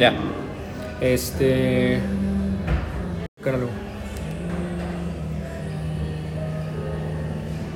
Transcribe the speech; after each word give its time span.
Ya. 0.00 0.14
Este. 1.02 2.00
Cáralo. 3.44 3.66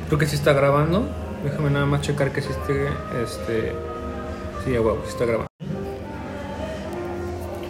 Creo 0.06 0.19
que 0.19 0.26
sí 0.26 0.37
está 0.37 0.54
grabando. 0.54 1.06
Déjame 1.45 1.68
nada 1.68 1.84
más 1.84 2.00
checar 2.00 2.32
que 2.32 2.40
sí 2.40 2.48
esté. 2.50 2.87
Este. 3.22 3.72
Sí, 4.64 4.72
ya 4.72 4.80
huevo, 4.80 5.00
sí 5.04 5.10
está 5.10 5.26
grabando. 5.26 5.46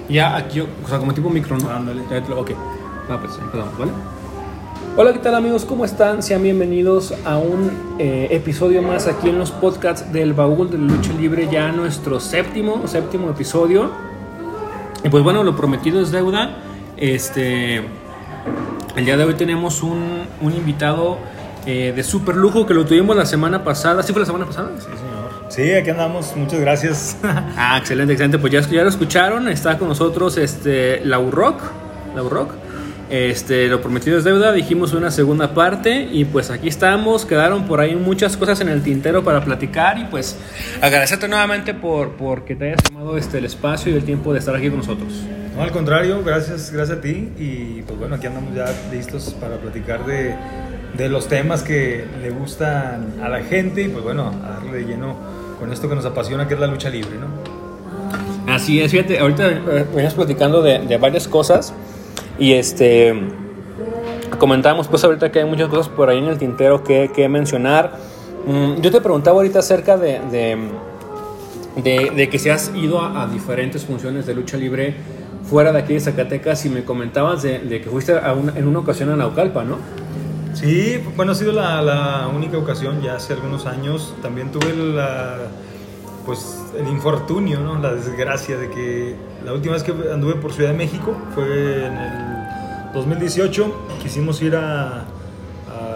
Ya 0.09 0.37
aquí, 0.37 0.61
o 0.61 0.69
sea, 0.89 0.99
como 0.99 1.13
tipo 1.15 1.31
micro, 1.31 1.59
¿no? 1.59 1.69
Ándale. 1.71 2.03
Lo- 2.29 2.39
Ok. 2.41 2.53
Va, 3.11 3.19
pues 3.21 3.37
empezamos, 3.39 3.77
¿vale? 3.77 3.91
Hola, 4.97 5.13
¿qué 5.13 5.19
tal 5.19 5.35
amigos? 5.35 5.65
¿Cómo 5.65 5.85
están? 5.85 6.23
Sean 6.23 6.45
bienvenidos 6.45 7.13
a 7.25 7.39
un 7.39 7.97
eh, 7.99 8.29
episodio 8.31 8.81
más 8.83 9.09
aquí 9.09 9.29
en 9.31 9.39
los 9.41 9.51
podcasts 9.51 10.13
del 10.13 10.33
Baúl 10.35 10.71
de 10.71 10.79
la 10.79 10.85
Lucha 10.85 11.13
Libre, 11.15 11.49
ya 11.51 11.73
nuestro 11.73 12.21
séptimo, 12.21 12.87
séptimo 12.87 13.29
episodio. 13.31 13.91
Y 15.05 15.09
pues 15.11 15.23
bueno, 15.23 15.45
lo 15.45 15.55
prometido 15.55 16.01
es 16.01 16.11
deuda. 16.11 16.57
Este, 16.97 17.77
el 18.97 19.05
día 19.05 19.17
de 19.17 19.25
hoy 19.25 19.35
tenemos 19.35 19.83
un, 19.83 20.23
un 20.41 20.53
invitado 20.55 21.19
eh, 21.67 21.93
de 21.95 22.03
super 22.03 22.35
lujo 22.37 22.67
que 22.67 22.75
lo 22.75 22.87
tuvimos 22.87 23.15
la 23.15 23.27
semana 23.27 23.63
pasada. 23.63 24.03
¿Sí 24.03 24.13
fue 24.13 24.21
la 24.21 24.27
semana 24.27 24.47
pasada? 24.47 24.71
Sí, 24.79 24.85
señor. 24.85 25.45
Sí, 25.49 25.73
aquí 25.73 25.91
andamos. 25.91 26.35
Muchas 26.37 26.61
gracias. 26.61 27.19
Ah, 27.23 27.77
excelente, 27.79 28.15
excelente. 28.15 28.39
Pues 28.39 28.53
ya, 28.53 28.61
ya 28.63 28.83
lo 28.83 28.89
escucharon. 28.89 29.49
Está 29.49 29.79
con 29.79 29.89
nosotros 29.89 30.39
este, 30.39 31.05
Lau 31.05 31.31
Rock. 31.31 31.61
Lau 32.17 32.29
Rock. 32.29 32.53
Este, 33.15 33.69
lo 33.69 33.81
prometido 33.81 34.19
es 34.19 34.25
deuda. 34.25 34.51
Dijimos 34.51 34.93
una 34.93 35.13
segunda 35.13 35.55
parte. 35.55 36.09
Y 36.11 36.25
pues 36.25 36.51
aquí 36.51 36.67
estamos. 36.67 37.25
Quedaron 37.25 37.65
por 37.65 37.79
ahí 37.79 37.95
muchas 37.95 38.37
cosas 38.37 38.61
en 38.61 38.69
el 38.69 38.83
tintero 38.83 39.23
para 39.23 39.45
platicar. 39.45 39.99
Y 39.99 40.07
pues 40.07 40.37
agradecerte 40.83 41.29
nuevamente 41.29 41.75
por, 41.75 42.17
por 42.17 42.45
que 42.45 42.57
te 42.57 42.65
hayas 42.73 42.83
tomado 42.83 43.17
este, 43.17 43.39
el 43.39 43.45
espacio 43.45 43.93
y 43.93 43.95
el 43.95 44.03
tiempo 44.03 44.33
de 44.33 44.41
estar 44.41 44.57
aquí 44.57 44.69
con 44.69 44.79
nosotros. 44.79 45.13
No, 45.55 45.63
al 45.63 45.71
contrario, 45.71 46.25
gracias, 46.25 46.73
gracias 46.73 46.99
a 46.99 47.01
ti. 47.01 47.31
Y 47.39 47.83
pues 47.83 47.97
bueno, 48.01 48.17
aquí 48.17 48.27
andamos 48.27 48.53
ya 48.53 48.67
listos 48.91 49.33
para 49.41 49.59
platicar 49.59 50.05
de, 50.07 50.35
de 50.97 51.09
los 51.09 51.29
temas 51.29 51.63
que 51.63 52.05
le 52.21 52.31
gustan 52.31 53.15
a 53.23 53.29
la 53.29 53.45
gente. 53.45 53.83
Y 53.83 53.89
pues 53.91 54.03
bueno, 54.03 54.35
a 54.45 54.55
darle 54.55 54.79
de 54.79 54.85
lleno 54.87 55.17
con 55.61 55.73
esto 55.73 55.89
que 55.89 55.95
nos 55.95 56.05
apasiona, 56.05 56.49
que 56.49 56.55
es 56.55 56.61
la 56.61 56.67
lucha 56.67 56.91
libre, 56.91 57.13
¿no? 57.21 58.53
Así 58.53 58.81
es, 58.81 58.91
fíjate, 58.91 59.21
ahorita 59.21 59.51
eh, 59.51 59.87
venías 59.95 60.15
platicando 60.15 60.63
de, 60.63 60.81
de 60.81 60.97
varias 60.97 61.29
cosas 61.29 61.73
y 62.39 62.53
este 62.55 63.15
comentábamos 64.39 64.89
pues 64.89 65.05
ahorita 65.05 65.31
que 65.31 65.41
hay 65.41 65.45
muchas 65.45 65.69
cosas 65.69 65.89
por 65.89 66.09
ahí 66.11 66.19
en 66.19 66.25
el 66.25 66.39
tintero 66.39 66.83
que, 66.83 67.11
que 67.15 67.29
mencionar. 67.29 67.99
Mm, 68.47 68.81
yo 68.81 68.91
te 68.91 69.01
preguntaba 69.01 69.37
ahorita 69.37 69.61
acerca 69.61 69.97
de, 69.97 70.21
de, 71.77 72.29
que 72.29 72.39
si 72.39 72.51
has 72.51 72.73
ido 72.75 73.01
a, 73.01 73.27
diferentes 73.27 73.85
funciones 73.85 74.27
de 74.27 74.35
lucha 74.35 74.57
libre 74.57 74.95
fuera 75.49 75.73
de 75.73 75.79
aquí 75.79 75.95
de 75.95 76.01
Zacatecas 76.01 76.65
y 76.67 76.69
me 76.71 76.85
comentabas 76.85 77.43
de, 77.43 77.59
de 77.61 77.81
que 77.81 77.89
fuiste 77.91 78.19
a 78.19 78.33
una- 78.33 78.57
en 78.59 78.67
una 78.67 78.79
ocasión 78.81 79.11
a 79.11 79.17
Naucalpa, 79.17 79.65
¿no? 79.65 79.77
Sí, 80.55 81.01
bueno, 81.17 81.33
ha 81.33 81.35
sido 81.35 81.53
la, 81.53 81.83
la 81.83 82.29
única 82.35 82.57
ocasión 82.59 83.03
ya 83.03 83.17
hace 83.17 83.33
algunos 83.33 83.67
años. 83.67 84.15
También 84.23 84.51
tuve 84.53 84.75
la, 84.75 85.39
pues, 86.25 86.63
el 86.79 86.89
infortunio, 86.89 87.61
¿no? 87.61 87.79
la 87.79 87.95
desgracia 87.95 88.57
de 88.57 88.71
que 88.71 89.17
la 89.45 89.53
última 89.53 89.75
vez 89.75 89.83
que 89.83 89.93
anduve 89.93 90.35
por 90.35 90.53
Ciudad 90.53 90.71
de 90.71 90.77
México 90.77 91.17
fue 91.35 91.87
en 91.87 91.97
el 91.97 92.93
2018. 92.95 93.89
Quisimos 94.03 94.41
ir 94.43 94.57
a, 94.57 95.05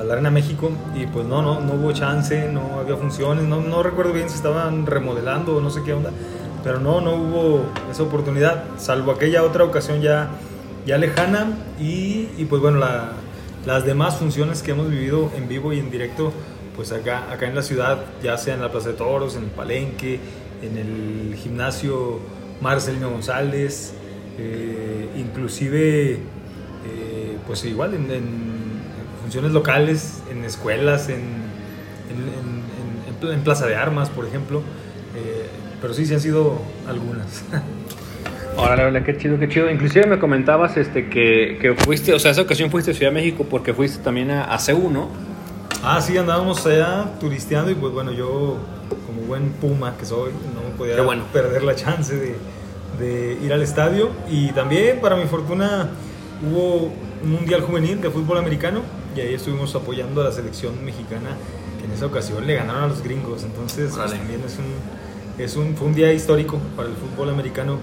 la 0.05 0.13
Arena 0.13 0.31
México 0.31 0.71
y 0.95 1.07
pues 1.07 1.27
no, 1.27 1.43
no, 1.43 1.61
no 1.61 1.75
hubo 1.75 1.93
chance, 1.93 2.51
no 2.51 2.81
había 2.81 2.97
funciones. 2.97 3.45
No, 3.45 3.61
no 3.61 3.83
recuerdo 3.83 4.13
bien 4.13 4.31
si 4.31 4.37
estaban 4.37 4.87
remodelando 4.87 5.57
o 5.57 5.61
no 5.61 5.71
sé 5.71 5.83
qué 5.85 5.93
onda, 5.93 6.11
pero 6.65 6.79
no, 6.79 7.01
no 7.01 7.15
hubo 7.15 7.65
esa 7.91 8.05
oportunidad, 8.05 8.65
salvo 8.79 9.13
aquella 9.13 9.43
otra 9.43 9.65
ocasión 9.65 10.01
ya, 10.01 10.29
ya 10.87 10.99
lejana. 10.99 11.59
Y, 11.81 12.29
y 12.39 12.47
pues 12.49 12.63
bueno, 12.63 12.79
la 12.79 13.13
las 13.69 13.85
demás 13.85 14.17
funciones 14.17 14.63
que 14.63 14.71
hemos 14.71 14.89
vivido 14.89 15.31
en 15.37 15.47
vivo 15.47 15.75
y 15.75 15.79
en 15.79 15.91
directo, 15.91 16.33
pues 16.79 16.93
acá, 16.93 17.31
acá 17.33 17.47
en 17.49 17.57
la 17.57 17.63
ciudad, 17.63 17.99
ya 18.23 18.39
sea 18.39 18.55
en 18.55 18.61
la 18.63 18.71
Plaza 18.71 18.91
de 18.91 18.95
Toros, 18.95 19.35
en 19.37 19.43
el 19.43 19.51
Palenque, 19.51 20.21
en 20.63 20.79
el 20.79 21.35
gimnasio 21.37 22.21
Marcelino 22.61 23.11
González, 23.11 23.95
eh, 24.39 25.09
inclusive, 25.17 26.13
eh, 26.13 27.37
pues 27.49 27.65
igual 27.65 27.95
en, 27.95 28.07
funciones 29.23 29.51
locales, 29.51 30.23
en 30.31 30.45
escuelas, 30.45 31.09
en, 31.09 31.17
en, 31.17 31.21
en- 32.17 32.63
en- 32.79 33.09
en 33.09 33.15
pla- 33.21 33.35
en 33.35 33.41
Plaza 33.41 33.67
de 33.67 33.75
Armas, 33.75 34.09
por 34.09 34.25
ejemplo, 34.25 34.61
eh, 35.17 35.47
pero 35.83 35.93
sí, 35.95 36.07
sí 36.07 36.15
han 36.15 36.21
sido 36.21 36.63
algunas. 36.89 37.43
Órale, 38.57 38.83
órale, 38.83 39.05
qué 39.05 39.17
chido, 39.17 39.39
qué 39.39 39.49
chido. 39.49 39.71
Inclusive 39.71 40.07
me 40.07 40.19
comentabas 40.19 40.77
este, 40.77 41.09
que, 41.09 41.59
que 41.61 41.75
fuiste, 41.75 42.13
o 42.13 42.19
sea, 42.19 42.31
esa 42.33 42.43
ocasión 42.43 42.71
fuiste 42.73 42.91
a 42.91 42.95
Ciudad 42.95 43.13
de 43.13 43.15
México 43.15 43.47
porque 43.49 43.73
fuiste 43.75 44.03
también 44.03 44.31
a, 44.33 44.53
a 44.53 44.59
CU, 44.59 44.91
¿no? 44.91 45.09
Ah, 45.83 46.01
sí, 46.01 46.17
andábamos 46.19 46.67
allá 46.67 47.13
turisteando 47.21 47.71
y 47.71 47.75
pues 47.75 47.93
bueno, 47.93 48.13
yo 48.13 48.57
como 49.07 49.23
buen 49.27 49.51
puma 49.53 49.97
que 49.97 50.05
soy, 50.05 50.33
no 50.55 50.69
me 50.69 50.77
podía 50.77 51.01
bueno. 51.03 51.25
perder 51.33 51.63
la 51.63 51.77
chance 51.77 52.15
de, 52.17 52.37
de 52.99 53.39
ir 53.43 53.53
al 53.53 53.63
estadio. 53.63 54.11
Y 54.29 54.51
también, 54.53 55.01
para 55.01 55.17
mi 55.17 55.25
fortuna, 55.25 55.91
hubo 56.43 56.93
un 57.23 57.33
Mundial 57.33 57.63
Juvenil 57.63 58.01
de 58.01 58.11
fútbol 58.11 58.39
americano 58.39 58.83
y 59.17 59.21
ahí 59.21 59.35
estuvimos 59.35 59.75
apoyando 59.75 60.21
a 60.21 60.25
la 60.25 60.33
selección 60.33 60.85
mexicana 60.85 61.31
que 61.79 61.87
en 61.87 61.93
esa 61.93 62.07
ocasión 62.07 62.47
le 62.47 62.55
ganaron 62.55 62.85
a 62.85 62.87
los 62.89 63.03
gringos. 63.03 63.45
Entonces, 63.45 63.93
pues, 63.95 64.11
también 64.11 64.43
es 64.45 64.59
un, 64.59 65.43
es 65.43 65.57
un, 65.57 65.77
fue 65.77 65.87
un 65.87 65.95
día 65.95 66.13
histórico 66.13 66.59
para 66.77 66.89
el 66.89 66.95
fútbol 66.97 67.31
americano 67.31 67.79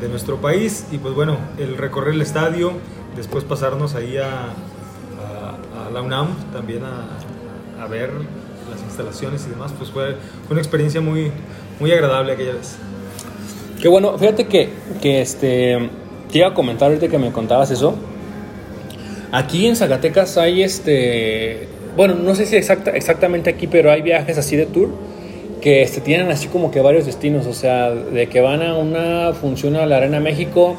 de 0.00 0.08
nuestro 0.08 0.36
país. 0.36 0.86
Y 0.92 0.98
pues 0.98 1.14
bueno, 1.14 1.38
el 1.56 1.78
recorrer 1.78 2.14
el 2.14 2.20
estadio, 2.22 2.72
después 3.16 3.44
pasarnos 3.44 3.94
ahí 3.94 4.18
a, 4.18 4.28
a, 5.24 5.86
a 5.86 5.90
la 5.90 6.02
UNAM 6.02 6.28
también 6.52 6.84
a, 6.84 7.18
a 7.80 7.86
ver 7.86 8.10
las 8.70 8.82
instalaciones 8.82 9.46
y 9.46 9.50
demás, 9.50 9.72
pues 9.76 9.90
fue, 9.90 10.16
una 10.50 10.60
experiencia 10.60 11.00
muy, 11.00 11.30
muy 11.80 11.92
agradable 11.92 12.32
aquella 12.32 12.54
vez. 12.54 12.76
Qué 13.80 13.88
bueno, 13.88 14.18
fíjate 14.18 14.46
que, 14.46 14.70
que 15.00 15.20
este, 15.20 15.90
te 16.30 16.38
iba 16.38 16.48
a 16.48 16.54
comentar 16.54 16.88
ahorita 16.88 17.08
que 17.08 17.18
me 17.18 17.32
contabas 17.32 17.70
eso. 17.70 17.94
Aquí 19.30 19.66
en 19.66 19.76
Zacatecas 19.76 20.36
hay 20.38 20.62
este, 20.62 21.68
bueno, 21.96 22.14
no 22.14 22.34
sé 22.34 22.46
si 22.46 22.56
exacta, 22.56 22.90
exactamente 22.92 23.50
aquí, 23.50 23.66
pero 23.66 23.90
hay 23.90 24.02
viajes 24.02 24.38
así 24.38 24.56
de 24.56 24.66
tour 24.66 24.88
que 25.60 25.82
este, 25.82 26.00
tienen 26.00 26.30
así 26.30 26.48
como 26.48 26.70
que 26.70 26.80
varios 26.80 27.06
destinos, 27.06 27.46
o 27.46 27.52
sea, 27.52 27.90
de 27.90 28.28
que 28.28 28.40
van 28.40 28.62
a 28.62 28.76
una 28.76 29.32
función 29.32 29.76
a 29.76 29.86
la 29.86 29.96
Arena 29.96 30.20
México, 30.20 30.76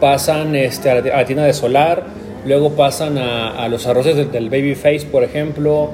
pasan 0.00 0.56
este, 0.56 0.90
a, 0.90 1.00
la, 1.00 1.24
tienda 1.26 1.44
de 1.44 1.52
Solar, 1.52 2.04
luego 2.46 2.70
pasan 2.70 3.18
a, 3.18 3.50
a 3.50 3.68
los 3.68 3.86
arroces 3.86 4.16
del, 4.16 4.32
del 4.32 4.48
Babyface, 4.48 5.06
por 5.12 5.22
ejemplo, 5.22 5.90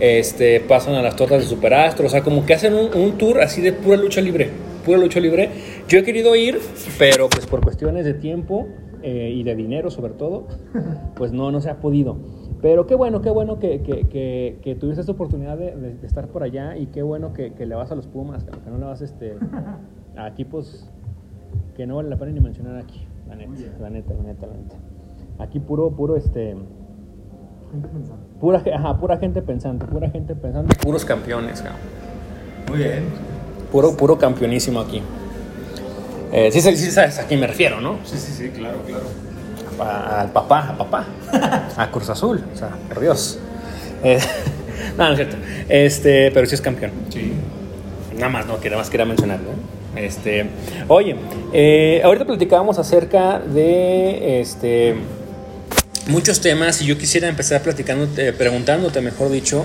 este, 0.00 0.60
pasan 0.60 0.94
a 0.94 1.02
las 1.02 1.16
tortas 1.16 1.40
de 1.40 1.44
Superastro, 1.46 2.06
o 2.06 2.08
sea, 2.08 2.22
como 2.22 2.44
que 2.46 2.54
hacen 2.54 2.74
un, 2.74 2.94
un 2.94 3.12
tour 3.18 3.40
así 3.40 3.60
de 3.62 3.72
pura 3.72 3.96
lucha 3.96 4.20
libre, 4.20 4.50
pura 4.84 4.98
lucha 4.98 5.20
libre. 5.20 5.50
Yo 5.88 5.98
he 5.98 6.02
querido 6.02 6.34
ir, 6.36 6.58
pero 6.98 7.28
pues 7.28 7.46
por 7.46 7.60
cuestiones 7.62 8.04
de 8.04 8.14
tiempo 8.14 8.66
eh, 9.02 9.30
y 9.34 9.42
de 9.42 9.54
dinero 9.54 9.90
sobre 9.90 10.12
todo, 10.14 10.46
pues 11.14 11.32
no, 11.32 11.50
no 11.50 11.60
se 11.60 11.70
ha 11.70 11.80
podido. 11.80 12.16
Pero 12.62 12.86
qué 12.86 12.94
bueno, 12.94 13.20
qué 13.20 13.30
bueno 13.30 13.58
que, 13.58 13.82
que, 13.82 14.08
que, 14.08 14.58
que 14.62 14.74
tuviste 14.74 15.00
esta 15.00 15.12
oportunidad 15.12 15.58
de, 15.58 15.76
de- 15.76 15.94
de 15.94 16.06
estar 16.06 16.26
por 16.28 16.42
allá 16.42 16.76
y 16.76 16.86
qué 16.86 17.02
bueno 17.02 17.32
que, 17.34 17.52
que 17.52 17.66
le 17.66 17.74
vas 17.74 17.92
a 17.92 17.94
los 17.94 18.06
Pumas, 18.06 18.44
que 18.44 18.70
no 18.70 18.78
le 18.78 18.86
vas 18.86 19.02
este, 19.02 19.34
a 20.16 20.28
equipos 20.28 20.88
que 21.76 21.86
no 21.86 21.96
vale 21.96 22.08
la 22.08 22.16
pena 22.16 22.32
ni 22.32 22.40
mencionar 22.40 22.76
aquí, 22.78 23.06
la 23.28 23.36
neta, 23.36 23.52
la 23.80 23.90
neta, 23.90 24.14
la 24.14 24.22
neta, 24.22 24.46
la 24.46 24.54
neta. 24.54 24.76
Aquí 25.38 25.60
puro, 25.60 25.90
puro, 25.90 26.16
este, 26.16 26.56
pura, 28.40 28.60
ge- 28.60 28.72
ajá, 28.72 28.96
pura 28.98 29.16
gente 29.18 29.42
pensante, 29.42 29.84
pura 29.86 30.10
gente 30.10 30.34
pensante, 30.34 30.74
puros 30.76 31.04
campeones, 31.04 31.60
cabrón. 31.60 31.80
Muy 32.68 32.78
bien. 32.78 33.04
puro, 33.70 33.96
puro 33.96 34.18
campeonísimo 34.18 34.80
aquí. 34.80 35.02
Eh, 36.32 36.50
sí, 36.52 36.60
sí, 36.60 36.76
sí 36.76 36.90
sabes 36.90 37.18
a 37.18 37.26
quién 37.26 37.40
me 37.40 37.46
refiero, 37.46 37.80
¿no? 37.80 37.98
Sí, 38.04 38.16
sí, 38.18 38.32
sí, 38.32 38.48
claro, 38.50 38.78
claro. 38.86 39.04
A- 39.80 40.20
al 40.22 40.30
papá, 40.32 40.70
a 40.70 40.78
papá, 40.78 41.04
a 41.76 41.90
Cruz 41.90 42.08
Azul, 42.10 42.42
o 42.52 42.56
sea, 42.56 42.70
por 42.88 43.00
Dios. 43.00 43.38
Eh, 44.02 44.18
no, 44.98 45.04
no 45.06 45.10
es 45.12 45.16
cierto. 45.16 45.36
Este, 45.68 46.30
pero 46.32 46.46
sí 46.46 46.54
es 46.54 46.60
campeón. 46.60 46.90
Sí. 47.10 47.32
Nada 48.14 48.28
más, 48.30 48.46
no, 48.46 48.58
que 48.58 48.68
nada 48.70 48.80
más 48.80 48.90
quería 48.90 49.06
mencionarlo. 49.06 49.50
¿eh? 49.50 50.06
Este, 50.06 50.46
oye, 50.88 51.16
eh, 51.52 52.00
ahorita 52.04 52.24
platicábamos 52.26 52.78
acerca 52.78 53.38
de 53.38 54.40
este, 54.40 54.94
muchos 56.06 56.40
temas 56.40 56.80
y 56.82 56.86
yo 56.86 56.98
quisiera 56.98 57.28
empezar 57.28 57.62
platicando, 57.62 58.08
eh, 58.16 58.32
preguntándote, 58.32 59.00
mejor 59.00 59.30
dicho, 59.30 59.64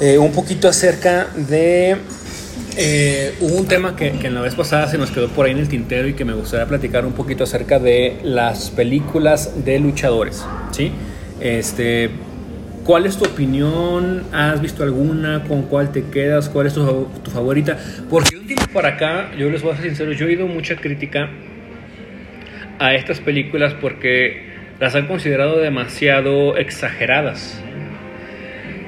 eh, 0.00 0.18
un 0.18 0.32
poquito 0.32 0.68
acerca 0.68 1.26
de 1.36 1.96
eh, 2.76 3.34
un 3.40 3.66
tema 3.66 3.96
que, 3.96 4.08
en 4.08 4.34
la 4.34 4.40
vez 4.40 4.54
pasada 4.54 4.88
se 4.88 4.98
nos 4.98 5.10
quedó 5.10 5.28
por 5.28 5.46
ahí 5.46 5.52
en 5.52 5.58
el 5.58 5.68
tintero 5.68 6.08
y 6.08 6.14
que 6.14 6.24
me 6.24 6.34
gustaría 6.34 6.66
platicar 6.66 7.04
un 7.04 7.12
poquito 7.12 7.44
acerca 7.44 7.78
de 7.78 8.18
las 8.22 8.70
películas 8.70 9.64
de 9.64 9.78
luchadores, 9.78 10.44
¿sí? 10.72 10.92
Este, 11.40 12.10
¿Cuál 12.88 13.04
es 13.04 13.18
tu 13.18 13.24
opinión? 13.26 14.24
¿Has 14.32 14.62
visto 14.62 14.82
alguna? 14.82 15.44
¿Con 15.44 15.64
cuál 15.64 15.92
te 15.92 16.04
quedas? 16.04 16.48
¿Cuál 16.48 16.68
es 16.68 16.72
tu, 16.72 17.06
favorita? 17.30 17.76
Porque 18.08 18.38
un 18.38 18.46
tiempo 18.46 18.64
para 18.72 18.90
acá, 18.90 19.30
yo 19.36 19.50
les 19.50 19.60
voy 19.60 19.72
a 19.72 19.76
ser 19.76 19.84
sincero, 19.84 20.12
yo 20.12 20.24
he 20.24 20.28
oído 20.28 20.46
mucha 20.46 20.74
crítica 20.76 21.28
a 22.78 22.94
estas 22.94 23.20
películas 23.20 23.74
porque 23.78 24.47
las 24.80 24.94
han 24.94 25.06
considerado 25.06 25.58
demasiado 25.58 26.56
exageradas. 26.56 27.62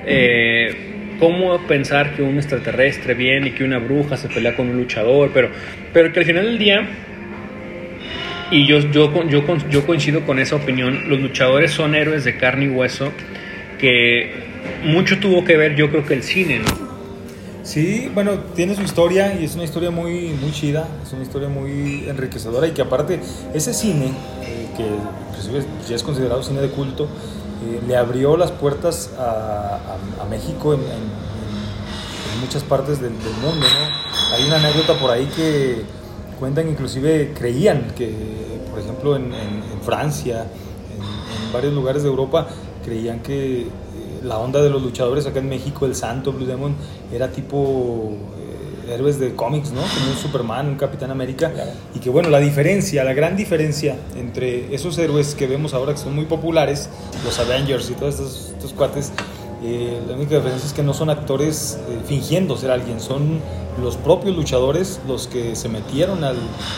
Eh, 0.07 1.17
¿Cómo 1.19 1.67
pensar 1.67 2.15
que 2.15 2.23
un 2.23 2.37
extraterrestre 2.37 3.15
viene 3.15 3.49
y 3.49 3.51
que 3.53 3.65
una 3.65 3.79
bruja 3.79 4.17
se 4.17 4.29
pelea 4.29 4.57
con 4.57 4.71
un 4.71 4.77
luchador? 4.77 5.31
Pero, 5.35 5.51
pero 5.93 6.13
que 6.13 6.21
al 6.21 6.27
final 6.27 6.45
del 6.47 6.59
día, 6.59 6.89
y 8.51 8.67
yo, 8.67 8.79
yo, 8.91 9.29
yo, 9.29 9.45
yo 9.69 9.87
coincido 9.87 10.25
con 10.25 10.39
esa 10.39 10.57
opinión, 10.57 11.09
los 11.09 11.21
luchadores 11.21 11.73
son 11.73 11.95
héroes 11.95 12.25
de 12.25 12.37
carne 12.37 12.67
y 12.67 12.69
hueso 12.69 13.13
que 13.79 14.31
mucho 14.85 15.19
tuvo 15.19 15.45
que 15.45 15.57
ver 15.57 15.75
yo 15.75 15.91
creo 15.91 16.05
que 16.05 16.15
el 16.15 16.23
cine, 16.23 16.61
¿no? 16.61 16.91
Sí, 17.63 18.11
bueno, 18.15 18.39
tiene 18.57 18.75
su 18.75 18.83
historia 18.83 19.39
y 19.39 19.45
es 19.45 19.55
una 19.55 19.65
historia 19.65 19.91
muy, 19.91 20.31
muy 20.41 20.51
chida, 20.51 20.89
es 21.05 21.13
una 21.13 21.23
historia 21.23 21.49
muy 21.49 22.05
enriquecedora 22.09 22.67
y 22.67 22.71
que 22.71 22.83
aparte 22.83 23.21
ese 23.55 23.75
cine, 23.75 24.13
que 24.77 24.87
inclusive 25.29 25.65
ya 25.89 25.97
es 25.97 26.03
considerado 26.03 26.43
cine 26.43 26.61
de 26.61 26.71
culto, 26.71 27.05
eh, 27.05 27.81
le 27.87 27.97
abrió 27.97 28.37
las 28.37 28.51
puertas 28.51 29.11
a, 29.19 29.79
México 30.31 30.75
en, 30.75 30.81
muchas 32.41 32.63
partes 32.63 33.01
del, 33.01 33.11
mundo. 33.13 33.67
¿no? 33.67 34.35
Hay 34.35 34.45
una 34.45 34.57
anécdota 34.57 34.99
por 34.99 35.11
ahí 35.11 35.27
que 35.37 35.83
cuentan, 36.39 36.69
inclusive 36.69 37.35
creían 37.37 37.93
que, 37.95 38.15
por 38.71 38.79
ejemplo, 38.79 39.17
en, 39.17 39.33
Francia, 39.83 40.47
en, 40.47 41.53
varios 41.53 41.75
lugares 41.75 42.03
de 42.03 42.09
Europa, 42.09 42.47
creían 42.85 43.21
que 43.21 43.63
eh, 43.63 43.67
la 44.23 44.39
onda 44.39 44.63
de 44.63 44.71
los 44.71 44.83
luchadores 44.83 45.27
acá 45.27 45.41
en 45.41 45.49
México, 45.49 45.85
el 45.85 45.95
Santo, 45.95 46.33
Blue 46.33 46.47
Demon, 46.47 46.75
era 47.13 47.31
tipo 47.31 48.13
héroes 48.91 49.19
de 49.19 49.35
cómics, 49.35 49.71
¿no? 49.73 49.81
Como 49.81 50.11
un 50.11 50.17
Superman, 50.17 50.69
un 50.69 50.77
Capitán 50.77 51.11
América. 51.11 51.53
Y 51.95 52.01
que 52.01 52.11
bueno, 52.11 52.29
la 52.29 52.39
diferencia, 52.39 53.05
la 53.05 53.13
gran 53.13 53.37
diferencia 53.37 53.97
entre 54.17 54.75
esos 54.75 54.99
héroes 54.99 55.35
que 55.35 55.47
vemos 55.47 55.75
ahora 55.75 55.93
que 55.93 55.99
son 55.99 56.15
muy 56.15 56.27
populares, 56.27 56.89
los 57.25 57.39
Avengers 57.39 57.91
y 57.91 57.95
todos 57.95 58.21
estos, 58.21 58.73
cuates, 58.73 59.13
eh, 59.63 60.01
la 60.09 60.15
única 60.15 60.37
diferencia 60.37 60.67
es 60.67 60.73
que 60.73 60.83
no 60.83 60.95
son 60.95 61.11
actores 61.11 61.79
eh, 61.89 61.99
fingiendo 62.07 62.57
ser 62.57 62.71
alguien, 62.71 63.01
son 63.01 63.41
los 63.83 63.97
propios 63.97 64.37
luchadores 64.37 65.01
los 65.07 65.27
que 65.27 65.55
se 65.55 65.69
metieron 65.69 66.25
al, 66.25 66.37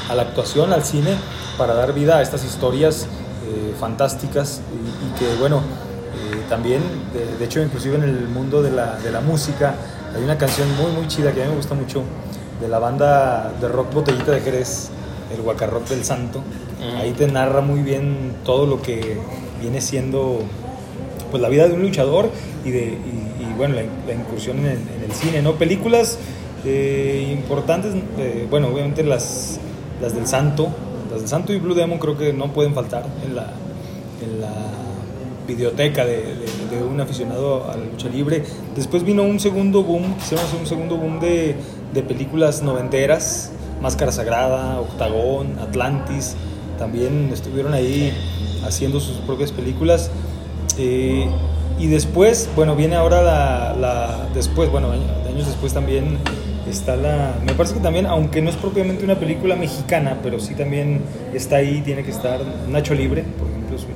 a 0.09 0.15
la 0.15 0.23
actuación, 0.23 0.73
al 0.73 0.85
cine, 0.85 1.17
para 1.59 1.75
dar 1.75 1.95
vida 1.95 2.19
a 2.19 2.23
estas 2.23 2.45
historias 2.45 3.05
eh, 3.47 3.75
fantásticas 3.79 4.61
y, 4.73 5.19
que 5.19 5.35
bueno, 5.41 5.61
también, 6.49 6.83
de, 7.15 7.39
de, 7.39 7.45
hecho, 7.45 7.63
inclusive 7.63 7.97
en 7.97 8.03
el 8.03 8.29
mundo 8.29 8.63
de 8.63 8.71
la, 8.71 8.99
de 8.99 9.11
la 9.11 9.23
música, 9.23 9.75
hay 10.15 10.23
una 10.23 10.37
canción 10.37 10.69
muy, 10.77 10.93
muy 10.93 11.09
chida 11.09 11.33
que 11.33 11.43
a 11.43 11.45
mí 11.45 11.51
me 11.51 11.57
gusta 11.57 11.75
mucho 11.75 12.03
de 12.61 12.69
la 12.69 12.79
banda 12.79 13.53
de 13.61 13.69
rock 13.69 13.93
Botellita 13.95 14.33
de 14.33 14.41
Jerez, 14.41 14.91
el 15.35 15.43
Guacarrock 15.43 15.89
del 15.89 16.05
Santo. 16.05 16.41
Mm. 16.41 16.97
Ahí 16.99 17.13
te 17.13 17.27
narra 17.29 17.61
muy 17.61 17.81
bien 17.81 18.35
todo 18.45 18.67
lo 18.67 18.83
que 18.83 19.19
viene 19.61 19.81
siendo 19.81 20.41
pues 21.31 21.43
la 21.43 21.49
vida 21.49 21.67
de 21.67 21.75
un 21.75 21.83
luchador 21.83 22.31
y, 22.65 22.71
de, 22.71 22.99
bueno, 23.57 23.75
la, 23.75 24.13
incursión 24.13 24.59
en 24.59 24.67
el, 25.03 25.13
cine, 25.13 25.41
¿no? 25.41 25.55
Películas 25.55 26.19
eh, 26.65 27.31
importantes, 27.33 27.95
eh, 28.19 28.47
bueno, 28.51 28.69
obviamente 28.69 29.03
las, 29.03 29.59
las 30.03 30.15
del 30.15 30.27
Santo, 30.27 30.69
las 31.11 31.21
del 31.21 31.29
Santo 31.29 31.53
y 31.55 31.59
Blue 31.59 31.75
Demon 31.75 31.99
creo 31.99 32.19
que 32.19 32.33
no 32.33 32.53
pueden 32.53 32.75
faltar 32.75 33.07
en 33.25 33.35
la, 33.35 33.51
en 34.23 34.41
la 34.41 34.53
videoteca 35.47 36.05
de, 36.05 36.35
un 36.89 37.01
aficionado 37.01 37.71
a 37.71 37.77
la 37.77 37.85
lucha 37.85 38.09
libre. 38.09 38.43
Después 38.75 39.05
vino 39.05 39.23
un 39.23 39.39
segundo 39.41 39.83
boom, 39.83 40.15
quisiéramos 40.17 40.53
un 40.55 40.67
segundo 40.67 40.97
boom 40.97 41.21
de, 41.21 41.57
películas 42.07 42.63
noventeras, 42.63 43.53
Máscara 43.81 44.13
Sagrada, 44.13 44.81
Octagón, 44.81 45.59
Atlantis, 45.61 46.35
también 46.79 47.31
estuvieron 47.33 47.75
ahí 47.75 48.13
haciendo 48.65 49.01
sus 49.01 49.17
propias 49.19 49.53
películas. 49.53 50.11
Eh, 50.79 51.29
y 51.79 51.87
después, 51.87 52.49
bueno, 52.55 52.77
viene 52.77 52.97
ahora 52.97 53.23
la, 53.75 54.29
después, 54.35 54.71
bueno, 54.71 54.91
años 54.93 55.47
después 55.47 55.73
también 55.73 56.19
está 56.69 56.97
la, 56.97 57.35
me 57.45 57.55
parece 57.55 57.75
que 57.75 57.81
también, 57.81 58.07
aunque 58.07 58.41
no 58.41 58.51
es 58.51 58.57
propiamente 58.57 59.05
una 59.05 59.17
película 59.17 59.57
mexicana, 59.57 60.19
pero 60.23 60.39
sí 60.39 60.55
también 60.55 61.01
está 61.35 61.57
ahí, 61.57 61.83
tiene 61.85 62.03
que 62.03 62.11
estar 62.11 62.41
Nacho 62.69 62.95
Libre, 62.95 63.25
por 63.39 63.49
ejemplo, 63.49 63.77
es, 63.77 63.87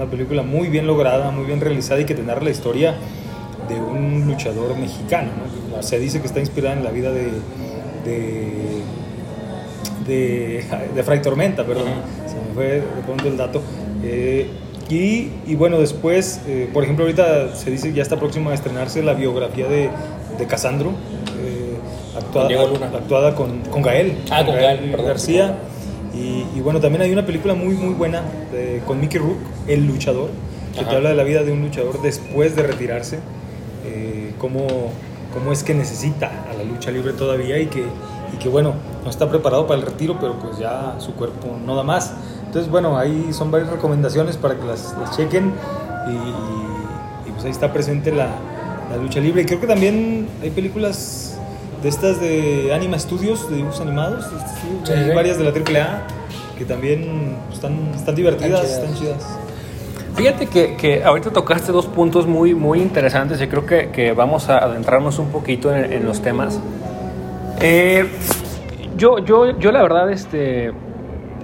una 0.00 0.10
película 0.10 0.42
muy 0.42 0.68
bien 0.68 0.86
lograda, 0.86 1.30
muy 1.30 1.44
bien 1.44 1.60
realizada 1.60 2.00
y 2.00 2.06
que 2.06 2.14
te 2.14 2.22
narra 2.22 2.42
la 2.42 2.50
historia 2.50 2.94
de 3.68 3.74
un 3.74 4.26
luchador 4.26 4.74
mexicano. 4.78 5.28
Se 5.80 5.98
dice 5.98 6.20
que 6.20 6.26
está 6.26 6.40
inspirada 6.40 6.74
en 6.74 6.84
la 6.84 6.90
vida 6.90 7.12
de, 7.12 7.30
de, 10.06 10.64
de, 10.94 11.02
Fray 11.02 11.20
Tormenta, 11.20 11.66
perdón, 11.66 11.88
se 12.26 12.34
me 12.34 12.54
fue 12.54 12.64
de 12.80 13.02
pronto 13.04 13.28
el 13.28 13.36
dato. 13.36 13.60
Eh, 14.02 14.48
y, 14.88 15.54
bueno, 15.54 15.78
después, 15.78 16.40
eh, 16.48 16.68
por 16.72 16.82
ejemplo, 16.82 17.04
ahorita 17.04 17.54
se 17.54 17.70
dice 17.70 17.90
que 17.90 17.96
ya 17.96 18.02
está 18.02 18.18
próxima 18.18 18.52
a 18.52 18.54
estrenarse 18.54 19.02
la 19.02 19.12
biografía 19.12 19.68
de, 19.68 19.90
de 20.38 20.46
Casandro, 20.46 20.90
eh, 20.90 21.76
actuada, 22.16 22.48
actuada 22.96 23.34
con, 23.34 23.60
con 23.70 23.82
Gael, 23.82 24.16
ah, 24.30 24.44
con 24.46 24.54
Gael, 24.54 24.96
García. 24.96 25.58
Y, 26.12 26.60
bueno, 26.60 26.80
también 26.80 27.02
hay 27.02 27.12
una 27.12 27.24
película 27.24 27.54
muy, 27.54 27.74
muy 27.74 27.94
buena 27.94 28.22
con 28.86 29.00
Mickey 29.00 29.20
Rook, 29.20 29.38
El 29.68 29.86
Luchador, 29.86 30.30
que 30.76 30.84
te 30.84 30.96
habla 30.96 31.10
de 31.10 31.14
la 31.14 31.24
vida 31.24 31.42
de 31.42 31.52
un 31.52 31.62
luchador 31.62 32.00
después 32.02 32.56
de 32.56 32.62
retirarse, 32.62 33.18
eh, 33.84 34.34
cómo, 34.38 34.66
cómo, 35.32 35.52
es 35.52 35.62
que 35.62 35.74
necesita 35.74 36.30
a 36.50 36.54
la 36.54 36.64
lucha 36.64 36.90
libre 36.90 37.12
todavía 37.12 37.58
y 37.58 37.66
que, 37.66 37.84
y 38.32 38.36
que, 38.38 38.48
bueno, 38.48 38.74
no 39.04 39.10
está 39.10 39.28
preparado 39.28 39.66
para 39.66 39.80
el 39.80 39.86
retiro, 39.86 40.16
pero 40.20 40.38
pues 40.38 40.58
ya 40.58 40.96
su 40.98 41.14
cuerpo 41.14 41.56
no 41.64 41.76
da 41.76 41.82
más. 41.82 42.12
Entonces, 42.46 42.70
bueno, 42.70 42.98
ahí 42.98 43.28
son 43.32 43.50
varias 43.50 43.70
recomendaciones 43.70 44.36
para 44.36 44.56
que 44.56 44.64
las, 44.64 44.94
chequen 45.16 45.52
y, 46.08 47.30
pues 47.30 47.44
ahí 47.44 47.50
está 47.50 47.72
presente 47.72 48.12
la, 48.12 48.28
la 48.90 48.96
lucha 48.96 49.20
libre. 49.20 49.42
Y 49.42 49.44
creo 49.44 49.60
que 49.60 49.66
también 49.66 50.28
hay 50.42 50.50
películas 50.50 51.29
de 51.82 51.88
estas 51.88 52.20
de 52.20 52.72
Anima 52.74 52.98
Studios, 52.98 53.48
de 53.50 53.56
dibujos 53.56 53.80
animados. 53.80 54.26
hay 54.88 55.14
varias 55.14 55.38
de 55.38 55.44
la 55.44 55.50
AAA 55.50 56.06
que 56.58 56.64
también 56.64 57.36
están, 57.52 57.92
están 57.94 58.14
divertidas, 58.14 58.64
están 58.64 58.94
chidas. 58.94 59.38
Fíjate 60.14 60.46
que, 60.46 60.76
que, 60.76 61.02
ahorita 61.02 61.30
tocaste 61.30 61.72
dos 61.72 61.86
puntos 61.86 62.26
muy, 62.26 62.54
muy 62.54 62.80
interesantes 62.80 63.40
y 63.40 63.46
creo 63.46 63.64
que, 63.64 63.90
que 63.90 64.12
vamos 64.12 64.50
a 64.50 64.58
adentrarnos 64.58 65.18
un 65.18 65.28
poquito 65.28 65.74
en, 65.74 66.04
los 66.04 66.20
temas. 66.20 66.60
Eh, 67.60 68.06
yo, 68.96 69.18
yo, 69.20 69.58
yo 69.58 69.72
la 69.72 69.82
verdad, 69.82 70.10
este, 70.10 70.72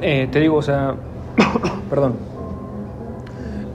eh, 0.02 0.28
te 0.30 0.40
digo, 0.40 0.56
o 0.56 0.62
sea, 0.62 0.94
perdón, 1.90 2.16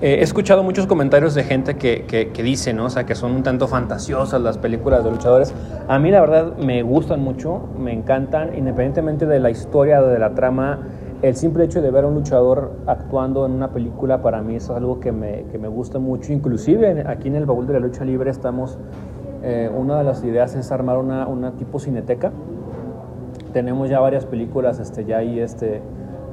eh, 0.01 0.15
he 0.15 0.23
escuchado 0.23 0.63
muchos 0.63 0.87
comentarios 0.87 1.35
de 1.35 1.43
gente 1.43 1.75
que, 1.75 2.05
que, 2.33 2.43
dice, 2.43 2.73
¿no? 2.73 2.85
O 2.85 2.89
sea, 2.89 3.05
que 3.05 3.13
son 3.13 3.33
un 3.33 3.43
tanto 3.43 3.67
fantasiosas 3.67 4.41
las 4.41 4.57
películas 4.57 5.03
de 5.03 5.11
luchadores. 5.11 5.53
A 5.87 5.99
mí 5.99 6.09
la 6.09 6.21
verdad 6.21 6.57
me 6.57 6.81
gustan 6.81 7.19
mucho, 7.19 7.69
me 7.77 7.93
encantan, 7.93 8.57
independientemente 8.57 9.27
de 9.27 9.39
la 9.39 9.51
historia 9.51 10.01
de 10.01 10.17
la 10.17 10.33
trama. 10.33 10.79
El 11.21 11.35
simple 11.35 11.65
hecho 11.65 11.83
de 11.83 11.91
ver 11.91 12.05
a 12.05 12.07
un 12.07 12.15
luchador 12.15 12.79
actuando 12.87 13.45
en 13.45 13.51
una 13.51 13.73
película 13.73 14.23
para 14.23 14.41
mí 14.41 14.55
es 14.55 14.71
algo 14.71 14.99
que 14.99 15.11
me, 15.11 15.43
que 15.51 15.59
me 15.59 15.67
gusta 15.67 15.99
mucho. 15.99 16.33
Inclusive 16.33 17.03
aquí 17.05 17.27
en 17.27 17.35
el 17.35 17.45
baúl 17.45 17.67
de 17.67 17.73
la 17.73 17.79
lucha 17.79 18.03
libre 18.03 18.31
estamos, 18.31 18.79
eh, 19.43 19.69
una 19.71 19.99
de 19.99 20.03
las 20.03 20.23
ideas 20.23 20.55
es 20.55 20.71
armar 20.71 20.97
una, 20.97 21.27
una, 21.27 21.51
tipo 21.51 21.77
cineteca. 21.77 22.31
Tenemos 23.53 23.87
ya 23.87 23.99
varias 23.99 24.25
películas 24.25 24.79
este, 24.79 25.05
ya 25.05 25.17
ahí 25.17 25.39
este, 25.39 25.83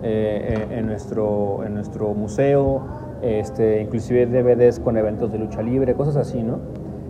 eh, 0.03 0.69
en, 0.71 0.87
nuestro, 0.87 1.65
en 1.67 1.75
nuestro 1.75 2.15
museo 2.15 3.08
este, 3.23 3.83
inclusive 3.83 4.27
DVDs 4.27 4.81
con 4.81 4.97
eventos 4.97 5.33
de 5.33 5.39
lucha 5.39 5.63
libre, 5.63 5.95
cosas 5.95 6.17
así, 6.17 6.43
¿no? 6.43 6.59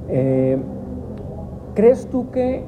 Eh, 0.09 0.59
¿Crees 1.75 2.09
tú 2.09 2.31
que 2.31 2.65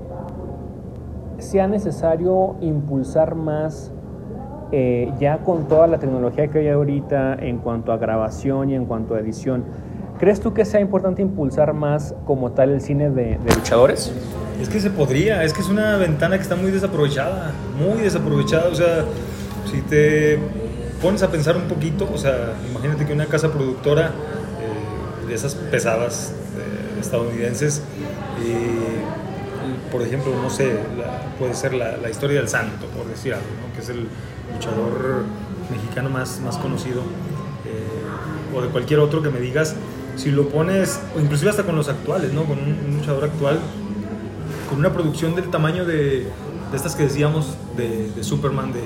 sea 1.38 1.66
necesario 1.66 2.56
impulsar 2.60 3.34
más, 3.34 3.92
eh, 4.72 5.12
ya 5.18 5.38
con 5.38 5.66
toda 5.68 5.86
la 5.86 5.98
tecnología 5.98 6.48
que 6.48 6.60
hay 6.60 6.68
ahorita 6.68 7.34
en 7.34 7.58
cuanto 7.58 7.92
a 7.92 7.96
grabación 7.96 8.70
y 8.70 8.74
en 8.74 8.84
cuanto 8.84 9.14
a 9.14 9.20
edición, 9.20 9.64
¿crees 10.18 10.40
tú 10.40 10.52
que 10.52 10.64
sea 10.64 10.80
importante 10.80 11.22
impulsar 11.22 11.72
más 11.72 12.14
como 12.26 12.52
tal 12.52 12.70
el 12.70 12.80
cine 12.80 13.10
de, 13.10 13.38
de 13.38 13.54
luchadores? 13.54 14.12
Es 14.60 14.68
que 14.68 14.78
se 14.78 14.90
podría, 14.90 15.42
es 15.42 15.54
que 15.54 15.62
es 15.62 15.70
una 15.70 15.96
ventana 15.96 16.36
que 16.36 16.42
está 16.42 16.54
muy 16.54 16.70
desaprovechada, 16.70 17.52
muy 17.78 18.02
desaprovechada, 18.02 18.68
o 18.68 18.74
sea, 18.74 19.04
si 19.64 19.80
te 19.82 20.38
pones 21.00 21.22
a 21.22 21.30
pensar 21.30 21.56
un 21.56 21.64
poquito, 21.64 22.08
o 22.12 22.18
sea, 22.18 22.54
imagínate 22.68 23.06
que 23.06 23.12
una 23.12 23.26
casa 23.26 23.50
productora 23.50 24.08
eh, 24.08 25.26
de 25.26 25.34
esas 25.34 25.54
pesadas 25.54 26.32
eh, 26.56 27.00
estadounidenses, 27.00 27.82
por 29.90 30.02
ejemplo, 30.02 30.32
no 30.40 30.50
sé, 30.50 30.76
puede 31.38 31.54
ser 31.54 31.74
la, 31.74 32.08
historia 32.10 32.38
del 32.38 32.48
santo, 32.48 32.86
por 32.86 33.06
decir 33.06 33.34
algo, 33.34 33.46
que 33.74 33.80
es 33.80 33.88
el 33.88 34.06
luchador 34.52 35.24
mexicano 35.70 36.10
más, 36.10 36.40
más 36.40 36.56
conocido, 36.58 37.00
eh, 37.00 38.56
o 38.56 38.62
de 38.62 38.68
cualquier 38.68 39.00
otro 39.00 39.22
que 39.22 39.30
me 39.30 39.40
digas, 39.40 39.74
si 40.16 40.30
lo 40.30 40.48
pones, 40.48 41.00
o 41.16 41.20
inclusive 41.20 41.50
hasta 41.50 41.64
con 41.64 41.76
los 41.76 41.88
actuales, 41.88 42.32
¿no? 42.32 42.44
con 42.44 42.58
un, 42.58 42.96
luchador 42.96 43.24
actual, 43.24 43.58
con 44.68 44.78
una 44.78 44.92
producción 44.92 45.34
del 45.34 45.50
tamaño 45.50 45.84
de, 45.84 46.26
estas 46.74 46.94
que 46.94 47.04
decíamos, 47.04 47.56
de, 47.76 48.10
de 48.10 48.24
Superman, 48.24 48.72
de 48.72 48.80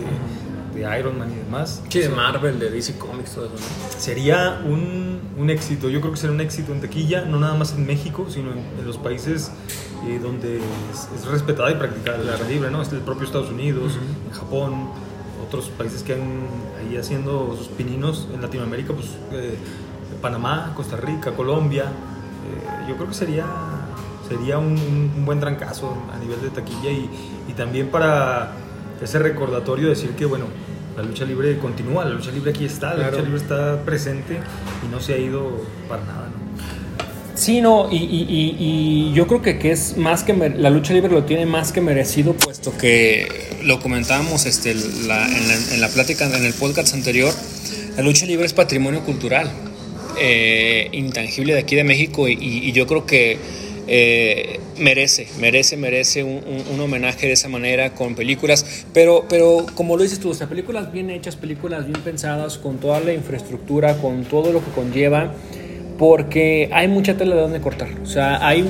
de 0.75 0.99
Iron 0.99 1.19
Man 1.19 1.33
y 1.33 1.37
demás. 1.37 1.83
Sí, 1.89 2.01
de 2.01 2.09
Marvel, 2.09 2.59
de 2.59 2.71
DC 2.71 2.99
Comics, 2.99 3.33
todo 3.33 3.47
eso, 3.47 3.55
¿no? 3.55 4.01
Sería 4.01 4.61
un, 4.67 5.21
un 5.39 5.51
éxito, 5.51 5.89
yo 5.89 6.01
creo 6.01 6.13
que 6.13 6.19
sería 6.19 6.35
un 6.35 6.41
éxito 6.41 6.73
en 6.73 6.81
taquilla, 6.81 7.25
no 7.25 7.39
nada 7.39 7.55
más 7.55 7.75
en 7.75 7.87
México, 7.87 8.27
sino 8.29 8.53
en, 8.53 8.59
en 8.59 8.87
los 8.87 8.99
países 8.99 9.51
eh, 10.07 10.19
donde 10.23 10.59
es, 10.59 11.09
es 11.17 11.27
respetada 11.27 11.71
y 11.71 11.77
practicada 11.77 12.19
la 12.19 12.33
lucha 12.33 12.49
libre, 12.49 12.71
¿no? 12.71 12.83
Es 12.83 12.93
el 12.93 13.01
propio 13.01 13.25
Estados 13.25 13.51
Unidos, 13.51 13.99
en 14.27 14.33
Japón, 14.33 14.89
otros 15.47 15.69
países 15.71 16.03
que 16.03 16.15
han 16.15 16.47
ahí 16.81 16.97
haciendo 16.97 17.55
sus 17.57 17.69
pininos 17.69 18.29
en 18.35 18.43
Latinoamérica, 18.43 18.93
pues 18.93 19.09
eh, 19.33 19.57
Panamá, 20.21 20.73
Costa 20.75 20.97
Rica, 20.97 21.33
Colombia. 21.33 21.85
Eh, 21.85 22.89
yo 22.89 22.97
creo 22.97 23.09
que 23.09 23.15
sería, 23.15 23.47
sería 24.29 24.59
un, 24.59 24.77
un 25.17 25.25
buen 25.25 25.41
trancazo 25.41 25.97
a 26.13 26.19
nivel 26.19 26.41
de 26.41 26.51
taquilla 26.51 26.91
y, 26.91 27.09
y 27.49 27.53
también 27.53 27.89
para 27.89 28.53
ese 29.03 29.19
recordatorio 29.19 29.85
de 29.89 29.95
decir 29.95 30.11
que, 30.11 30.25
bueno, 30.25 30.47
la 30.97 31.03
lucha 31.03 31.25
libre 31.25 31.59
continúa, 31.59 32.05
la 32.05 32.11
lucha 32.13 32.31
libre 32.31 32.51
aquí 32.53 32.65
está, 32.65 32.91
la 32.91 32.95
Claro. 32.97 33.11
lucha 33.13 33.23
libre 33.25 33.41
está 33.41 33.85
presente 33.85 34.39
y 34.87 34.91
no 34.93 35.01
se 35.01 35.15
ha 35.15 35.19
ido 35.19 35.65
para 35.89 36.05
nada. 36.05 36.29
¿no? 36.29 36.45
Sí, 37.37 37.61
no, 37.61 37.89
y, 37.91 37.97
y- 37.97 38.27
y- 38.29 38.57
y 39.11 39.13
yo 39.13 39.27
creo 39.27 39.43
que, 39.43 39.59
que 39.59 39.73
es 39.73 39.97
más 39.97 40.23
que 40.23 40.33
la 40.35 40.71
lucha 40.71 40.93
libre 40.95 41.11
lo 41.11 41.25
tiene 41.25 41.47
más 41.47 41.73
que 41.73 41.81
merecido, 41.81 42.35
puesto 42.35 42.77
que 42.79 43.27
lo 43.65 43.81
comentábamos 43.81 44.47
este, 44.47 44.73
la- 44.75 45.27
en, 45.27 45.49
la, 45.49 45.55
en 45.75 45.81
la 45.81 45.89
plática, 45.89 46.27
en 46.27 46.45
el 46.45 46.55
podcast 46.55 46.95
anterior, 46.95 47.33
la 47.97 48.03
lucha 48.05 48.25
libre 48.27 48.47
es 48.47 48.53
patrimonio 48.53 49.01
cultural, 49.01 49.51
eh, 50.21 50.89
intangible 50.93 51.55
de 51.55 51.59
aquí 51.59 51.75
de 51.75 51.83
México, 51.83 52.29
y, 52.29 52.35
y- 52.35 52.69
y 52.69 52.73
yo 52.73 52.87
creo 52.87 53.05
que 53.05 53.37
eh, 53.87 54.61
merece, 54.79 55.27
merece, 55.41 55.77
merece 55.77 56.25
un, 56.25 56.41
un- 56.73 56.81
homenaje 56.81 57.27
de 57.27 57.33
esa 57.33 57.49
manera 57.49 57.91
con 57.91 58.15
películas, 58.15 58.85
pero, 58.93 59.25
pero 59.29 59.67
como 59.75 59.97
lo 59.97 60.03
dices 60.03 60.21
tú, 60.21 60.31
o 60.31 60.35
sea, 60.35 60.47
películas 60.49 60.93
bien 60.93 61.11
hechas, 61.11 61.37
películas 61.37 61.87
bien 61.87 62.01
pensadas, 62.03 62.59
con 62.59 62.79
toda 62.79 63.01
la 63.01 63.13
infraestructura, 63.13 63.97
con 63.99 64.25
todo 64.25 64.53
lo 64.53 64.65
que 64.65 64.71
conlleva 64.73 65.33
porque 65.99 66.69
hay 66.73 66.89
mucha 66.89 67.17
tela 67.17 67.37
de 67.37 67.41
donde 67.43 67.61
cortar. 67.61 67.89
O 68.03 68.07
sea, 68.07 68.47
hay 68.47 68.65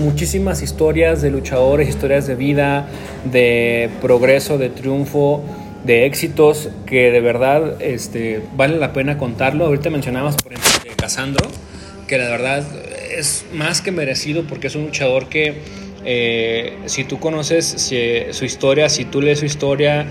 muchísimas 0.00 0.60
historias 0.62 1.22
de 1.22 1.30
luchadores, 1.30 1.88
historias 1.88 2.26
de 2.26 2.34
vida, 2.34 2.86
de 3.30 3.88
progreso, 4.02 4.58
de 4.58 4.68
triunfo, 4.68 5.42
de 5.84 6.04
éxitos 6.04 6.68
que 6.86 7.10
de 7.10 7.20
verdad 7.20 7.80
este, 7.80 8.42
vale 8.54 8.76
la 8.76 8.92
pena 8.92 9.16
contarlo. 9.16 9.64
Ahorita 9.64 9.88
mencionabas, 9.90 10.36
por 10.36 10.52
ejemplo, 10.52 10.90
de 10.90 10.96
Casandro, 10.96 11.48
que 12.06 12.18
la 12.18 12.28
verdad 12.28 12.62
es 13.10 13.44
más 13.52 13.80
que 13.80 13.92
merecido 13.92 14.44
porque 14.44 14.66
es 14.66 14.74
un 14.74 14.84
luchador 14.84 15.28
que 15.28 15.54
eh, 16.04 16.78
si 16.86 17.04
tú 17.04 17.18
conoces 17.18 17.92
su 18.30 18.44
historia, 18.44 18.88
si 18.88 19.04
tú 19.04 19.20
lees 19.20 19.40
su 19.40 19.46
historia, 19.46 20.06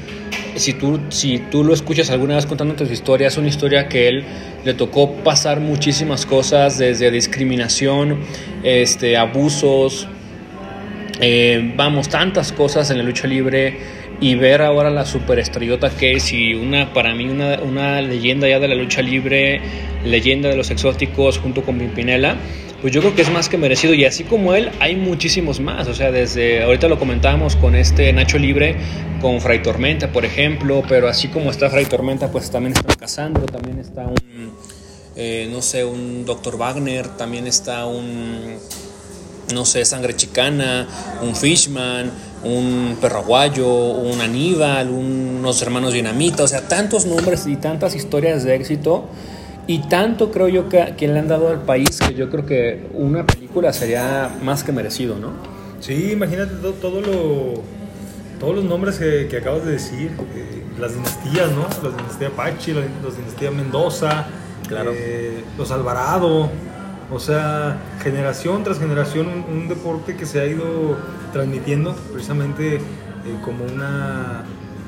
si 0.55 0.73
tú, 0.73 0.99
si 1.09 1.39
tú 1.39 1.63
lo 1.63 1.73
escuchas 1.73 2.09
alguna 2.09 2.35
vez 2.35 2.45
contándote 2.45 2.85
su 2.85 2.93
historia, 2.93 3.27
es 3.27 3.37
una 3.37 3.47
historia 3.47 3.87
que 3.87 4.07
él 4.07 4.23
le 4.65 4.73
tocó 4.73 5.11
pasar 5.23 5.59
muchísimas 5.59 6.25
cosas, 6.25 6.77
desde 6.77 7.09
discriminación, 7.09 8.19
este, 8.63 9.17
abusos, 9.17 10.07
eh, 11.19 11.73
vamos, 11.75 12.09
tantas 12.09 12.51
cosas 12.51 12.91
en 12.91 12.97
la 12.97 13.03
lucha 13.03 13.27
libre 13.27 13.77
y 14.19 14.35
ver 14.35 14.61
ahora 14.61 14.89
la 14.89 15.05
superestrellota 15.05 15.89
que 15.89 16.13
es 16.13 16.33
y 16.33 16.53
una, 16.53 16.93
para 16.93 17.13
mí 17.13 17.25
una, 17.25 17.59
una 17.61 18.01
leyenda 18.01 18.47
ya 18.47 18.59
de 18.59 18.67
la 18.67 18.75
lucha 18.75 19.01
libre, 19.01 19.61
leyenda 20.03 20.49
de 20.49 20.55
los 20.55 20.71
exóticos 20.71 21.37
junto 21.37 21.63
con 21.63 21.77
Pimpinela, 21.77 22.37
pues 22.81 22.93
yo 22.93 23.01
creo 23.01 23.15
que 23.15 23.21
es 23.21 23.31
más 23.31 23.49
que 23.49 23.57
merecido 23.57 23.93
y 23.93 24.05
así 24.05 24.23
como 24.23 24.53
él 24.53 24.71
hay 24.79 24.95
muchísimos 24.95 25.59
más, 25.59 25.87
o 25.87 25.93
sea, 25.93 26.11
desde 26.11 26.63
ahorita 26.63 26.87
lo 26.87 26.99
comentábamos 26.99 27.55
con 27.55 27.75
este 27.75 28.11
Nacho 28.13 28.37
Libre, 28.37 28.75
con 29.21 29.39
Fray 29.41 29.61
Tormenta, 29.61 30.11
por 30.11 30.25
ejemplo, 30.25 30.83
pero 30.87 31.07
así 31.07 31.27
como 31.27 31.51
está 31.51 31.69
Fray 31.69 31.85
Tormenta, 31.85 32.31
pues 32.31 32.49
también 32.49 32.73
está 32.73 32.95
Casandro, 32.95 33.45
también 33.45 33.79
está 33.79 34.07
un, 34.07 34.51
eh, 35.15 35.47
no 35.51 35.61
sé, 35.61 35.85
un 35.85 36.25
Dr. 36.25 36.57
Wagner, 36.57 37.07
también 37.07 37.47
está 37.47 37.85
un 37.85 38.57
no 39.53 39.65
sé, 39.65 39.85
sangre 39.85 40.15
chicana, 40.15 40.87
un 41.21 41.35
Fishman, 41.35 42.11
un 42.47 42.97
perraguayo, 43.01 43.67
un 43.67 44.21
Aníbal, 44.21 44.89
unos 44.89 45.61
hermanos 45.61 45.93
dinamita, 45.93 46.43
o 46.43 46.47
sea, 46.47 46.67
tantos 46.67 47.05
nombres 47.05 47.45
y 47.47 47.55
tantas 47.57 47.95
historias 47.95 48.43
de 48.43 48.55
éxito 48.55 49.05
y 49.67 49.79
tanto 49.89 50.31
creo 50.31 50.47
yo 50.47 50.69
que, 50.69 50.93
que 50.97 51.07
le 51.07 51.19
han 51.19 51.27
dado 51.27 51.49
al 51.49 51.61
país 51.61 51.99
que 51.99 52.13
yo 52.13 52.29
creo 52.29 52.45
que 52.45 52.87
una 52.93 53.25
película 53.25 53.73
sería 53.73 54.29
más 54.41 54.63
que 54.63 54.71
merecido, 54.71 55.17
¿no? 55.19 55.31
Sí, 55.81 56.11
imagínate 56.13 56.55
todo, 56.55 56.71
todo 56.73 57.01
lo, 57.01 57.61
todos 58.39 58.55
los 58.55 58.63
nombres 58.65 58.97
que, 58.97 59.27
que 59.29 59.37
acabas 59.37 59.65
de 59.65 59.71
decir, 59.73 60.11
eh, 60.35 60.63
las 60.79 60.93
dinastías, 60.93 61.51
¿no? 61.51 61.67
La 61.83 61.95
dinastía 61.95 62.29
Pachi, 62.29 62.73
la, 62.73 62.81
la 62.81 63.15
dinastía 63.15 63.51
Mendoza, 63.51 64.25
Claro. 64.67 64.91
eh, 64.93 65.43
los 65.57 65.71
Alvarado, 65.71 66.49
o 67.11 67.19
sea, 67.19 67.77
generación 68.03 68.63
tras 68.65 68.79
generación, 68.79 69.27
un, 69.27 69.57
un 69.57 69.67
deporte 69.69 70.15
que 70.17 70.25
se 70.25 70.41
ha 70.41 70.45
ido 70.45 70.97
transmitiendo 71.31 71.93
precisamente 72.11 72.75
eh, 72.77 72.81
como 73.43 73.65
una, 73.65 74.43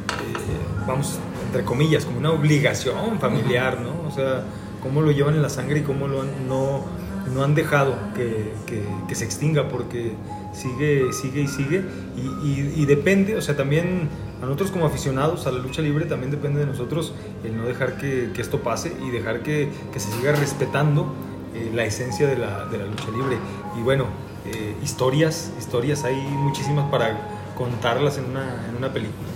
eh, 0.10 0.86
vamos, 0.88 1.20
entre 1.48 1.64
comillas, 1.64 2.06
como 2.06 2.20
una 2.20 2.32
obligación 2.32 3.20
familiar, 3.20 3.80
¿no? 3.82 4.08
O 4.08 4.12
sea, 4.12 4.44
cómo 4.82 5.02
lo 5.02 5.12
llevan 5.12 5.36
en 5.36 5.42
la 5.42 5.50
sangre 5.50 5.80
y 5.80 5.84
cómo 5.84 6.08
lo 6.08 6.22
han- 6.22 6.48
no, 6.48 6.86
no 7.34 7.44
han 7.44 7.54
dejado 7.56 7.96
que, 8.16 8.54
que- 8.66 8.84
que 9.08 9.16
se 9.16 9.26
extinga 9.26 9.68
porque 9.68 10.14
sigue, 10.54 11.12
sigue 11.14 11.42
y 11.42 11.48
sigue 11.48 11.84
y, 12.18 12.48
y- 12.48 12.74
y 12.78 12.86
depende, 12.86 13.36
o 13.36 13.42
sea, 13.42 13.56
también 13.56 14.08
a 14.42 14.46
nosotros 14.46 14.72
como 14.72 14.86
aficionados 14.86 15.46
a 15.48 15.52
la 15.52 15.60
lucha 15.60 15.82
libre 15.82 16.06
también 16.06 16.32
depende 16.32 16.62
de 16.62 16.66
nosotros 16.66 17.14
el 17.44 17.58
no 17.58 17.66
dejar 17.66 17.98
que, 17.98 18.30
que 18.34 18.42
esto 18.42 18.60
pase 18.62 18.94
y 19.06 19.10
dejar 19.12 19.42
que, 19.44 19.70
se 19.96 20.12
siga 20.14 20.32
respetando 20.32 21.14
eh, 21.54 21.72
la 21.74 21.84
esencia 21.84 22.26
de 22.28 22.38
la, 22.38 22.66
de 22.68 22.78
la 22.78 22.86
lucha 22.86 23.06
libre. 23.12 23.38
Y 23.78 23.82
bueno, 23.84 24.06
eh, 24.46 24.76
historias, 24.84 25.52
historias 25.60 26.04
hay 26.04 26.16
muchísimas 26.16 26.90
para 26.90 27.18
contarlas 27.58 28.18
en 28.18 28.26
una, 28.26 28.66
en 28.70 28.76
una 28.78 28.92
película. 28.94 29.28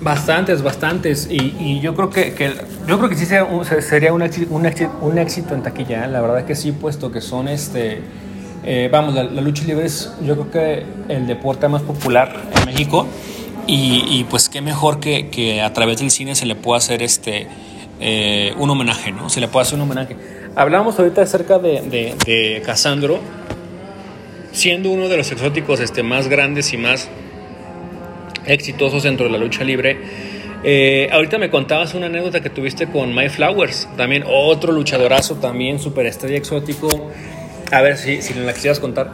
Bastantes, 0.00 0.62
bastantes. 0.62 1.28
Y, 1.30 1.54
y 1.58 1.80
yo 1.80 1.94
creo 1.94 2.10
que, 2.10 2.34
que- 2.34 2.54
yo 2.86 2.98
creo 2.98 3.08
que 3.08 3.16
sí 3.16 3.24
sería 3.26 3.44
un, 3.44 3.64
se- 3.64 3.80
sería 3.82 4.12
un 4.12 4.22
éxito, 4.22 4.54
un 4.54 4.66
un 5.02 5.18
éxito 5.18 5.54
en 5.54 5.62
taquilla. 5.62 6.04
¿eh? 6.04 6.08
La 6.08 6.20
verdad 6.20 6.44
que 6.44 6.54
sí, 6.54 6.72
puesto 6.72 7.10
que 7.10 7.20
son 7.20 7.48
este. 7.48 8.02
eh, 8.64 8.88
vamos, 8.92 9.14
la, 9.14 9.24
la 9.24 9.40
lucha 9.40 9.64
libre 9.64 9.86
es 9.86 10.12
yo 10.22 10.34
creo 10.34 10.50
que 10.50 10.86
el 11.12 11.26
deporte 11.26 11.68
más 11.68 11.82
popular 11.82 12.34
en 12.58 12.66
México. 12.66 13.06
Y, 13.66 14.04
y, 14.10 14.24
pues 14.24 14.50
qué 14.50 14.60
mejor 14.60 15.00
que, 15.00 15.30
que 15.30 15.62
a 15.62 15.72
través 15.72 15.98
del 16.00 16.10
cine 16.10 16.34
se 16.34 16.44
le 16.44 16.54
pueda 16.54 16.76
hacer 16.76 17.02
este 17.02 17.46
eh, 17.98 18.52
un 18.58 18.68
homenaje, 18.68 19.10
¿no? 19.10 19.30
Se 19.30 19.40
le 19.40 19.48
puede 19.48 19.62
hacer 19.62 19.76
un 19.76 19.82
homenaje. 19.82 20.16
Hablábamos 20.54 20.98
ahorita 20.98 21.22
acerca 21.22 21.58
de, 21.58 21.80
de, 21.80 22.14
de 22.26 22.62
Casandro, 22.66 23.20
siendo 24.54 24.90
uno 24.90 25.08
de 25.08 25.16
los 25.16 25.30
exóticos 25.32 25.80
este, 25.80 26.02
más 26.02 26.28
grandes 26.28 26.72
y 26.72 26.78
más 26.78 27.08
exitosos 28.46 29.02
dentro 29.02 29.26
de 29.26 29.32
la 29.32 29.38
lucha 29.38 29.64
libre. 29.64 29.98
Eh, 30.62 31.10
ahorita 31.12 31.36
me 31.38 31.50
contabas 31.50 31.92
una 31.94 32.06
anécdota 32.06 32.40
que 32.40 32.48
tuviste 32.48 32.86
con 32.86 33.14
My 33.14 33.28
Flowers, 33.28 33.88
también 33.96 34.24
otro 34.26 34.72
luchadorazo, 34.72 35.34
también 35.34 35.78
superestrella 35.78 36.38
exótico. 36.38 36.88
A 37.70 37.82
ver 37.82 37.96
si, 37.96 38.22
si 38.22 38.32
la 38.34 38.52
quisieras 38.54 38.78
contar. 38.78 39.10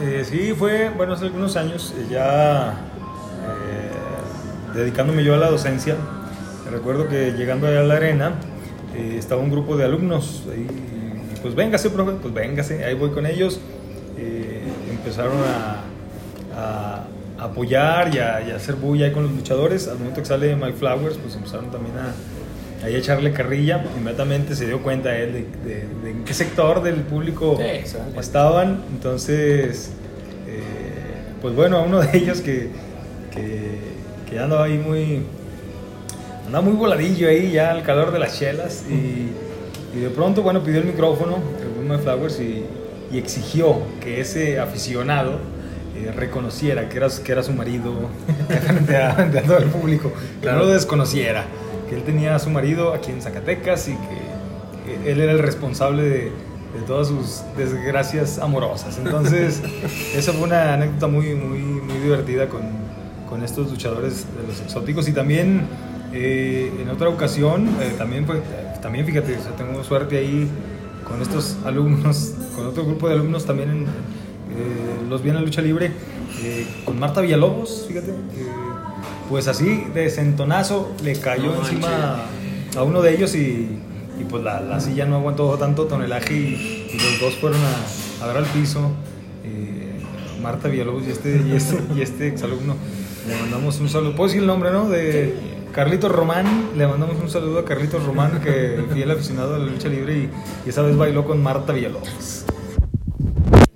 Eh, 0.00 0.24
sí, 0.28 0.54
fue, 0.58 0.88
bueno, 0.88 1.12
hace 1.12 1.26
algunos 1.26 1.56
años, 1.56 1.94
eh, 1.96 2.06
ya 2.10 2.80
dedicándome 4.74 5.22
yo 5.22 5.34
a 5.34 5.38
la 5.38 5.50
docencia. 5.50 5.96
Recuerdo 6.70 7.08
que 7.08 7.32
llegando 7.32 7.66
allá 7.66 7.80
a 7.80 7.84
la 7.84 7.94
arena, 7.94 8.34
estaba 9.18 9.42
un 9.42 9.50
grupo 9.50 9.76
de 9.76 9.84
alumnos 9.84 10.44
y 10.56 10.66
pues 11.42 11.54
véngase, 11.54 11.90
profe, 11.90 12.12
pues 12.20 12.32
véngase, 12.32 12.84
ahí 12.84 12.94
voy 12.94 13.10
con 13.10 13.26
ellos. 13.26 13.60
Empezaron 15.06 15.38
a, 16.56 17.04
a 17.38 17.44
apoyar 17.44 18.12
y 18.12 18.18
a, 18.18 18.42
y 18.48 18.50
a 18.50 18.56
hacer 18.56 18.74
bulla 18.74 19.06
ahí 19.06 19.12
con 19.12 19.22
los 19.22 19.32
luchadores. 19.32 19.86
Al 19.86 19.98
momento 19.98 20.20
que 20.20 20.26
sale 20.26 20.56
My 20.56 20.72
Flowers, 20.72 21.16
pues 21.18 21.36
empezaron 21.36 21.70
también 21.70 21.94
a, 21.96 22.88
echarle 22.88 23.32
carrilla. 23.32 23.84
Inmediatamente 23.96 24.56
se 24.56 24.66
dio 24.66 24.82
cuenta 24.82 25.16
él 25.16 25.32
de, 25.32 25.68
de- 25.70 25.86
de 26.02 26.10
en 26.10 26.24
qué 26.24 26.34
sector 26.34 26.82
del 26.82 26.96
público 27.02 27.56
Sí, 27.56 27.84
estaban. 28.18 28.82
Entonces, 28.92 29.90
eh, 30.48 30.60
pues 31.40 31.54
bueno, 31.54 31.78
a 31.78 31.82
uno 31.82 32.00
de 32.00 32.16
ellos 32.18 32.40
que, 32.40 32.70
que, 33.32 33.78
que 34.28 34.38
andaba 34.40 34.64
ahí 34.64 34.78
muy, 34.78 35.22
andaba 36.46 36.64
muy 36.64 36.74
voladillo 36.76 37.28
ahí 37.28 37.52
ya 37.52 37.70
al 37.70 37.82
calor 37.84 38.12
de 38.12 38.18
las 38.18 38.36
chelas 38.38 38.84
y, 38.90 39.30
y 39.96 40.00
de 40.00 40.10
pronto, 40.10 40.42
bueno, 40.42 40.62
pidió 40.64 40.80
el 40.80 40.86
micrófono, 40.86 41.38
el 41.60 41.84
My 41.88 41.98
Flowers, 42.02 42.40
y, 42.40 42.64
y 43.12 43.18
exigió 43.18 43.78
que 44.00 44.20
ese 44.20 44.58
aficionado 44.58 45.38
eh, 45.96 46.12
reconociera 46.14 46.88
que 46.88 46.96
era, 46.98 47.08
que 47.24 47.32
era 47.32 47.42
su 47.42 47.52
marido 47.52 47.92
frente 48.66 48.96
a, 48.96 49.14
frente 49.14 49.38
a 49.38 49.42
todo 49.42 49.58
el 49.58 49.66
público, 49.66 50.12
que 50.40 50.46
no 50.46 50.58
lo 50.58 50.68
desconociera, 50.68 51.44
que 51.88 51.96
él 51.96 52.02
tenía 52.02 52.34
a 52.34 52.38
su 52.38 52.50
marido 52.50 52.92
aquí 52.94 53.12
en 53.12 53.22
Zacatecas 53.22 53.88
y 53.88 53.92
que 53.92 54.36
que 54.86 55.10
él 55.10 55.20
era 55.20 55.32
el 55.32 55.40
responsable 55.40 56.02
de, 56.04 56.18
de 56.20 56.82
todas 56.86 57.08
sus 57.08 57.42
desgracias 57.56 58.38
amorosas. 58.38 58.98
Entonces, 58.98 59.60
esa 60.14 60.32
fue 60.32 60.44
una 60.44 60.74
anécdota 60.74 61.08
muy, 61.08 61.34
muy, 61.34 61.58
muy 61.58 61.98
divertida 61.98 62.48
con, 62.48 62.62
con 63.28 63.42
estos 63.42 63.70
luchadores 63.70 64.26
de 64.36 64.46
los 64.46 64.60
exóticos 64.60 65.08
y 65.08 65.12
también 65.12 65.66
Eh, 66.12 66.72
en 66.80 66.88
otra 66.88 67.08
ocasión, 67.08 67.66
eh, 67.80 67.92
también 67.98 68.24
fue, 68.24 68.40
también 68.80 69.04
fíjate, 69.04 69.36
o 69.36 69.42
sea, 69.42 69.52
tengo 69.56 69.82
suerte 69.82 70.16
ahí 70.16 70.48
con 71.04 71.20
estos 71.20 71.56
alumnos, 71.66 72.32
con 72.56 72.66
otro 72.66 72.84
grupo 72.84 73.06
de 73.06 73.14
alumnos 73.14 73.44
también, 73.44 73.70
en, 73.70 73.82
eh, 73.82 73.86
los 75.08 75.22
vi 75.22 75.28
en 75.28 75.36
la 75.36 75.42
lucha 75.42 75.60
libre, 75.62 75.92
eh, 76.42 76.66
con 76.84 76.98
Marta 76.98 77.20
Villalobos, 77.20 77.84
fíjate, 77.86 78.08
que, 78.08 78.46
pues 79.28 79.46
así, 79.46 79.84
de 79.94 80.08
centonazo, 80.10 80.92
le 81.04 81.14
cayó 81.20 81.52
No 81.52 81.60
encima 81.60 82.22
a 82.76 82.82
uno 82.82 83.02
de 83.02 83.14
ellos 83.14 83.34
y, 83.34 83.68
y 84.18 84.24
pues 84.28 84.42
la, 84.42 84.60
la 84.60 84.80
silla 84.80 85.04
no 85.04 85.16
aguantó 85.16 85.56
tanto 85.58 85.84
tonelaje 85.84 86.34
y, 86.34 86.90
y 86.92 86.98
los 86.98 87.20
dos 87.20 87.34
fueron 87.36 87.60
a, 87.60 88.24
a 88.24 88.26
dar 88.28 88.38
al 88.38 88.46
piso. 88.46 88.90
Eh, 89.44 90.00
Marta 90.42 90.68
Villalobos 90.68 91.04
y 91.06 91.10
este, 91.10 91.42
y 91.46 91.52
este, 91.54 91.78
y 91.94 92.00
este 92.02 92.28
exalumno. 92.28 92.74
Le 93.28 93.36
mandamos 93.40 93.80
un 93.80 93.88
saludo. 93.88 94.14
¿Puedo 94.14 94.28
decir 94.28 94.40
el 94.42 94.46
nombre, 94.46 94.70
no? 94.70 94.88
De 94.88 95.34
Carlitos 95.76 96.10
Román. 96.10 96.70
Le 96.74 96.86
mandamos 96.86 97.16
un 97.20 97.28
saludo 97.28 97.58
a 97.58 97.64
Carlitos 97.66 98.02
Román, 98.02 98.40
que 98.40 98.82
fiel 98.94 99.10
aficionado 99.10 99.56
a 99.56 99.58
la 99.58 99.66
lucha 99.66 99.90
libre 99.90 100.14
y, 100.14 100.30
y 100.64 100.70
esa 100.70 100.80
vez 100.80 100.96
bailó 100.96 101.26
con 101.26 101.42
Marta 101.42 101.74
Villalobos. 101.74 102.46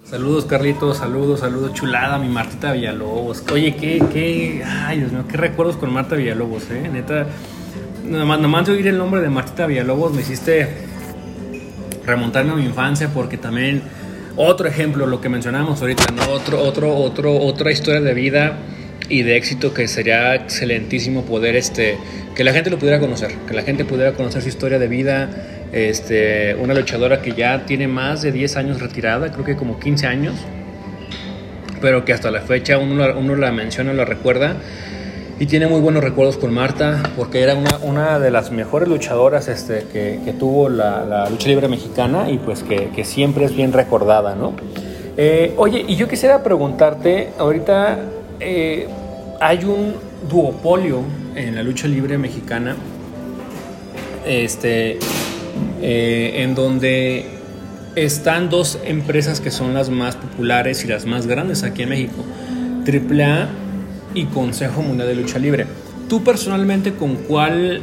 Saludos 0.02 0.46
Carlitos, 0.46 0.96
saludos, 0.96 1.40
saludos, 1.40 1.74
chulada, 1.74 2.18
mi 2.18 2.30
Martita 2.30 2.72
Villalobos. 2.72 3.44
Oye, 3.52 3.76
qué, 3.76 4.02
qué, 4.10 4.64
ay 4.64 5.00
Dios 5.00 5.12
mío, 5.12 5.24
qué 5.28 5.36
recuerdos 5.36 5.76
con 5.76 5.92
Marta 5.92 6.16
Villalobos, 6.16 6.70
eh, 6.70 6.88
neta. 6.90 7.26
Nomás, 8.02 8.40
nomás 8.40 8.66
de 8.66 8.72
oír 8.72 8.86
el 8.88 8.96
nombre 8.96 9.20
de 9.20 9.28
Martita 9.28 9.66
Villalobos 9.66 10.14
me 10.14 10.22
hiciste 10.22 10.68
remontarme 12.06 12.52
a 12.52 12.54
mi 12.54 12.64
infancia 12.64 13.10
porque 13.12 13.36
también 13.36 13.82
otro 14.36 14.66
ejemplo, 14.66 15.06
lo 15.06 15.20
que 15.20 15.28
mencionamos 15.28 15.82
ahorita, 15.82 16.06
¿no? 16.12 16.32
Otro, 16.32 16.62
otro, 16.62 16.96
otro, 16.96 17.36
otra 17.36 17.70
historia 17.70 18.00
de 18.00 18.14
vida 18.14 18.58
y 19.10 19.22
de 19.22 19.36
éxito 19.36 19.74
que 19.74 19.88
sería 19.88 20.34
excelentísimo 20.36 21.24
poder, 21.24 21.56
este, 21.56 21.98
que 22.34 22.44
la 22.44 22.52
gente 22.52 22.70
lo 22.70 22.78
pudiera 22.78 23.00
conocer, 23.00 23.32
que 23.46 23.52
la 23.52 23.62
gente 23.62 23.84
pudiera 23.84 24.12
conocer 24.12 24.40
su 24.40 24.48
historia 24.48 24.78
de 24.78 24.88
vida, 24.88 25.28
este, 25.72 26.54
una 26.54 26.72
luchadora 26.74 27.20
que 27.20 27.32
ya 27.32 27.66
tiene 27.66 27.88
más 27.88 28.22
de 28.22 28.32
10 28.32 28.56
años 28.56 28.80
retirada, 28.80 29.30
creo 29.32 29.44
que 29.44 29.56
como 29.56 29.78
15 29.78 30.06
años, 30.06 30.34
pero 31.80 32.04
que 32.04 32.12
hasta 32.12 32.30
la 32.30 32.40
fecha 32.40 32.78
uno, 32.78 33.04
uno 33.18 33.36
la 33.36 33.52
menciona, 33.52 33.92
la 33.92 34.04
recuerda. 34.04 34.56
Y 35.40 35.46
tiene 35.46 35.66
muy 35.66 35.80
buenos 35.80 36.04
recuerdos 36.04 36.36
con 36.36 36.52
Marta, 36.52 37.02
porque 37.16 37.40
era 37.40 37.54
una, 37.54 37.78
una 37.78 38.18
de 38.18 38.30
las 38.30 38.50
mejores 38.52 38.90
luchadoras 38.90 39.48
este, 39.48 39.86
que, 39.90 40.20
que 40.22 40.34
tuvo 40.34 40.68
la, 40.68 41.26
lucha 41.30 41.48
libre 41.48 41.66
mexicana 41.66 42.30
y 42.30 42.36
pues 42.36 42.62
que, 42.62 42.90
que 42.94 43.04
siempre 43.04 43.46
es 43.46 43.56
bien 43.56 43.72
recordada, 43.72 44.34
¿no? 44.34 44.52
Eh, 45.16 45.54
oye, 45.56 45.82
y 45.88 45.96
yo 45.96 46.08
quisiera 46.08 46.42
preguntarte, 46.42 47.30
ahorita 47.38 47.98
eh, 48.38 48.86
hay 49.40 49.64
un 49.64 49.94
duopolio 50.28 51.02
en 51.34 51.54
la 51.54 51.62
lucha 51.62 51.88
libre 51.88 52.18
mexicana, 52.18 52.76
este, 54.26 54.98
eh, 55.80 56.42
en 56.42 56.54
donde 56.54 57.24
están 57.96 58.50
dos 58.50 58.78
empresas 58.84 59.40
que 59.40 59.50
son 59.50 59.72
las 59.72 59.88
más 59.88 60.16
populares 60.16 60.84
y 60.84 60.88
las 60.88 61.06
más 61.06 61.26
grandes 61.26 61.62
aquí 61.62 61.82
en 61.82 61.88
México, 61.88 62.22
AAA 62.86 63.48
y 64.14 64.26
Consejo 64.26 64.82
Mundial 64.82 65.08
de 65.08 65.14
Lucha 65.14 65.38
Libre. 65.38 65.66
¿Tú 66.08 66.22
personalmente 66.22 66.92
con 66.92 67.16
cuál 67.16 67.80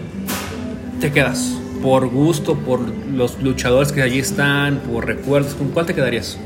te 1.01 1.11
quedas? 1.11 1.53
¿Por 1.81 2.07
gusto, 2.09 2.55
por 2.55 2.81
los 2.81 3.41
luchadores 3.41 3.91
que 3.91 4.03
allí 4.03 4.19
están, 4.19 4.77
por 4.79 5.07
recuerdos? 5.07 5.55
¿Con 5.55 5.69
cuál 5.69 5.85
te 5.87 5.95
quedarías? 5.95 6.37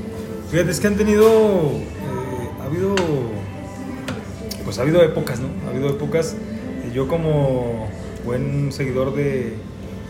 Fíjate, 0.52 0.72
es 0.72 0.80
que 0.80 0.88
han 0.88 0.96
tenido. 0.96 1.26
eh, 1.28 2.50
ha 2.62 2.66
habido. 2.66 3.41
Pues 4.72 4.80
ha 4.80 4.84
habido 4.84 5.04
épocas, 5.04 5.42
¿no? 5.42 5.50
Ha 5.68 5.72
habido 5.72 5.90
épocas. 5.90 6.34
eh, 6.34 6.92
yo, 6.94 7.06
como 7.10 7.90
buen 8.24 8.72
seguidor 8.72 9.14
de, 9.14 9.52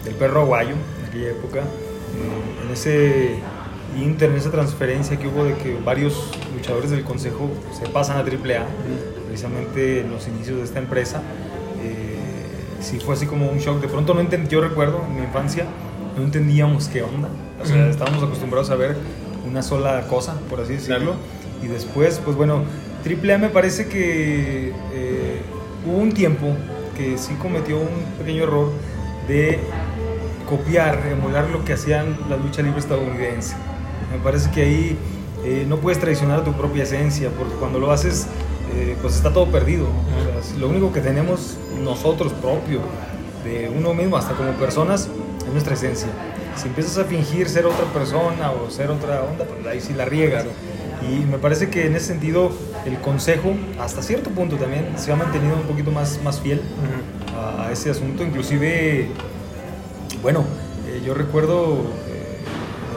del 0.05 0.13
perro 0.13 0.41
aguayo, 0.41 0.75
en 0.99 1.09
aquella 1.09 1.31
época, 1.31 1.61
eh, 1.61 2.63
en 2.63 2.71
ese 2.71 3.37
inter, 3.99 4.29
en 4.29 4.35
esa 4.37 4.51
transferencia 4.51 5.17
que 5.17 5.27
hubo 5.27 5.45
de 5.45 5.55
que 5.55 5.75
varios 5.83 6.29
luchadores 6.55 6.91
del 6.91 7.03
consejo 7.03 7.49
se 7.75 7.89
pasan 7.89 8.17
a 8.17 8.19
AAA, 8.19 8.67
precisamente 9.25 10.01
en 10.01 10.11
los 10.11 10.27
inicios 10.27 10.57
de 10.57 10.63
esta 10.65 10.77
empresa. 10.77 11.23
eh, 11.83 12.19
sí 12.81 12.99
fue 12.99 13.15
así 13.15 13.25
como 13.25 13.49
un 13.49 13.57
shock. 13.57 13.81
De 13.81 13.87
pronto 13.87 14.13
no 14.13 14.19
entendí, 14.19 14.47
yo 14.47 14.61
recuerdo 14.61 15.01
en 15.07 15.15
mi 15.15 15.23
infancia, 15.23 15.65
no 16.15 16.21
entendíamos 16.23 16.87
qué 16.87 17.01
onda. 17.01 17.29
O 17.59 17.65
sea, 17.65 17.89
estábamos 17.89 18.21
acostumbrados 18.21 18.69
a 18.69 18.75
ver 18.75 18.95
una 19.49 19.63
sola 19.63 20.05
cosa, 20.07 20.35
por 20.51 20.61
así 20.61 20.73
decirlo. 20.73 20.97
Claro. 20.97 21.15
Y 21.63 21.67
después, 21.67 22.21
pues 22.23 22.37
bueno, 22.37 22.63
AAA 23.05 23.37
me 23.37 23.49
parece 23.49 23.87
que 23.87 24.73
eh, 24.93 25.41
hubo 25.85 25.97
un 25.97 26.13
tiempo 26.13 26.55
que 26.95 27.17
sí 27.17 27.33
cometió 27.35 27.79
un 27.79 28.03
pequeño 28.17 28.43
error 28.43 28.71
de 29.27 29.59
copiar, 30.47 30.99
emular 31.09 31.49
lo 31.49 31.63
que 31.63 31.73
hacían 31.73 32.17
la 32.29 32.37
lucha 32.37 32.61
libre 32.61 32.79
estadounidense. 32.79 33.55
Me 34.11 34.19
parece 34.19 34.51
que 34.51 34.61
ahí 34.61 34.97
eh, 35.43 35.65
no 35.67 35.77
puedes 35.77 35.99
traicionar 35.99 36.43
tu 36.43 36.53
propia 36.53 36.83
esencia, 36.83 37.29
porque 37.37 37.53
cuando 37.55 37.79
lo 37.79 37.91
haces, 37.91 38.27
eh, 38.75 38.95
pues 39.01 39.15
está 39.15 39.33
todo 39.33 39.47
perdido. 39.47 39.87
O 39.87 40.43
sea, 40.43 40.59
lo 40.59 40.67
único 40.67 40.91
que 40.91 41.01
tenemos 41.01 41.57
nosotros 41.83 42.33
propio, 42.33 42.81
de 43.43 43.71
uno 43.75 43.93
mismo, 43.93 44.17
hasta 44.17 44.33
como 44.33 44.51
personas, 44.51 45.09
es 45.45 45.51
nuestra 45.51 45.73
esencia. 45.73 46.09
Si 46.55 46.67
empiezas 46.67 46.97
a 46.97 47.05
fingir 47.05 47.49
ser 47.49 47.65
otra 47.65 47.85
persona 47.85 48.51
o 48.51 48.69
ser 48.69 48.91
otra 48.91 49.23
onda, 49.23 49.45
pues 49.45 49.65
ahí 49.65 49.81
sí 49.81 49.93
la 49.93 50.05
riegas. 50.05 50.45
Y 51.09 51.25
me 51.25 51.39
parece 51.39 51.69
que 51.69 51.87
en 51.87 51.95
ese 51.95 52.07
sentido 52.07 52.51
el 52.85 52.97
consejo, 52.99 53.53
hasta 53.79 54.01
cierto 54.01 54.29
punto 54.31 54.55
también, 54.55 54.87
se 54.97 55.11
ha 55.11 55.15
mantenido 55.15 55.55
un 55.55 55.63
poquito 55.63 55.91
más, 55.91 56.19
más 56.23 56.39
fiel 56.39 56.61
a, 57.37 57.67
a 57.67 57.71
ese 57.71 57.91
asunto. 57.91 58.23
Inclusive, 58.23 59.07
bueno, 60.21 60.43
eh, 60.87 61.01
yo 61.05 61.13
recuerdo 61.13 61.73
eh, 62.07 62.37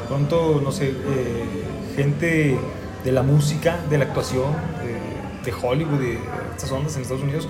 de 0.01 0.09
pronto, 0.09 0.61
no 0.63 0.73
sé, 0.73 0.89
eh, 0.89 1.45
gente 1.97 2.59
de 3.05 3.13
la 3.13 3.23
música, 3.23 3.79
de 3.91 3.99
la 3.99 4.05
actuación, 4.05 4.47
de 5.45 5.53
Hollywood, 5.53 5.99
de 6.01 6.19
estas 6.57 6.73
ondas 6.73 6.97
en 6.97 7.03
Estados 7.03 7.23
Unidos, 7.23 7.49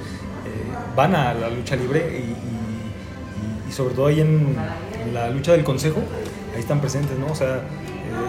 van 0.97 1.15
a 1.15 1.33
la 1.35 1.49
lucha 1.51 1.77
libre 1.77 2.01
y, 2.19 2.23
y- 2.23 3.69
y 3.69 3.73
sobre 3.73 3.95
todo 3.95 4.07
ahí 4.07 4.21
en, 4.21 4.57
en 5.05 5.15
la 5.15 5.31
lucha 5.31 5.53
del 5.53 5.63
consejo, 5.65 6.01
ahí 6.55 6.61
están 6.61 6.81
presentes, 6.81 7.17
¿no? 7.19 7.27
O 7.27 7.35
sea, 7.37 7.63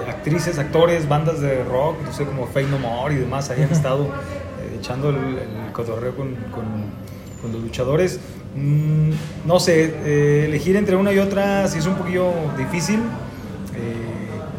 actrices, 0.09 0.57
actores, 0.59 1.07
bandas 1.07 1.39
de 1.41 1.63
rock, 1.63 1.97
no 2.05 2.13
sé, 2.13 2.25
como 2.25 2.47
Fey 2.47 2.65
No 2.65 2.77
More 2.79 3.15
y 3.15 3.17
demás, 3.17 3.49
ahí 3.49 3.61
han 3.63 3.71
estado 3.71 4.05
eh, 4.05 4.77
echando 4.79 5.09
el, 5.09 5.15
el 5.17 5.71
cotorreo 5.73 6.15
con, 6.15 6.35
con- 6.51 7.05
con 7.41 7.51
los 7.51 7.61
luchadores. 7.61 8.19
Mm, 8.55 9.11
no 9.45 9.59
sé, 9.59 9.93
eh, 10.05 10.45
elegir 10.47 10.75
entre 10.77 10.95
una 10.95 11.11
y 11.11 11.19
otra 11.19 11.67
sí 11.67 11.77
es 11.79 11.85
un 11.85 11.95
poquillo 11.95 12.31
difícil. 12.57 12.99
Eh, 13.75 13.95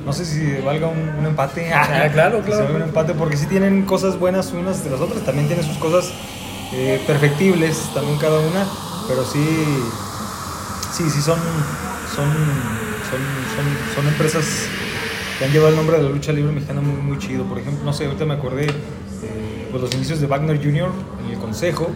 no 0.04 0.12
sé 0.12 0.24
si 0.24 0.60
valga 0.64 0.86
un, 0.86 1.08
un 1.18 1.26
empate. 1.26 1.72
Ah, 1.72 2.08
claro, 2.12 2.40
claro. 2.46 2.74
un 2.76 2.82
empate 2.82 3.14
porque 3.14 3.36
sí 3.36 3.46
tienen 3.46 3.82
cosas 3.86 4.18
buenas 4.20 4.52
unas 4.52 4.84
de 4.84 4.90
las 4.90 5.00
otras. 5.00 5.22
También 5.24 5.48
tienen 5.48 5.64
sus 5.64 5.78
cosas 5.78 6.12
eh, 6.72 7.02
perfectibles, 7.06 7.90
también 7.94 8.18
cada 8.18 8.38
una. 8.38 8.64
Pero 9.08 9.24
sí, 9.24 9.44
sí, 10.92 11.08
sí 11.10 11.20
son, 11.22 11.38
son, 12.14 12.28
son, 13.10 13.20
son, 13.56 13.94
son 13.94 14.06
empresas 14.08 14.44
que 15.38 15.44
han 15.44 15.52
llevado 15.52 15.70
el 15.70 15.76
nombre 15.76 15.96
de 15.98 16.02
la 16.04 16.10
lucha 16.10 16.32
libre 16.32 16.52
mexicana 16.52 16.80
muy, 16.80 17.00
muy 17.00 17.18
chido. 17.18 17.44
Por 17.44 17.58
ejemplo, 17.58 17.84
no 17.84 17.92
sé, 17.92 18.06
ahorita 18.06 18.24
me 18.24 18.34
acordé 18.34 18.64
eh, 18.66 19.68
pues 19.70 19.82
los 19.82 19.94
inicios 19.94 20.20
de 20.20 20.26
Wagner 20.26 20.56
Jr. 20.62 20.90
en 21.24 21.32
el 21.32 21.38
Consejo. 21.38 21.88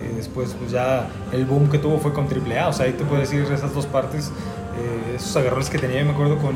eh, 0.00 0.12
después, 0.16 0.54
pues 0.58 0.70
ya 0.72 1.08
el 1.32 1.44
boom 1.46 1.70
que 1.70 1.78
tuvo 1.78 1.98
fue 1.98 2.12
con 2.12 2.26
AAA. 2.26 2.68
O 2.68 2.72
sea, 2.72 2.86
ahí 2.86 2.92
te 2.92 3.04
puedo 3.04 3.20
decir 3.20 3.40
esas 3.52 3.74
dos 3.74 3.86
partes. 3.86 4.30
eh, 4.78 5.16
esos 5.16 5.36
agarrones 5.36 5.68
que 5.70 5.78
tenía, 5.78 6.00
yo 6.00 6.06
me 6.06 6.12
acuerdo 6.12 6.38
con, 6.38 6.54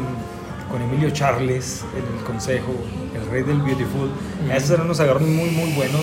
con 0.70 0.82
Emilio 0.82 1.10
Charles 1.10 1.84
en 1.94 2.18
el 2.18 2.24
Consejo, 2.24 2.72
el 3.14 3.30
rey 3.30 3.42
del 3.42 3.60
Beautiful. 3.62 4.10
Esos 4.52 4.70
eran 4.70 4.86
unos 4.86 5.00
agarrones 5.00 5.28
muy, 5.28 5.50
muy 5.50 5.72
buenos. 5.74 6.02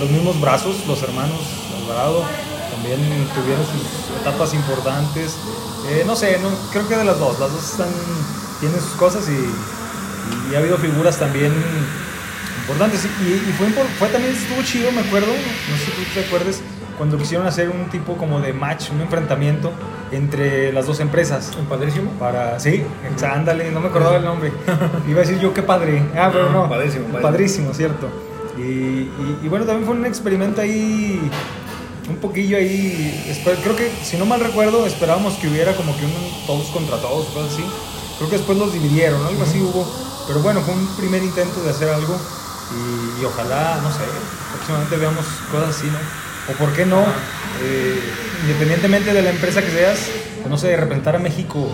Los 0.00 0.10
mismos 0.10 0.40
brazos, 0.40 0.84
los 0.88 1.00
hermanos 1.04 1.38
Alvarado, 1.80 2.24
también 2.74 2.98
tuvieron 3.34 3.64
sus 3.64 4.20
etapas 4.20 4.52
importantes. 4.54 5.36
No 6.06 6.16
sé, 6.16 6.38
no, 6.40 6.48
creo 6.72 6.88
que 6.88 6.96
de 6.96 7.04
las 7.04 7.18
dos. 7.20 7.38
Las 7.38 7.52
dos 7.52 7.70
están, 7.70 7.88
tienen 8.60 8.80
sus 8.80 8.92
cosas 8.92 9.24
y, 9.28 10.50
y 10.52 10.54
ha 10.54 10.58
habido 10.58 10.76
figuras 10.78 11.18
también 11.18 11.52
importantes. 12.60 13.06
Y, 13.22 13.32
y 13.50 13.52
fue, 13.58 13.66
fue 13.98 14.08
también, 14.08 14.34
estuvo 14.34 14.62
chido, 14.62 14.90
me 14.92 15.00
acuerdo, 15.02 15.28
no 15.28 15.76
sé 15.76 15.84
si 15.84 15.90
tú 15.92 16.02
te 16.14 16.20
acuerdes, 16.26 16.60
cuando 16.96 17.18
quisieron 17.18 17.46
hacer 17.46 17.70
un 17.70 17.86
tipo 17.90 18.16
como 18.16 18.40
de 18.40 18.52
match, 18.52 18.90
un 18.90 19.00
enfrentamiento 19.00 19.72
entre 20.12 20.72
las 20.72 20.86
dos 20.86 21.00
empresas. 21.00 21.50
Padrísimo. 21.68 22.10
Para, 22.12 22.58
sí, 22.60 22.82
ándale, 23.28 23.70
no 23.72 23.80
me 23.80 23.88
acordaba 23.88 24.16
el 24.16 24.24
nombre. 24.24 24.52
Iba 25.08 25.20
a 25.20 25.24
decir 25.24 25.40
yo 25.40 25.52
qué 25.52 25.62
padre. 25.62 26.02
Ah, 26.16 26.30
pero 26.32 26.50
no. 26.50 26.68
Padrísimo, 26.68 27.04
padrísimo. 27.06 27.20
Padrísimo, 27.22 27.74
cierto. 27.74 28.08
Y, 28.56 28.60
y- 28.62 29.38
y 29.42 29.48
bueno, 29.48 29.64
también 29.64 29.84
fue 29.86 29.96
un 29.96 30.06
experimento 30.06 30.60
ahí, 30.60 31.20
un 32.08 32.16
poquillo 32.16 32.56
ahí. 32.56 33.34
Creo 33.64 33.74
que, 33.74 33.90
si 34.04 34.16
no 34.16 34.24
mal 34.26 34.38
recuerdo, 34.38 34.86
esperábamos 34.86 35.34
que 35.34 35.48
hubiera 35.48 35.72
como 35.74 35.96
que 35.96 36.04
un 36.04 36.12
todos 36.46 36.68
contra 36.68 36.98
todos, 36.98 37.26
cosas 37.30 37.54
así. 37.54 37.64
Creo 38.18 38.30
que 38.30 38.36
después 38.36 38.58
los 38.58 38.72
dividieron, 38.72 39.24
algo 39.26 39.42
así 39.42 39.60
hubo. 39.60 39.86
Pero 40.26 40.40
bueno, 40.40 40.60
fue 40.62 40.74
un 40.74 40.86
primer 40.96 41.22
intento 41.22 41.62
de 41.62 41.70
hacer 41.70 41.88
algo. 41.88 42.16
Y, 42.72 43.22
y 43.22 43.24
ojalá, 43.24 43.78
no 43.82 43.90
sé, 43.90 43.98
próximamente 44.54 44.96
veamos 44.96 45.24
cosas 45.50 45.76
así, 45.76 45.86
¿no? 45.86 45.98
O 46.52 46.56
por 46.56 46.72
qué 46.72 46.86
no, 46.86 47.00
eh, 47.62 48.00
independientemente 48.42 49.12
de 49.12 49.22
la 49.22 49.30
empresa 49.30 49.62
que 49.62 49.70
seas, 49.70 49.98
no 50.48 50.56
sé, 50.58 50.74
representar 50.76 51.16
a 51.16 51.18
México 51.18 51.68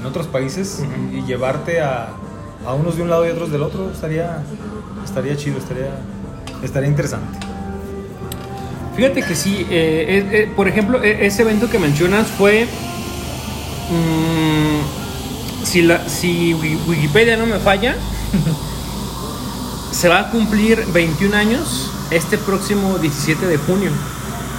en 0.00 0.06
otros 0.06 0.26
países 0.26 0.82
y, 1.12 1.18
y 1.18 1.22
llevarte 1.24 1.80
a, 1.80 2.08
a 2.66 2.74
unos 2.74 2.96
de 2.96 3.02
un 3.02 3.10
lado 3.10 3.26
y 3.26 3.30
otros 3.30 3.50
del 3.52 3.62
otro, 3.62 3.90
estaría, 3.92 4.42
estaría 5.04 5.36
chido, 5.36 5.58
estaría, 5.58 5.90
estaría 6.62 6.88
interesante. 6.88 7.38
Fíjate 8.96 9.22
que 9.22 9.34
sí, 9.34 9.66
eh, 9.70 10.04
eh, 10.08 10.28
eh, 10.32 10.52
por 10.54 10.68
ejemplo, 10.68 11.02
e- 11.02 11.24
ese 11.26 11.42
evento 11.42 11.70
que 11.70 11.78
mencionas 11.78 12.26
fue. 12.28 12.66
mm, 13.90 14.51
si, 15.64 15.82
la, 15.82 16.08
si 16.08 16.54
Wi- 16.54 16.78
Wikipedia 16.86 17.36
no 17.36 17.46
me 17.46 17.58
falla, 17.58 17.96
se 19.92 20.08
va 20.08 20.20
a 20.20 20.30
cumplir 20.30 20.84
21 20.92 21.36
años 21.36 21.90
este 22.10 22.38
próximo 22.38 22.98
17 22.98 23.46
de 23.46 23.56
junio. 23.58 23.90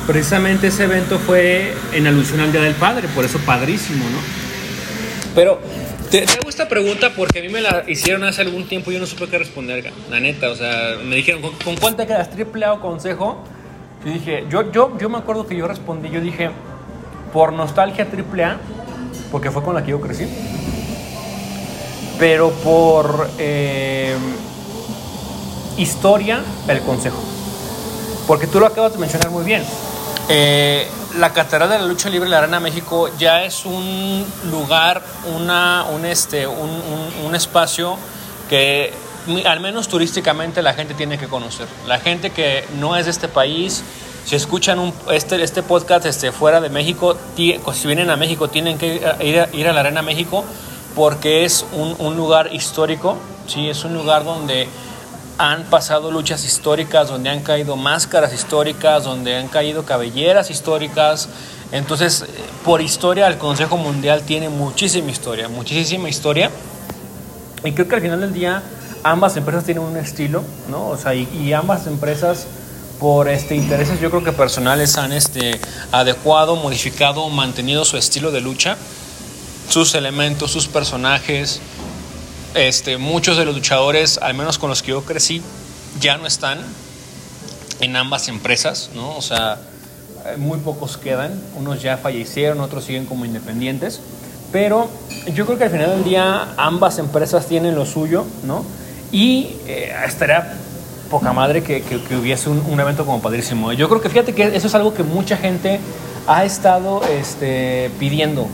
Precisamente 0.07 0.67
ese 0.67 0.83
evento 0.83 1.17
fue 1.19 1.73
en 1.93 2.07
alusión 2.07 2.39
al 2.41 2.51
Día 2.51 2.61
del 2.61 2.75
Padre, 2.75 3.07
por 3.15 3.23
eso 3.25 3.39
padrísimo, 3.39 4.03
¿no? 4.05 4.17
Pero 5.33 5.59
te, 6.11 6.21
te 6.23 6.33
hago 6.33 6.49
esta 6.49 6.67
pregunta 6.67 7.13
porque 7.15 7.39
a 7.39 7.41
mí 7.41 7.49
me 7.49 7.61
la 7.61 7.83
hicieron 7.87 8.23
hace 8.23 8.41
algún 8.41 8.67
tiempo 8.67 8.91
y 8.91 8.95
yo 8.95 8.99
no 8.99 9.05
supe 9.05 9.27
qué 9.27 9.37
responder, 9.39 9.91
la 10.09 10.19
neta. 10.19 10.49
O 10.49 10.55
sea, 10.55 10.97
me 11.03 11.15
dijeron, 11.15 11.41
¿con, 11.41 11.51
con 11.63 11.75
cuál 11.77 11.95
te 11.95 12.05
quedas? 12.05 12.29
¿Triple 12.29 12.65
A 12.65 12.73
o 12.73 12.81
consejo? 12.81 13.43
Yo 14.05 14.11
dije, 14.11 14.43
yo, 14.49 14.71
yo, 14.71 14.97
yo 14.99 15.09
me 15.09 15.17
acuerdo 15.17 15.47
que 15.47 15.55
yo 15.55 15.67
respondí, 15.67 16.09
yo 16.09 16.19
dije, 16.19 16.51
por 17.31 17.53
nostalgia 17.53 18.05
triple 18.11 18.45
porque 19.31 19.49
fue 19.49 19.63
con 19.63 19.73
la 19.73 19.83
que 19.83 19.91
yo 19.91 20.01
crecí. 20.01 20.25
Pero 22.19 22.51
por 22.51 23.29
eh, 23.37 24.15
historia, 25.77 26.41
el 26.67 26.81
consejo. 26.81 27.17
Porque 28.27 28.47
tú 28.47 28.59
lo 28.59 28.67
acabas 28.67 28.93
de 28.93 28.99
mencionar 28.99 29.29
muy 29.31 29.43
bien. 29.43 29.63
Eh, 30.29 30.87
la 31.17 31.31
Catedral 31.33 31.69
de 31.69 31.79
la 31.79 31.85
Lucha 31.85 32.09
Libre 32.09 32.25
de 32.25 32.31
la 32.31 32.37
Arena 32.39 32.59
México 32.59 33.09
ya 33.19 33.43
es 33.43 33.65
un 33.65 34.25
lugar, 34.49 35.01
una, 35.35 35.85
un, 35.93 36.05
este, 36.05 36.47
un, 36.47 36.69
un- 37.25 37.35
espacio 37.35 37.97
que 38.49 38.93
al 39.45 39.59
menos 39.59 39.87
turísticamente 39.87 40.61
la 40.61 40.73
gente 40.73 40.93
tiene 40.93 41.17
que 41.17 41.27
conocer. 41.27 41.67
La 41.87 41.99
gente 41.99 42.29
que 42.29 42.65
no 42.79 42.95
es 42.95 43.05
de 43.05 43.11
este 43.11 43.27
país, 43.27 43.83
si 44.25 44.35
escuchan 44.35 44.79
un, 44.79 44.93
este, 45.11 45.41
este 45.43 45.63
podcast 45.63 46.05
este, 46.05 46.31
fuera 46.31 46.61
de 46.61 46.69
México, 46.69 47.17
si 47.35 47.57
vienen 47.87 48.09
a 48.09 48.15
México 48.15 48.49
tienen 48.49 48.77
que 48.77 49.01
ir 49.21 49.49
ir 49.53 49.67
a 49.67 49.73
la 49.73 49.79
Arena 49.81 50.01
México 50.01 50.45
porque 50.95 51.45
es 51.45 51.65
un, 51.73 51.95
un 51.99 52.15
lugar 52.15 52.53
histórico, 52.53 53.17
¿sí? 53.47 53.69
es 53.69 53.83
un 53.83 53.93
lugar 53.93 54.23
donde 54.23 54.67
han 55.37 55.63
pasado 55.63 56.11
luchas 56.11 56.45
históricas, 56.45 57.09
donde 57.09 57.29
han 57.29 57.41
caído 57.41 57.75
máscaras 57.75 58.33
históricas, 58.33 59.03
donde 59.03 59.35
han 59.35 59.47
caído 59.47 59.83
cabelleras 59.83 60.49
históricas. 60.49 61.29
Entonces, 61.71 62.21
eh, 62.21 62.25
por 62.63 62.81
historia, 62.81 63.27
el 63.27 63.37
Consejo 63.37 63.77
Mundial 63.77 64.21
tiene 64.21 64.49
muchísima 64.49 65.11
historia, 65.11 65.49
muchísima 65.49 66.09
historia. 66.09 66.51
Y 67.63 67.71
creo 67.71 67.87
que 67.87 67.95
al 67.95 68.01
final 68.01 68.21
del 68.21 68.33
día 68.33 68.61
ambas 69.03 69.35
empresas 69.37 69.63
tienen 69.63 69.83
un 69.83 69.97
estilo, 69.97 70.43
¿no? 70.69 70.89
O 70.89 70.97
sea, 70.97 71.15
y, 71.15 71.27
y 71.33 71.53
ambas 71.53 71.87
empresas 71.87 72.45
por 72.99 73.27
este 73.27 73.55
intereses 73.55 73.99
yo 73.99 74.09
creo 74.09 74.23
que 74.23 74.31
personales 74.31 74.97
han 74.97 75.11
este 75.11 75.59
adecuado, 75.91 76.55
modificado, 76.55 77.27
mantenido 77.29 77.83
su 77.83 77.97
estilo 77.97 78.31
de 78.31 78.39
lucha, 78.39 78.77
sus 79.69 79.95
elementos, 79.95 80.51
sus 80.51 80.67
personajes, 80.67 81.59
este, 82.55 82.97
muchos 82.97 83.37
de 83.37 83.45
los 83.45 83.55
luchadores, 83.55 84.17
al 84.21 84.33
menos 84.33 84.57
con 84.57 84.69
los 84.69 84.81
que 84.83 84.89
yo 84.91 85.03
crecí, 85.03 85.41
ya 85.99 86.17
no 86.17 86.27
están 86.27 86.59
en 87.79 87.95
ambas 87.95 88.27
empresas, 88.27 88.89
¿no? 88.95 89.15
O 89.17 89.21
sea, 89.21 89.57
eh, 90.25 90.37
muy 90.37 90.59
pocos 90.59 90.97
quedan, 90.97 91.41
unos 91.55 91.81
ya 91.81 91.97
fallecieron, 91.97 92.59
otros 92.61 92.83
siguen 92.85 93.05
como 93.05 93.25
independientes, 93.25 93.99
pero 94.51 94.89
yo 95.33 95.45
creo 95.45 95.57
que 95.57 95.63
al 95.65 95.71
final 95.71 95.89
del 95.89 96.03
día 96.03 96.53
ambas 96.57 96.99
empresas 96.99 97.47
tienen 97.47 97.75
lo 97.75 97.85
suyo, 97.85 98.25
¿no? 98.43 98.63
Y 99.11 99.55
eh, 99.67 99.93
estaría 100.05 100.53
poca 101.09 101.33
madre 101.33 101.63
que, 101.63 101.81
que- 101.81 102.01
que 102.01 102.15
hubiese 102.15 102.49
un, 102.49 102.59
un 102.67 102.79
evento 102.79 103.05
como 103.05 103.21
padrísimo. 103.21 103.71
Yo 103.73 103.89
creo 103.89 104.01
que 104.01 104.09
fíjate 104.09 104.33
que 104.33 104.55
eso 104.55 104.67
es 104.67 104.75
algo 104.75 104.93
que 104.93 105.03
mucha 105.03 105.37
gente 105.37 105.79
ha 106.27 106.45
estado 106.45 107.01
este, 107.05 107.91
pidiendo. 107.99 108.47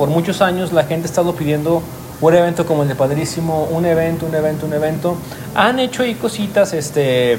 Por 0.00 0.08
muchos 0.08 0.40
años 0.40 0.72
la 0.72 0.84
gente 0.84 1.06
ha 1.08 1.10
estado 1.10 1.34
pidiendo 1.34 1.82
un 2.22 2.34
evento 2.34 2.64
como 2.64 2.84
el 2.84 2.88
de 2.88 2.94
Padrísimo, 2.94 3.64
un 3.64 3.84
evento, 3.84 4.24
un 4.24 4.34
evento, 4.34 4.64
un 4.64 4.72
evento. 4.72 5.14
Han 5.54 5.78
hecho 5.78 6.02
ahí 6.04 6.14
cositas, 6.14 6.72
este, 6.72 7.38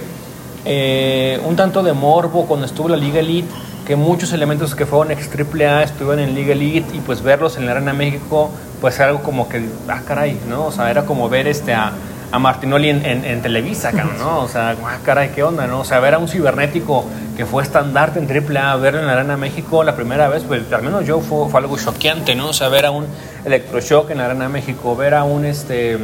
eh, 0.65 1.41
un 1.43 1.55
tanto 1.55 1.81
de 1.81 1.93
morbo 1.93 2.45
cuando 2.45 2.67
estuvo 2.67 2.87
la 2.87 2.97
Liga 2.97 3.19
Elite, 3.19 3.47
que 3.87 3.95
muchos 3.95 4.31
elementos 4.31 4.75
que 4.75 4.85
fueron 4.85 5.11
ex 5.11 5.27
AAA 5.27 5.81
estuvieron 5.81 6.19
en 6.19 6.35
Liga 6.35 6.51
Elite 6.53 6.95
y 6.95 6.99
pues 6.99 7.23
verlos 7.23 7.57
en 7.57 7.65
la 7.65 7.71
Arena 7.71 7.93
México, 7.93 8.51
pues 8.79 8.95
era 8.99 9.07
algo 9.07 9.23
como 9.23 9.49
que, 9.49 9.67
ah, 9.89 10.01
caray, 10.07 10.39
¿no? 10.47 10.67
O 10.67 10.71
sea, 10.71 10.91
era 10.91 11.03
como 11.07 11.29
ver 11.29 11.47
este 11.47 11.73
a, 11.73 11.93
a 12.31 12.37
Martinoli 12.37 12.89
en, 12.89 13.03
en- 13.03 13.25
en 13.25 13.41
Televisa, 13.41 13.91
¿no? 14.19 14.41
O 14.41 14.47
sea, 14.47 14.75
ah, 14.85 14.97
caray, 15.03 15.29
¿qué 15.33 15.41
onda, 15.41 15.65
no? 15.65 15.79
O 15.79 15.83
sea, 15.83 15.99
ver 15.99 16.13
a 16.13 16.19
un 16.19 16.27
cibernético 16.27 17.05
que 17.41 17.47
fue 17.47 17.63
estandarte 17.63 18.19
en 18.19 18.27
AAA, 18.29 18.75
verlo 18.75 18.99
en 18.99 19.07
la 19.07 19.13
Arena 19.13 19.35
México 19.35 19.83
la 19.83 19.95
primera 19.95 20.27
vez, 20.27 20.43
pues 20.43 20.71
al 20.71 20.83
menos 20.83 21.07
yo 21.07 21.21
fue, 21.21 21.49
fue 21.49 21.59
algo 21.59 21.75
choqueante, 21.75 22.35
¿no? 22.35 22.49
O 22.49 22.53
sea, 22.53 22.69
ver 22.69 22.85
a 22.85 22.91
un 22.91 23.07
electroshock 23.43 24.11
en 24.11 24.19
la 24.19 24.25
Arena 24.25 24.47
México, 24.47 24.95
ver 24.95 25.15
a 25.15 25.23
un, 25.23 25.45
este, 25.45 25.97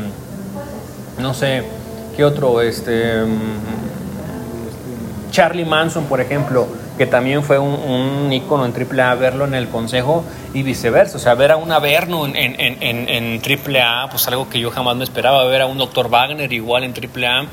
no 1.19 1.35
sé, 1.35 1.61
¿qué 2.15 2.25
otro? 2.25 2.59
Este, 2.59 3.21
mm, 3.21 5.29
Charlie 5.29 5.63
Manson, 5.63 6.05
por 6.05 6.21
ejemplo, 6.21 6.67
que 6.97 7.05
también 7.05 7.43
fue 7.43 7.59
un, 7.59 7.75
un 7.75 8.33
ícono 8.33 8.65
en 8.65 8.73
AAA, 8.73 9.13
verlo 9.13 9.45
en 9.45 9.53
el 9.53 9.67
Consejo 9.67 10.23
y 10.55 10.63
viceversa. 10.63 11.17
O 11.17 11.19
sea, 11.19 11.35
ver 11.35 11.51
a 11.51 11.57
un 11.57 11.71
Averno 11.71 12.25
en, 12.25 12.35
en, 12.35 12.59
en, 12.59 13.09
en, 13.09 13.41
AAA, 13.43 14.09
pues 14.09 14.27
algo 14.27 14.49
que 14.49 14.59
yo 14.59 14.71
jamás 14.71 14.95
me 14.95 15.03
esperaba. 15.03 15.45
Ver 15.45 15.61
a 15.61 15.67
un 15.67 15.77
Dr. 15.77 16.09
Wagner 16.09 16.51
igual 16.51 16.83
en 16.83 16.95
AAA, 16.95 17.45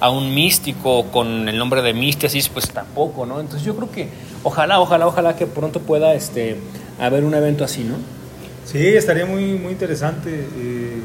a 0.00 0.10
un 0.10 0.34
místico 0.34 1.06
con 1.10 1.48
el 1.48 1.56
nombre 1.58 1.82
de 1.82 1.92
Místesis, 1.94 2.48
pues 2.48 2.68
tampoco, 2.70 3.24
¿no? 3.26 3.40
Entonces 3.40 3.64
yo 3.66 3.74
creo 3.76 3.90
que 3.90 4.08
ojalá, 4.42 4.80
ojalá, 4.80 5.06
ojalá 5.06 5.36
que 5.36 5.46
pronto 5.46 5.80
pueda 5.80 6.14
este, 6.14 6.58
haber 7.00 7.24
un 7.24 7.34
evento 7.34 7.64
así, 7.64 7.82
¿no? 7.84 7.94
Sí, 8.64 8.78
estaría 8.86 9.26
muy, 9.26 9.54
muy 9.54 9.72
interesante. 9.72 10.48
eh, 10.58 11.00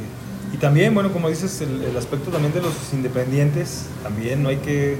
y 0.53 0.57
también, 0.57 0.93
bueno, 0.93 1.13
como 1.13 1.29
dices, 1.29 1.61
el, 1.61 1.81
el 1.83 1.95
aspecto 1.95 2.29
también 2.31 2.53
de 2.53 2.61
los 2.61 2.73
independientes, 2.91 3.85
también 4.03 4.43
no 4.43 4.49
hay 4.49 4.57
que 4.57 4.97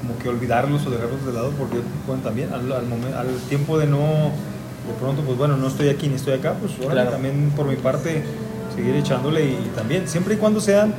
como 0.00 0.18
que 0.18 0.28
olvidarlos 0.28 0.86
o 0.86 0.90
dejarlos 0.90 1.26
de 1.26 1.32
lado, 1.32 1.50
porque 1.58 1.78
bueno, 2.06 2.22
también 2.22 2.52
al, 2.52 2.70
al, 2.72 2.86
momen- 2.86 3.14
al 3.14 3.28
tiempo 3.48 3.76
de 3.78 3.86
no, 3.86 3.98
de 3.98 4.94
pronto, 5.00 5.20
pues 5.22 5.36
bueno, 5.36 5.56
no 5.56 5.66
estoy 5.66 5.88
aquí 5.88 6.08
ni 6.08 6.14
estoy 6.14 6.34
acá, 6.34 6.54
pues 6.60 6.72
Claro. 6.90 7.10
también 7.10 7.52
por 7.56 7.66
mi 7.66 7.76
parte 7.76 8.22
seguir 8.74 8.94
echándole 8.94 9.44
y 9.44 9.70
también, 9.74 10.06
siempre 10.08 10.34
y 10.34 10.36
cuando 10.38 10.60
sean, 10.60 10.94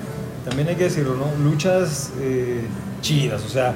también 0.48 0.70
hay 0.70 0.76
que 0.76 0.86
decirlo, 0.86 1.16
¿no? 1.16 1.26
Luchas 1.44 2.12
eh, 2.22 2.62
chidas, 3.02 3.44
o 3.44 3.50
sea, 3.50 3.76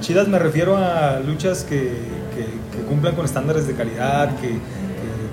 chidas 0.00 0.28
me 0.28 0.38
refiero 0.38 0.76
a 0.76 1.18
luchas 1.20 1.64
que, 1.64 2.16
cumplan 2.88 3.16
con 3.16 3.24
estándares 3.24 3.66
de 3.66 3.74
calidad, 3.74 4.36
que, 4.38 4.50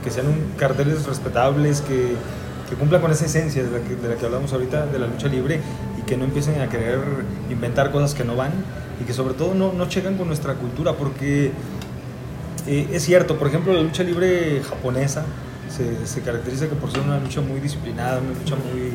que- 0.04 0.10
sean 0.12 0.28
un- 0.28 0.54
carteles 0.58 1.06
respetables, 1.06 1.82
que, 1.82 2.16
cumplan 2.80 3.02
con 3.02 3.12
esa 3.12 3.26
esencia 3.26 3.64
de 3.64 3.70
la, 3.70 3.86
que, 3.88 3.96
de 3.96 4.10
la 4.10 4.16
que 4.16 4.26
hablamos 4.26 4.52
ahorita 4.52 4.88
de 4.88 4.98
la 4.98 5.06
lucha 5.06 5.28
libre 5.28 5.60
y 6.00 6.02
que 6.08 6.18
no 6.18 6.24
empiecen 6.26 6.60
a 6.60 6.70
querer 6.70 6.98
inventar 7.52 7.92
cosas 7.92 8.16
que 8.16 8.24
no 8.24 8.36
van 8.36 8.52
y 9.00 9.04
que 9.04 9.14
sobre 9.14 9.36
todo 9.36 9.54
no, 9.54 9.74
no 9.74 9.88
checan 9.88 10.18
con 10.18 10.26
nuestra 10.28 10.56
cultura 10.56 10.94
porque 10.94 11.52
eh, 12.66 12.88
es 12.92 13.04
cierto, 13.04 13.38
por 13.38 13.48
ejemplo, 13.48 13.74
la 13.74 13.82
lucha 13.84 14.02
libre 14.02 14.62
japonesa 14.68 15.24
se, 15.70 16.08
se 16.08 16.22
caracteriza 16.22 16.68
que 16.68 16.74
por 16.76 16.90
ser 16.92 17.02
una 17.02 17.20
lucha 17.20 17.42
muy 17.42 17.60
disciplinada, 17.60 18.20
una 18.20 18.30
lucha 18.40 18.56
muy, 18.56 18.94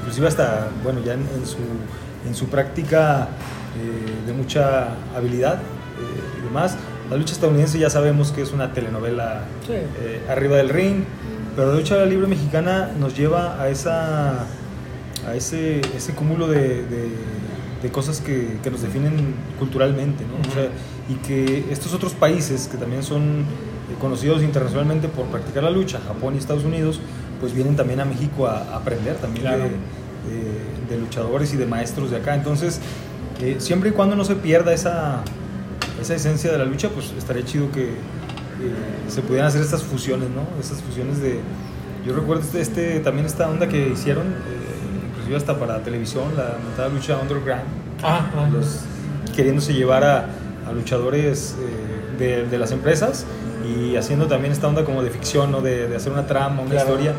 inclusive 0.00 0.26
hasta, 0.28 0.68
bueno, 0.82 1.00
ya 1.04 1.14
en, 1.14 1.20
en 1.20 1.46
su, 1.46 1.58
en 2.26 2.34
su 2.34 2.46
práctica 2.46 3.28
eh, 3.78 4.26
de 4.26 4.32
mucha 4.32 4.88
habilidad 5.16 5.54
eh, 5.54 6.38
y 6.40 6.44
demás. 6.44 6.76
La 7.10 7.16
lucha 7.16 7.32
estadounidense 7.32 7.78
ya 7.78 7.90
sabemos 7.90 8.32
que 8.32 8.42
es 8.42 8.52
una 8.52 8.72
telenovela 8.72 9.44
Sí. 9.66 9.72
eh, 9.72 10.20
arriba 10.28 10.56
del 10.56 10.68
ring, 10.68 11.04
pero 11.56 11.72
la 11.72 11.78
lucha 11.78 12.04
libre 12.04 12.26
mexicana 12.26 12.90
nos 12.98 13.16
lleva 13.16 13.60
a 13.60 13.68
esa 13.68 14.46
a 15.28 15.34
ese, 15.34 15.80
ese 15.94 16.14
cúmulo 16.14 16.46
de, 16.48 16.82
de- 16.84 17.40
de 17.82 17.90
cosas 17.90 18.20
que, 18.20 18.58
que 18.62 18.70
nos 18.70 18.82
definen 18.82 19.34
culturalmente, 19.58 20.22
¿no? 20.24 20.34
O 20.50 20.54
sea, 20.54 20.68
y 21.08 21.14
que 21.26 21.64
estos 21.72 21.94
otros 21.94 22.12
países 22.12 22.68
que 22.70 22.76
también 22.76 23.02
son 23.02 23.40
eh, 23.40 23.44
conocidos 23.98 24.42
internacionalmente 24.42 25.08
por 25.08 25.26
practicar 25.26 25.62
la 25.64 25.70
lucha, 25.70 25.98
Japón 26.06 26.34
y 26.34 26.38
Estados 26.38 26.64
Unidos, 26.64 27.00
pues 27.40 27.52
vienen 27.54 27.76
también 27.76 28.00
a 28.00 28.04
México 28.04 28.46
a, 28.46 28.58
a 28.58 28.76
aprender 28.76 29.16
también 29.16 29.42
Claro. 29.46 29.64
de, 29.64 29.70
de- 29.70 30.70
de 30.90 30.98
luchadores 30.98 31.54
y 31.54 31.56
de 31.56 31.66
maestros 31.66 32.10
de 32.10 32.16
acá. 32.16 32.34
Entonces, 32.34 32.80
eh, 33.40 33.56
siempre 33.58 33.90
y 33.90 33.92
cuando 33.92 34.16
no 34.16 34.24
se 34.24 34.34
pierda 34.34 34.72
esa, 34.74 35.22
esa 36.00 36.14
esencia 36.16 36.50
de 36.50 36.58
la 36.58 36.64
lucha, 36.64 36.88
pues 36.88 37.12
estaría 37.16 37.44
chido 37.44 37.70
que 37.70 37.84
eh, 37.90 37.94
se 39.08 39.22
pudieran 39.22 39.46
hacer 39.48 39.62
estas 39.62 39.82
fusiones, 39.84 40.28
¿no? 40.30 40.42
Estas 40.60 40.82
fusiones 40.82 41.20
de... 41.22 41.38
Yo 42.04 42.14
recuerdo 42.14 42.42
este, 42.42 42.60
este- 42.60 43.00
también 43.00 43.24
esta 43.26 43.48
onda 43.48 43.68
que 43.68 43.88
hicieron, 43.90 44.26
eh, 44.26 45.08
inclusive 45.12 45.36
hasta 45.36 45.58
para 45.58 45.78
televisión, 45.82 46.24
la 46.36 46.56
mentada 46.66 46.88
lucha 46.88 47.16
underground, 47.18 47.62
Ah, 48.02 48.48
los, 48.52 48.80
queriéndose 49.36 49.72
llevar 49.74 50.02
a, 50.04 50.26
a 50.68 50.72
luchadores 50.72 51.54
eh, 51.60 52.18
de, 52.18 52.46
de 52.46 52.58
las 52.58 52.72
empresas 52.72 53.26
y 53.92 53.96
haciendo 53.96 54.26
también 54.26 54.52
esta 54.52 54.68
onda 54.68 54.84
como 54.84 55.02
de 55.02 55.10
ficción, 55.10 55.50
¿no? 55.52 55.60
de, 55.60 55.88
de 55.88 55.96
hacer 55.96 56.12
una 56.12 56.26
trama, 56.26 56.62
una 56.62 56.70
Claro. 56.70 56.88
historia. 56.90 57.12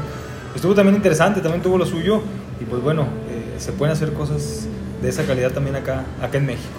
Estuvo 0.55 0.73
también 0.75 0.95
interesante, 0.95 1.39
también 1.41 1.61
tuvo 1.61 1.77
lo 1.77 1.85
suyo 1.85 2.21
y 2.59 2.65
pues 2.65 2.81
bueno, 2.81 3.03
eh, 3.29 3.55
se 3.57 3.71
pueden 3.71 3.93
hacer 3.93 4.11
cosas 4.13 4.67
de 5.01 5.09
esa 5.09 5.23
calidad 5.23 5.51
también 5.51 5.75
acá, 5.75 6.03
acá 6.21 6.37
en 6.37 6.45
México. 6.47 6.69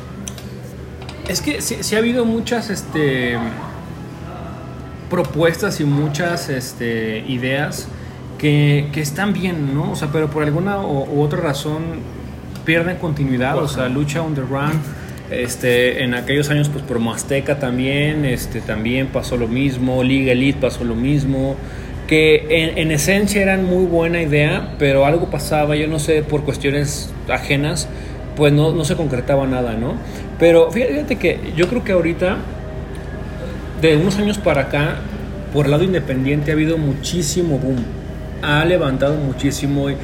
Es 1.28 1.40
que 1.40 1.60
sí, 1.62 1.78
sí 1.80 1.94
ha 1.94 1.98
habido 1.98 2.24
muchas 2.24 2.68
este, 2.70 3.38
propuestas 5.10 5.80
y 5.80 5.84
muchas 5.84 6.48
este, 6.48 7.24
ideas 7.28 7.88
que, 8.38 8.88
que 8.92 9.00
están 9.00 9.32
bien, 9.32 9.74
¿no? 9.74 9.92
O 9.92 9.96
sea, 9.96 10.08
pero 10.12 10.28
por 10.28 10.42
alguna 10.42 10.80
u 10.80 11.22
otra 11.22 11.40
razón 11.40 11.82
pierden 12.64 12.96
continuidad, 12.98 13.56
o 13.58 13.68
sea, 13.68 13.88
lucha 13.88 14.22
underground. 14.22 14.78
Este, 15.30 16.02
en 16.02 16.14
aquellos 16.14 16.50
años, 16.50 16.68
pues 16.68 16.84
por 16.84 17.00
Azteca 17.08 17.58
también, 17.58 18.24
este, 18.24 18.60
también 18.60 19.06
pasó 19.06 19.36
lo 19.36 19.48
mismo, 19.48 20.02
Liga 20.02 20.32
Elite 20.32 20.60
pasó 20.60 20.84
lo 20.84 20.94
mismo, 20.94 21.56
que 22.06 22.46
en, 22.50 22.76
en 22.76 22.90
esencia 22.90 23.40
eran 23.40 23.64
muy 23.64 23.86
buena 23.86 24.20
idea, 24.20 24.74
pero 24.78 25.06
algo 25.06 25.30
pasaba, 25.30 25.74
yo 25.76 25.88
no 25.88 25.98
sé, 25.98 26.22
por 26.22 26.44
cuestiones 26.44 27.12
ajenas, 27.28 27.88
pues 28.36 28.52
no, 28.52 28.72
no 28.72 28.84
se 28.84 28.96
concretaba 28.96 29.46
nada, 29.46 29.74
¿no? 29.74 29.94
Pero 30.38 30.70
fíjate 30.70 31.16
que 31.16 31.38
yo 31.56 31.68
creo 31.68 31.84
que 31.84 31.92
ahorita, 31.92 32.36
de 33.80 33.96
unos 33.96 34.18
años 34.18 34.38
para 34.38 34.62
acá, 34.62 34.96
por 35.52 35.66
el 35.66 35.70
lado 35.70 35.84
independiente 35.84 36.50
ha 36.50 36.54
habido 36.54 36.76
muchísimo 36.76 37.58
boom, 37.58 37.84
ha 38.42 38.64
levantado 38.64 39.14
muchísimo 39.14 39.88
y, 39.88 39.96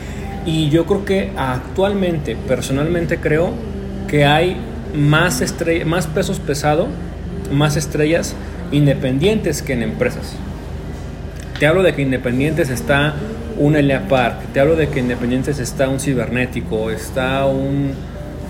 y 0.46 0.70
yo 0.70 0.86
creo 0.86 1.04
que 1.04 1.30
actualmente, 1.36 2.36
personalmente 2.46 3.18
creo 3.18 3.52
que 4.08 4.24
hay 4.24 4.56
más, 4.94 5.40
estrella, 5.40 5.84
más 5.84 6.06
pesos 6.06 6.40
pesado, 6.40 6.88
más 7.52 7.76
estrellas 7.76 8.34
independientes 8.72 9.62
que 9.62 9.72
en 9.72 9.82
empresas. 9.82 10.34
Te 11.58 11.66
hablo 11.66 11.82
de 11.82 11.94
que 11.94 12.02
Independientes 12.02 12.70
está 12.70 13.14
un 13.58 13.74
Elia 13.74 14.06
Park, 14.08 14.36
te 14.52 14.60
hablo 14.60 14.76
de 14.76 14.88
que 14.88 15.00
Independientes 15.00 15.58
está 15.58 15.88
un 15.88 15.98
cibernético, 15.98 16.90
está 16.90 17.46
un 17.46 17.92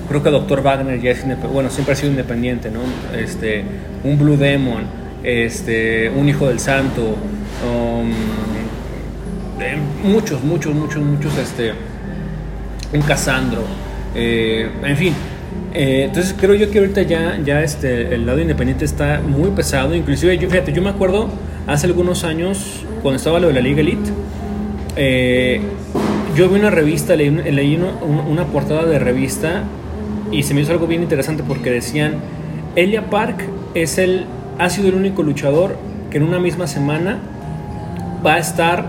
creo 0.08 0.22
que 0.22 0.30
Dr. 0.30 0.62
Wagner 0.62 1.00
ya 1.00 1.10
es 1.10 1.24
indep- 1.26 1.50
bueno, 1.52 1.68
siempre 1.70 1.92
ha 1.92 1.96
sido 1.96 2.10
independiente, 2.10 2.70
¿no? 2.70 2.80
Este, 3.16 3.62
un 4.04 4.18
Blue 4.18 4.36
Demon, 4.38 4.84
este, 5.22 6.10
un 6.10 6.28
Hijo 6.28 6.48
del 6.48 6.60
Santo, 6.60 7.02
um, 7.02 8.10
eh, 9.60 9.76
muchos, 10.04 10.42
muchos, 10.42 10.74
muchos, 10.74 11.02
muchos, 11.02 11.36
este, 11.36 11.72
un 12.92 13.02
Casandro, 13.02 13.62
eh, 14.14 14.70
en 14.82 14.96
fin. 14.96 15.14
Eh, 15.80 16.02
entonces 16.06 16.34
creo 16.38 16.54
yo 16.56 16.70
que 16.72 16.80
ahorita 16.80 17.02
ya, 17.02 17.38
ya 17.44 17.62
este, 17.62 18.12
el 18.14 18.26
lado 18.26 18.40
independiente 18.40 18.84
está 18.84 19.20
muy 19.20 19.50
pesado. 19.50 19.94
Inclusive, 19.94 20.36
yo, 20.36 20.50
fíjate, 20.50 20.72
yo 20.72 20.82
me 20.82 20.90
acuerdo 20.90 21.28
hace 21.68 21.86
algunos 21.86 22.24
años, 22.24 22.84
cuando 23.00 23.16
estaba 23.16 23.38
lo 23.38 23.46
de 23.46 23.54
la 23.54 23.60
Liga 23.60 23.80
Elite, 23.80 24.10
eh, 24.96 25.60
yo 26.36 26.48
vi 26.48 26.58
una 26.58 26.70
revista, 26.70 27.14
leí, 27.14 27.30
leí 27.30 27.76
uno- 27.76 27.92
un- 28.02 28.26
una 28.32 28.44
portada 28.46 28.86
de 28.86 28.98
revista 28.98 29.62
y 30.32 30.42
se 30.42 30.52
me 30.52 30.62
hizo 30.62 30.72
algo 30.72 30.88
bien 30.88 31.02
interesante 31.02 31.44
porque 31.46 31.70
decían, 31.70 32.14
Elia 32.74 33.08
Park 33.08 33.44
es 33.74 33.98
el, 33.98 34.24
ha 34.58 34.70
sido 34.70 34.88
el 34.88 34.94
único 34.96 35.22
luchador 35.22 35.76
que 36.10 36.16
en 36.16 36.24
una 36.24 36.40
misma 36.40 36.66
semana 36.66 37.18
va 38.26 38.34
a 38.34 38.38
estar 38.38 38.84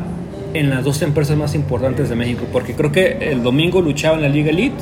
en 0.55 0.71
las 0.71 0.83
dos 0.83 1.03
empresas 1.03 1.37
más 1.37 1.53
importantes 1.53 2.09
de 2.09 2.15
México, 2.15 2.45
porque 2.51 2.73
creo 2.73 2.91
que 2.91 3.29
el 3.31 3.43
domingo 3.43 3.79
luchaba 3.81 4.15
en 4.15 4.23
la 4.23 4.29
Liga 4.29 4.49
Elite, 4.49 4.75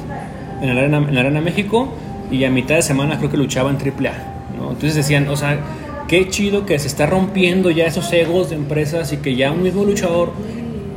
en 0.61 0.75
la 0.75 0.81
Arena, 0.81 0.97
en 0.97 1.13
la 1.13 1.21
Arena 1.21 1.41
México, 1.41 1.89
y 2.31 2.43
a 2.43 2.49
mitad 2.49 2.75
de 2.75 2.81
semana 2.81 3.17
creo 3.17 3.29
que 3.29 3.37
luchaba 3.37 3.69
en 3.69 3.77
AAA. 3.77 4.13
¿no? 4.57 4.71
Entonces 4.71 4.95
decían, 4.95 5.27
o 5.29 5.35
sea, 5.35 5.59
qué 6.07 6.27
chido 6.29 6.65
que 6.65 6.77
se 6.79 6.87
está 6.87 7.05
rompiendo 7.05 7.69
ya 7.71 7.85
esos 7.85 8.11
egos 8.13 8.49
de 8.49 8.55
empresas 8.55 9.13
y 9.13 9.17
que 9.17 9.35
ya 9.35 9.51
un 9.51 9.63
mismo 9.63 9.83
luchador, 9.83 10.31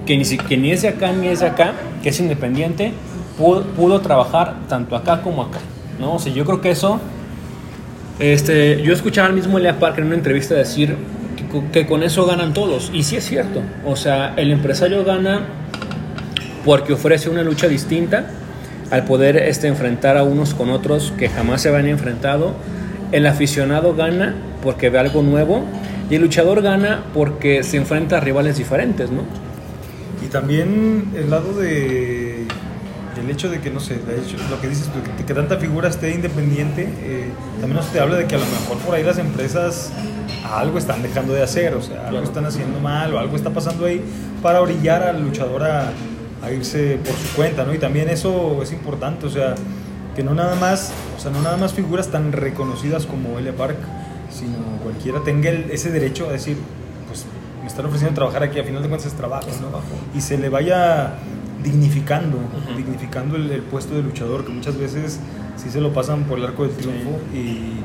que 0.07 0.17
ni, 0.17 0.25
que 0.25 0.57
ni 0.57 0.73
es 0.73 0.83
de 0.83 0.89
acá 0.89 1.13
ni 1.13 1.29
es 1.29 1.41
de 1.41 1.47
acá, 1.47 1.75
que 2.03 2.09
es 2.09 2.21
independiente, 2.21 2.93
pudo, 3.39 3.65
pudo 3.65 4.01
trabajar 4.01 4.57
tanto 4.69 4.97
acá 4.97 5.23
como 5.23 5.43
acá. 5.43 5.59
¿no? 5.99 6.15
O 6.15 6.19
sea, 6.19 6.33
yo 6.33 6.45
creo 6.45 6.61
que 6.61 6.71
eso 6.71 7.01
este, 8.21 8.83
yo 8.83 8.93
escuchaba 8.93 9.29
al 9.29 9.35
mismo 9.35 9.57
Elia 9.57 9.79
Parker 9.79 10.01
en 10.01 10.09
una 10.09 10.17
entrevista 10.17 10.55
decir 10.55 10.95
que, 11.37 11.71
que 11.73 11.87
con 11.87 12.03
eso 12.03 12.27
ganan 12.27 12.53
todos. 12.53 12.91
Y 12.93 13.03
sí 13.03 13.17
es 13.17 13.25
cierto. 13.25 13.63
O 13.87 13.97
sea, 13.97 14.35
el 14.37 14.51
empresario 14.53 15.05
gana 15.05 15.47
porque 16.65 16.93
ofrece 16.93 17.31
una 17.31 17.43
lucha 17.43 17.67
distinta 17.67 18.31
al 18.91 19.05
poder 19.05 19.37
este, 19.37 19.69
enfrentar 19.69 20.17
a 20.17 20.23
unos 20.23 20.55
con 20.55 20.71
otros 20.71 21.13
que 21.19 21.29
jamás 21.29 21.63
se 21.63 21.69
habían 21.69 21.87
enfrentado. 21.87 22.55
El 23.13 23.27
aficionado 23.27 23.95
gana 23.95 24.35
porque 24.63 24.91
ve 24.91 24.99
algo 24.99 25.23
nuevo. 25.23 25.65
Y 26.11 26.17
el 26.17 26.23
luchador 26.23 26.61
gana 26.63 27.05
porque 27.15 27.63
se 27.63 27.77
enfrenta 27.77 28.17
a 28.17 28.21
rivales 28.21 28.57
diferentes, 28.59 29.11
¿no? 29.11 29.23
Y 30.25 30.29
también 30.29 31.13
el 31.17 31.31
lado 31.31 31.53
de 31.55 32.47
el 33.21 33.31
hecho 33.31 33.49
de 33.51 33.61
que, 33.61 33.71
no 33.71 33.81
sé, 33.81 33.95
de 33.95 34.19
hecho, 34.19 34.37
lo 34.49 34.61
que 34.61 34.69
dices 34.69 34.89
que, 35.19 35.25
que 35.25 35.35
tanta 35.35 35.59
figura 35.59 35.89
esté 35.89 36.13
independiente, 36.13 36.89
eh, 37.03 37.29
también 37.61 37.77
nos 37.77 37.93
te 37.93 38.01
habla 38.01 38.17
de 38.17 38.27
que 38.27 38.35
a 38.35 38.39
lo 38.39 38.45
mejor 38.47 38.79
por 38.79 38.95
ahí 38.95 39.03
las 39.03 39.19
empresas 39.19 39.93
algo 40.45 40.79
están 40.79 41.03
dejando 41.03 41.35
de 41.35 41.43
hacer, 41.43 41.75
o 41.75 41.83
sea, 41.83 41.99
algo 41.99 42.11
Claro. 42.11 42.25
están 42.25 42.47
haciendo 42.47 42.81
mal 42.81 43.13
o 43.15 43.19
algo 43.19 43.37
está 43.37 43.51
pasando 43.51 43.87
ahí 43.87 44.03
para 44.43 44.61
orillar 44.61 45.03
al 45.03 45.23
luchador 45.23 45.65
a, 45.65 45.91
a 46.43 46.51
irse 46.51 46.99
por 47.05 47.15
su 47.15 47.35
cuenta, 47.37 47.65
¿no? 47.65 47.75
Y 47.75 47.79
también 47.79 48.09
eso 48.09 48.63
es 48.63 48.73
importante, 48.73 49.27
o 49.27 49.31
sea, 49.31 49.55
que 50.17 50.23
no 50.23 50.35
nada 50.35 50.55
más, 50.57 50.93
o 51.17 51.21
sea, 51.21 51.31
no 51.31 51.41
nada 51.43 51.57
más 51.57 51.73
figuras 51.75 52.09
tan 52.09 52.33
reconocidas 52.33 53.07
como 53.07 53.39
Elia 53.39 53.55
Park, 53.55 53.77
sino 54.31 54.57
cualquiera 54.83 55.21
tenga 55.23 55.51
el- 55.51 55.71
ese 55.71 55.91
derecho 55.91 56.29
a 56.29 56.33
decir, 56.33 56.57
pues 57.09 57.25
me 57.63 57.67
están 57.67 57.87
ofreciendo 57.87 58.15
trabajar 58.15 58.43
aquí, 58.43 58.59
a 58.59 58.65
final 58.65 58.83
de 58.83 58.89
cuentas 58.89 59.13
es 59.13 59.17
trabajo, 59.19 59.49
¿no? 59.61 60.19
Y 60.19 60.21
se 60.23 60.39
le 60.39 60.49
vaya 60.49 61.15
dignificando, 61.63 62.39
Ujú. 62.39 62.77
dignificando 62.77 63.37
el, 63.37 63.51
el 63.51 63.61
puesto 63.63 63.95
de 63.95 64.03
luchador, 64.03 64.45
que 64.45 64.51
muchas 64.53 64.79
veces 64.79 65.21
sí 65.57 65.69
se 65.71 65.81
lo 65.81 65.93
pasan 65.93 66.25
por 66.25 66.39
el 66.39 66.45
arco 66.47 66.63
del 66.67 66.73
triunfo 66.75 67.11
y, 67.35 67.39
y- 67.39 67.85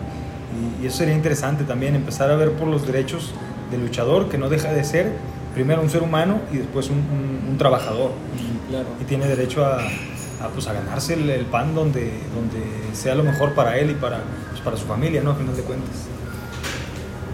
y 0.81 0.87
eso 0.87 0.99
sería 0.99 1.13
interesante 1.13 1.65
también, 1.65 1.95
empezar 1.95 2.31
a 2.31 2.35
ver 2.37 2.51
por 2.53 2.67
los 2.69 2.87
derechos 2.87 3.31
del 3.71 3.81
luchador, 3.81 4.29
que 4.29 4.37
no 4.37 4.47
deja 4.49 4.71
de 4.71 4.83
ser 4.85 5.11
primero 5.55 5.81
un 5.81 5.89
ser 5.89 6.03
humano 6.03 6.39
y 6.53 6.57
después 6.57 6.89
un, 6.89 6.97
un- 6.97 7.49
un 7.51 7.57
trabajador. 7.57 8.11
Claro. 8.69 8.85
Y 9.01 9.05
tiene 9.05 9.25
derecho 9.27 9.65
a, 9.65 9.79
a, 9.79 10.47
pues, 10.53 10.67
a 10.67 10.73
ganarse 10.73 11.13
el, 11.15 11.27
el 11.29 11.45
pan 11.45 11.73
donde, 11.73 12.11
donde 12.35 12.63
sea 12.93 13.15
lo 13.15 13.23
mejor 13.23 13.53
para 13.53 13.77
él 13.79 13.89
y 13.91 13.93
para, 13.95 14.19
pues, 14.51 14.61
para 14.61 14.77
su 14.77 14.85
familia, 14.85 15.21
¿no? 15.23 15.31
A 15.31 15.35
final 15.35 15.55
de 15.55 15.63
cuentas. 15.63 15.89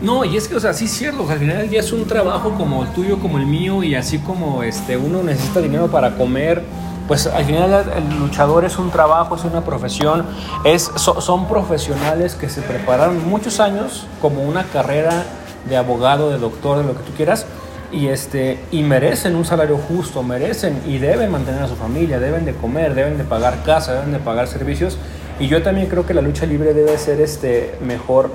No, 0.01 0.25
y 0.25 0.36
es 0.36 0.47
que, 0.47 0.55
o 0.55 0.60
sea, 0.60 0.73
sí 0.73 0.86
es 0.86 0.91
cierto, 0.91 1.23
o 1.23 1.25
sea, 1.25 1.34
al 1.34 1.39
final 1.39 1.69
día 1.69 1.79
es 1.79 1.91
un 1.91 2.05
trabajo 2.07 2.51
como 2.57 2.84
el 2.84 2.89
tuyo, 2.89 3.19
como 3.19 3.38
el 3.38 3.45
mío, 3.45 3.84
y 3.84 3.93
así 3.93 4.17
como 4.17 4.63
este, 4.63 4.97
uno 4.97 5.21
necesita 5.21 5.60
dinero 5.60 5.89
para 5.89 6.15
comer, 6.15 6.63
pues 7.07 7.27
al 7.27 7.45
final 7.45 7.86
el 7.95 8.19
luchador 8.19 8.65
es 8.65 8.79
un 8.79 8.89
trabajo, 8.89 9.36
es 9.36 9.43
una 9.43 9.62
profesión, 9.63 10.25
es, 10.63 10.89
so- 10.95 11.21
son 11.21 11.47
profesionales 11.47 12.34
que 12.34 12.49
se 12.49 12.62
prepararon 12.62 13.29
muchos 13.29 13.60
años 13.60 14.07
como 14.21 14.41
una 14.41 14.63
carrera 14.63 15.23
de 15.69 15.77
abogado, 15.77 16.31
de 16.31 16.39
doctor, 16.39 16.79
de 16.79 16.84
lo 16.86 16.93
que 16.97 17.03
tú 17.03 17.12
quieras, 17.15 17.45
y, 17.91 18.08
este, 18.08 18.60
y 18.71 18.84
merecen 18.84 19.36
un 19.36 19.45
salario 19.45 19.77
justo, 19.77 20.23
merecen 20.23 20.82
y 20.88 20.97
deben 20.97 21.32
mantener 21.32 21.63
a 21.63 21.67
su 21.67 21.75
familia, 21.75 22.19
deben 22.19 22.45
de 22.45 22.54
comer, 22.54 22.93
deben 22.95 23.17
de 23.17 23.23
pagar 23.23 23.63
casa, 23.63 23.93
deben 23.93 24.12
de 24.12 24.19
pagar 24.19 24.47
servicios, 24.47 24.97
y 25.39 25.47
yo 25.47 25.62
también 25.62 25.88
creo 25.88 26.06
que 26.06 26.13
la 26.13 26.21
lucha 26.21 26.45
libre 26.45 26.73
debe 26.73 26.97
ser 26.97 27.19
este, 27.21 27.75
mejor 27.82 28.32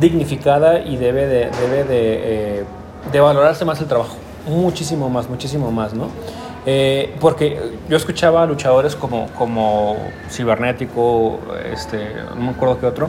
dignificada 0.00 0.80
y 0.80 0.96
debe 0.96 1.26
de, 1.26 1.50
debe 1.50 1.84
de, 1.84 2.60
eh, 2.60 2.64
de 3.10 3.20
valorarse 3.20 3.64
más 3.64 3.80
el 3.80 3.86
trabajo. 3.86 4.16
Muchísimo 4.46 5.08
más, 5.08 5.28
muchísimo 5.28 5.70
más, 5.70 5.94
¿no? 5.94 6.08
Eh, 6.64 7.14
porque 7.20 7.58
yo 7.88 7.96
escuchaba 7.96 8.42
a 8.42 8.46
luchadores 8.46 8.94
como, 8.94 9.26
como 9.38 9.96
Cibernético, 10.30 11.40
este, 11.72 12.12
no 12.36 12.42
me 12.42 12.50
acuerdo 12.50 12.78
qué 12.78 12.86
otro, 12.86 13.08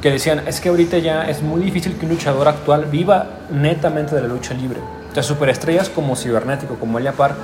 que 0.00 0.10
decían, 0.10 0.42
es 0.48 0.60
que 0.60 0.68
ahorita 0.68 0.98
ya 0.98 1.28
es 1.28 1.42
muy 1.42 1.60
difícil 1.60 1.96
que 1.96 2.06
un 2.06 2.12
luchador 2.12 2.48
actual 2.48 2.86
viva 2.86 3.26
netamente 3.50 4.16
de 4.16 4.22
la 4.22 4.28
lucha 4.28 4.54
libre. 4.54 4.80
Sea, 5.12 5.22
superestrellas 5.22 5.90
como 5.90 6.16
Cibernético, 6.16 6.76
como 6.76 6.98
Elia 6.98 7.12
Park, 7.12 7.36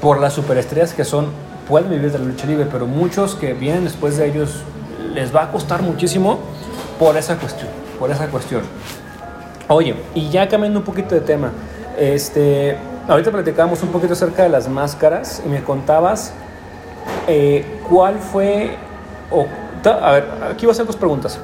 por 0.00 0.20
las 0.20 0.32
superestrellas 0.32 0.92
que 0.92 1.04
son, 1.04 1.28
pueden 1.68 1.88
vivir 1.88 2.10
de 2.10 2.18
la 2.18 2.24
lucha 2.24 2.46
libre, 2.46 2.66
pero 2.70 2.86
muchos 2.86 3.36
que 3.36 3.52
vienen 3.54 3.84
después 3.84 4.16
de 4.16 4.26
ellos 4.26 4.62
les 5.14 5.34
va 5.34 5.44
a 5.44 5.50
costar 5.52 5.82
muchísimo 5.82 6.40
por 6.98 7.16
esa 7.16 7.36
cuestión, 7.36 7.68
por 7.98 8.10
esa 8.10 8.26
cuestión. 8.26 8.62
Oye, 9.68 9.94
y 10.14 10.28
ya 10.30 10.48
cambiando 10.48 10.80
un 10.80 10.84
poquito 10.84 11.14
de 11.14 11.20
tema, 11.20 11.52
este, 11.96 12.76
ahorita 13.08 13.30
platicábamos 13.30 13.82
un 13.82 13.90
poquito 13.90 14.12
acerca 14.12 14.42
de 14.42 14.48
las 14.48 14.68
máscaras 14.68 15.42
y 15.46 15.48
me 15.48 15.62
contabas 15.62 16.32
eh, 17.28 17.80
cuál 17.88 18.18
fue, 18.18 18.76
o, 19.30 19.46
a 19.88 20.12
ver, 20.12 20.28
aquí 20.50 20.66
voy 20.66 20.72
a 20.72 20.72
hacer 20.72 20.86
dos 20.86 20.96
preguntas. 20.96 21.38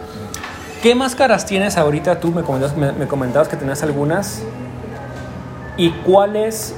¿Qué 0.82 0.94
máscaras 0.94 1.46
tienes 1.46 1.76
ahorita? 1.76 2.18
Tú 2.20 2.32
me 2.32 2.42
comentabas, 2.42 2.76
me, 2.76 2.92
me 2.92 3.06
comentabas 3.06 3.48
que 3.48 3.56
tenías 3.56 3.82
algunas. 3.82 4.42
¿Y 5.80 5.90
cuál 6.04 6.36
es 6.36 6.74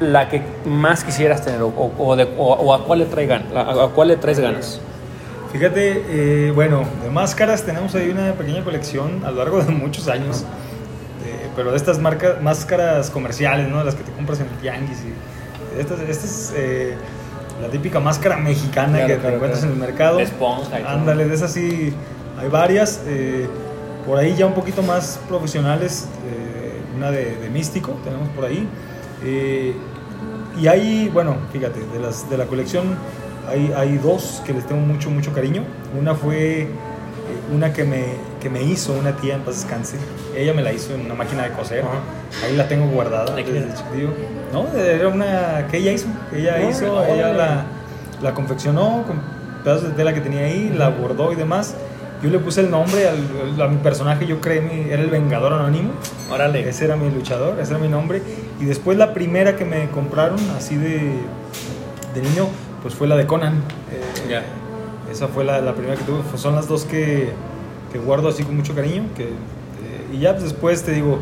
la 0.00 0.28
que 0.28 0.42
más 0.64 1.04
quisieras 1.04 1.44
tener? 1.44 1.62
¿O, 1.62 1.68
o- 1.68 1.92
o 1.96 2.16
de- 2.16 2.28
o- 2.36 2.54
o 2.54 2.74
a, 2.74 2.84
cuál 2.84 2.98
le 3.00 3.06
traes 3.06 3.28
gan- 3.30 3.54
a, 3.54 3.84
a 3.84 3.88
cuál 3.88 4.08
le 4.08 4.16
traes 4.16 4.38
ganas? 4.40 4.80
Fíjate, 5.52 6.02
eh, 6.08 6.50
bueno, 6.50 6.82
de 7.04 7.10
máscaras 7.10 7.62
tenemos 7.62 7.94
ahí 7.94 8.08
una 8.10 8.32
pequeña 8.32 8.64
colección 8.64 9.22
a 9.24 9.30
lo 9.30 9.36
largo 9.38 9.62
de 9.62 9.70
muchos 9.70 10.08
años. 10.08 10.44
eh, 11.24 11.48
pero 11.54 11.70
de 11.70 11.76
estas 11.76 11.98
marcas, 12.00 12.42
máscaras 12.42 13.10
comerciales, 13.10 13.68
¿no? 13.68 13.84
Las 13.84 13.94
que 13.94 14.02
te 14.02 14.10
compras 14.12 14.40
en 14.40 14.46
el 14.48 14.56
tianguis. 14.62 14.98
Y 15.04 15.80
estas, 15.80 16.00
esta 16.00 16.26
es 16.26 16.52
eh, 16.56 16.94
la 17.62 17.68
típica 17.68 18.00
máscara 18.00 18.36
mexicana 18.38 18.92
Claro, 18.98 19.06
que 19.06 19.14
te 19.14 19.20
claro, 19.20 19.34
encuentras 19.36 19.60
claro. 19.60 19.74
en 19.76 19.80
el 19.82 19.86
mercado. 19.88 20.16
De 20.16 20.22
esponja 20.24 20.80
y. 20.80 20.84
Ándale, 20.84 21.26
de 21.26 21.34
esas 21.34 21.52
sí 21.52 21.92
hay 22.40 22.48
varias. 22.48 23.02
eh, 23.06 23.46
por 24.06 24.18
ahí 24.18 24.34
ya 24.34 24.46
un 24.46 24.54
poquito 24.54 24.82
más 24.82 25.20
profesionales. 25.28 26.08
Una 27.02 27.10
de, 27.10 27.36
de 27.36 27.50
Místico 27.50 27.92
tenemos 28.04 28.28
por 28.30 28.44
ahí. 28.44 28.68
Eh, 29.24 29.74
y 30.60 30.66
hay, 30.68 31.08
bueno, 31.12 31.36
fíjate, 31.52 31.80
de, 31.92 31.98
las, 31.98 32.30
de 32.30 32.36
la 32.38 32.46
colección 32.46 32.84
hay, 33.48 33.72
hay 33.76 33.98
dos 33.98 34.40
que 34.46 34.52
les 34.52 34.64
tengo 34.66 34.80
mucho, 34.82 35.10
mucho 35.10 35.32
cariño. 35.32 35.64
Una 35.98 36.14
fue 36.14 36.62
eh, 36.62 36.68
una 37.52 37.72
que 37.72 37.82
me, 37.84 38.04
que 38.40 38.48
me 38.48 38.62
hizo 38.62 38.92
una 38.92 39.16
tía 39.16 39.34
en 39.34 39.40
paz 39.40 39.56
descanse. 39.56 39.96
Ella 40.36 40.54
me 40.54 40.62
la 40.62 40.72
hizo 40.72 40.94
en 40.94 41.06
una 41.06 41.14
máquina 41.14 41.42
de 41.42 41.50
coser. 41.50 41.80
Ajá. 41.82 42.46
Ahí 42.46 42.56
la 42.56 42.68
tengo 42.68 42.86
guardada 42.86 43.34
¿De 43.34 43.44
qué 43.44 43.52
desde. 43.52 43.68
No, 44.52 44.68
era 44.78 45.08
una 45.08 45.66
que 45.70 45.78
ella 45.78 45.92
hizo. 45.92 46.06
Ella 46.32 46.52
Órale, 46.54 46.70
hizo, 46.70 46.94
órale. 46.94 47.14
ella 47.14 47.32
la, 47.32 47.64
la 48.22 48.34
confeccionó 48.34 49.04
con 49.06 49.20
pedazos 49.64 49.88
de 49.88 49.94
tela 49.94 50.14
que 50.14 50.20
tenía 50.20 50.44
ahí, 50.44 50.72
la 50.76 50.88
bordó 50.88 51.32
y 51.32 51.36
demás. 51.36 51.74
Yo 52.22 52.30
le 52.30 52.38
puse 52.38 52.60
el 52.60 52.70
nombre 52.70 53.08
al, 53.08 53.60
a 53.60 53.66
mi 53.68 53.78
personaje, 53.78 54.26
yo 54.26 54.40
creé, 54.40 54.60
mi, 54.60 54.90
era 54.90 55.02
el 55.02 55.10
Vengador 55.10 55.52
Anónimo. 55.52 55.90
Órale. 56.30 56.68
Ese 56.68 56.84
era 56.84 56.96
mi 56.96 57.10
luchador, 57.10 57.58
ese 57.58 57.72
era 57.72 57.82
mi 57.82 57.88
nombre. 57.88 58.22
Y 58.60 58.64
después 58.64 58.96
la 58.96 59.12
primera 59.12 59.56
que 59.56 59.64
me 59.64 59.88
compraron, 59.90 60.38
así 60.56 60.76
de, 60.76 61.14
de 62.14 62.22
niño, 62.22 62.46
pues 62.82 62.94
fue 62.94 63.08
la 63.08 63.16
de 63.16 63.26
Conan. 63.26 63.54
Eh, 63.90 64.30
Ya. 64.30 64.44
Esa 65.10 65.28
fue 65.28 65.44
la, 65.44 65.60
la 65.60 65.74
primera 65.74 65.96
que 65.96 66.04
tuve. 66.04 66.20
Pues 66.30 66.40
son 66.40 66.54
las 66.54 66.68
dos 66.68 66.84
que, 66.84 67.32
que 67.92 67.98
guardo 67.98 68.28
así 68.28 68.44
con 68.44 68.56
mucho 68.56 68.74
cariño. 68.74 69.02
Que, 69.16 69.24
eh, 69.24 70.14
y 70.14 70.20
ya 70.20 70.32
pues, 70.32 70.44
después 70.44 70.84
te 70.84 70.92
digo, 70.92 71.18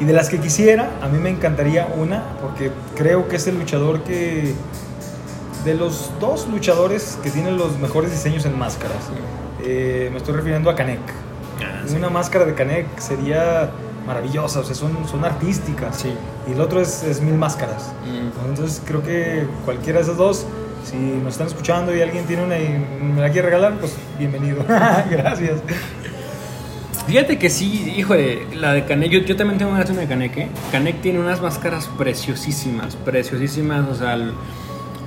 y 0.00 0.04
de 0.04 0.14
las 0.14 0.30
que 0.30 0.38
quisiera, 0.38 0.88
a 1.02 1.08
mí 1.08 1.18
me 1.18 1.28
encantaría 1.28 1.86
una, 1.96 2.24
porque 2.40 2.70
creo 2.96 3.28
que 3.28 3.36
es 3.36 3.46
el 3.46 3.58
luchador 3.58 4.02
que... 4.04 4.54
De 5.64 5.74
los 5.74 6.10
dos 6.18 6.48
luchadores 6.48 7.18
que 7.22 7.30
tienen 7.30 7.58
los 7.58 7.78
mejores 7.78 8.10
diseños 8.10 8.46
en 8.46 8.58
máscaras, 8.58 9.10
eh, 9.64 10.08
me 10.10 10.18
estoy 10.18 10.34
refiriendo 10.34 10.70
a 10.70 10.74
Kanek. 10.74 11.00
Ah, 11.62 11.82
sí. 11.86 11.96
Una 11.96 12.10
máscara 12.10 12.44
de 12.44 12.54
Canek 12.54 12.98
sería 12.98 13.70
maravillosa, 14.06 14.60
o 14.60 14.64
sea, 14.64 14.74
son, 14.74 15.06
son 15.08 15.24
artísticas. 15.24 15.96
Sí. 15.96 16.12
Y 16.48 16.52
el 16.52 16.60
otro 16.60 16.80
es, 16.80 17.02
es 17.02 17.20
Mil 17.20 17.34
Máscaras. 17.34 17.92
Mm. 18.04 18.48
Entonces 18.48 18.82
creo 18.84 19.02
que 19.02 19.46
cualquiera 19.64 19.98
de 19.98 20.04
esas 20.04 20.16
dos, 20.16 20.46
si 20.84 20.96
nos 20.96 21.34
están 21.34 21.46
escuchando 21.46 21.94
y 21.94 22.00
alguien 22.00 22.24
tiene 22.26 22.44
una 22.44 22.58
y 22.58 22.84
me 23.14 23.20
la 23.20 23.30
quiere 23.30 23.48
regalar, 23.48 23.78
pues 23.78 23.96
bienvenido. 24.18 24.64
Gracias. 25.10 25.60
Fíjate 27.06 27.38
que 27.38 27.50
sí, 27.50 27.92
híjole, 27.96 28.46
la 28.54 28.72
de 28.72 28.84
Canek, 28.84 29.10
yo, 29.10 29.20
yo 29.20 29.34
también 29.34 29.58
tengo 29.58 29.72
una 29.72 29.82
de 29.82 30.06
Canek, 30.06 30.36
¿eh? 30.36 30.48
Canek 30.70 31.00
tiene 31.00 31.18
unas 31.18 31.40
máscaras 31.40 31.88
preciosísimas, 31.98 32.94
preciosísimas, 32.94 33.88
o 33.88 33.94
sea, 33.94 34.14
el, 34.14 34.32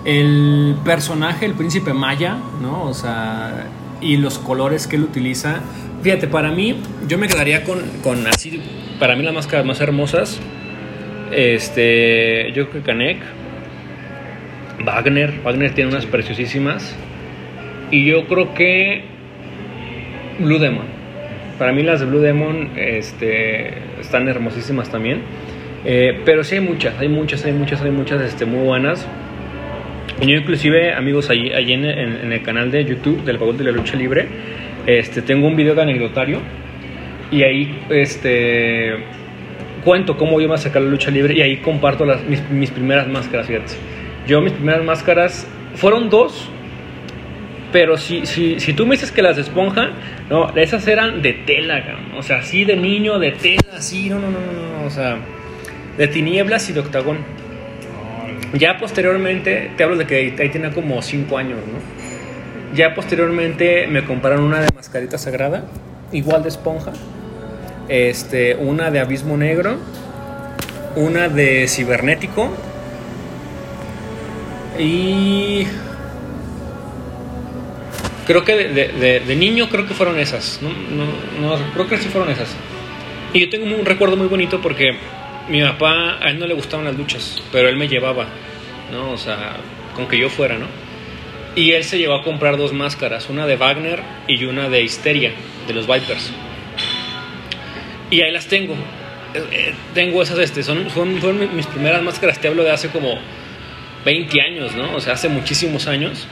el 0.03 0.75
personaje, 0.83 1.45
el 1.45 1.53
príncipe 1.53 1.93
Maya, 1.93 2.37
¿no? 2.61 2.83
O 2.83 2.93
sea, 2.93 3.67
y 4.03 4.17
los 4.17 4.37
colores 4.37 4.87
que 4.87 4.97
él 4.97 5.03
utiliza. 5.03 5.61
Fíjate, 6.01 6.27
para 6.27 6.51
mí, 6.51 6.75
yo 7.07 7.17
me 7.17 7.27
quedaría 7.27 7.63
con, 7.63 7.79
con 8.03 8.27
así, 8.27 8.61
para 8.99 9.15
mí 9.15 9.23
las 9.23 9.33
máscaras 9.33 9.65
más 9.65 9.79
hermosas, 9.81 10.39
este, 11.31 12.51
yo 12.53 12.69
creo 12.69 12.83
que 12.83 12.87
Canek, 12.91 13.17
Wagner, 14.83 15.39
Wagner 15.43 15.73
tiene 15.73 15.91
unas 15.91 16.05
preciosísimas, 16.05 16.95
y 17.89 18.05
yo 18.05 18.27
creo 18.27 18.53
que 18.53 19.03
Blue 20.39 20.59
Demon. 20.59 20.85
Para 21.59 21.71
mí 21.71 21.83
las 21.83 21.99
de 21.99 22.07
Blue 22.07 22.19
Demon 22.19 22.71
este, 22.75 23.73
están 24.01 24.27
hermosísimas 24.27 24.89
también. 24.89 25.21
Eh, 25.85 26.21
pero 26.25 26.43
sí 26.43 26.55
hay 26.55 26.61
muchas, 26.61 26.97
hay 26.99 27.09
muchas, 27.09 27.45
hay 27.45 27.51
muchas, 27.51 27.81
hay 27.81 27.91
muchas 27.91 28.21
este, 28.21 28.45
muy 28.45 28.65
buenas. 28.65 29.05
Yo 30.21 30.35
inclusive, 30.35 30.93
amigos, 30.93 31.29
allí, 31.29 31.51
allí 31.51 31.73
en, 31.73 31.85
el 31.85 32.41
canal 32.43 32.71
de 32.71 32.85
YouTube 32.85 33.23
del 33.23 33.37
Baúl 33.37 33.57
de 33.57 33.65
la 33.65 33.71
Lucha 33.71 33.95
Libre, 33.95 34.27
este, 34.85 35.21
tengo 35.21 35.47
un 35.47 35.55
video 35.55 35.75
de 35.75 35.81
anecdotario 35.81 36.39
y 37.31 37.43
ahí 37.43 37.83
este, 37.89 38.93
cuento 39.83 40.17
cómo 40.17 40.39
yo 40.39 40.47
me 40.47 40.57
sacar 40.57 40.81
la 40.81 40.89
lucha 40.89 41.11
libre 41.11 41.35
y 41.35 41.41
ahí 41.41 41.57
comparto 41.57 42.05
mis, 42.27 42.49
mis 42.49 42.71
primeras 42.71 43.07
máscaras, 43.07 43.47
fíjate. 43.47 43.73
Yo 44.27 44.39
mis 44.41 44.53
primeras 44.53 44.83
máscaras 44.83 45.47
fueron 45.75 46.09
dos, 46.09 46.49
pero 47.71 47.97
si, 47.97 48.25
si, 48.25 48.59
si 48.59 48.73
tú 48.73 48.85
me 48.85 48.91
dices 48.91 49.11
que 49.11 49.21
las 49.21 49.35
de 49.35 49.41
esponja, 49.41 49.89
no, 50.29 50.55
esas 50.55 50.87
eran 50.87 51.21
de 51.21 51.33
tela, 51.33 51.83
o 52.15 52.21
sea, 52.21 52.37
así 52.37 52.65
de 52.65 52.75
niño, 52.75 53.19
de 53.19 53.31
tela, 53.31 53.77
así, 53.77 54.09
no, 54.09 54.19
no, 54.19 54.29
no, 54.29 54.39
no, 54.79 54.85
o 54.85 54.89
sea, 54.89 55.17
de 55.97 56.07
tinieblas 56.07 56.69
y 56.69 56.73
de 56.73 56.79
octagón. 56.79 57.17
Ya 58.53 58.77
posteriormente, 58.77 59.71
te 59.75 59.83
hablo 59.83 59.97
de 59.97 60.05
que 60.05 60.15
ahí 60.37 60.49
tenía 60.49 60.71
como 60.71 61.01
5 61.01 61.37
años, 61.37 61.57
¿no? 61.57 62.75
Ya 62.75 62.95
posteriormente 62.95 63.87
me 63.87 64.03
compraron 64.03 64.43
una 64.43 64.61
de 64.61 64.69
mascarita 64.75 65.17
sagrada, 65.17 65.65
igual 66.11 66.43
de 66.43 66.49
esponja, 66.49 66.93
este, 67.87 68.55
una 68.55 68.91
de 68.91 68.99
abismo 68.99 69.37
negro, 69.37 69.77
una 70.95 71.29
de 71.29 71.67
cibernético 71.67 72.49
y 74.79 75.67
creo 78.25 78.43
que 78.43 78.55
de, 78.55 79.35
niño 79.35 79.69
creo 79.69 79.87
que 79.87 79.93
fueron 79.93 80.19
esas, 80.19 80.59
no, 80.61 81.57
creo 81.73 81.87
que 81.87 81.97
sí 81.97 82.09
fueron 82.09 82.31
esas. 82.31 82.55
Y 83.33 83.39
yo 83.39 83.49
tengo 83.49 83.65
un 83.75 83.85
recuerdo 83.85 84.15
muy 84.15 84.27
bonito 84.27 84.61
porque 84.61 84.97
mi 85.49 85.61
papá, 85.61 86.17
a 86.21 86.29
él 86.29 86.39
no 86.39 86.47
le 86.47 86.53
gustaban 86.53 86.85
las 86.85 86.95
luchas, 86.95 87.41
pero 87.51 87.67
él 87.67 87.75
me 87.75 87.87
llevaba, 87.87 88.27
¿no? 88.93 89.11
O 89.11 89.17
sea, 89.17 89.57
con 89.95 90.07
que 90.07 90.17
yo 90.17 90.29
fuera, 90.29 90.57
¿no? 90.57 90.67
Y 91.55 91.71
él 91.71 91.83
se 91.83 91.97
llevó 91.97 92.15
a 92.15 92.23
comprar 92.23 92.57
dos 92.57 92.73
máscaras, 92.73 93.29
una 93.29 93.45
de 93.45 93.57
Wagner 93.57 94.01
y 94.27 94.43
una 94.45 94.69
de 94.69 94.81
Histeria, 94.81 95.31
de 95.67 95.73
los 95.73 95.85
Vipers. 95.85 96.31
Y 98.09 98.21
ahí 98.21 98.31
las 98.31 98.47
tengo. 98.47 98.73
Eh, 99.33 99.43
eh, 99.51 99.73
tengo 99.93 100.21
esas, 100.21 100.39
este, 100.39 100.63
son, 100.63 100.89
son, 100.89 101.17
fueron 101.19 101.55
mis 101.55 101.67
primeras 101.67 102.01
máscaras, 102.01 102.39
te 102.39 102.47
hablo 102.47 102.63
de 102.63 102.71
hace 102.71 102.89
como 102.89 103.19
20 104.05 104.41
años, 104.41 104.75
¿no? 104.75 104.95
O 104.95 104.99
sea, 104.99 105.13
hace 105.13 105.29
muchísimos 105.29 105.87
años. 105.87 106.27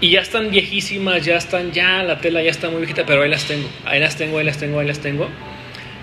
Y 0.00 0.10
ya 0.10 0.20
están 0.20 0.50
viejísimas, 0.50 1.24
ya 1.24 1.36
están, 1.36 1.72
ya 1.72 2.02
la 2.04 2.18
tela 2.18 2.40
ya 2.42 2.50
está 2.50 2.70
muy 2.70 2.78
viejita, 2.78 3.04
pero 3.04 3.22
ahí 3.22 3.28
las 3.28 3.44
tengo, 3.44 3.68
ahí 3.84 3.98
las 3.98 4.16
tengo, 4.16 4.38
ahí 4.38 4.44
las 4.44 4.58
tengo, 4.58 4.78
ahí 4.78 4.86
las 4.86 5.00
tengo. 5.00 5.28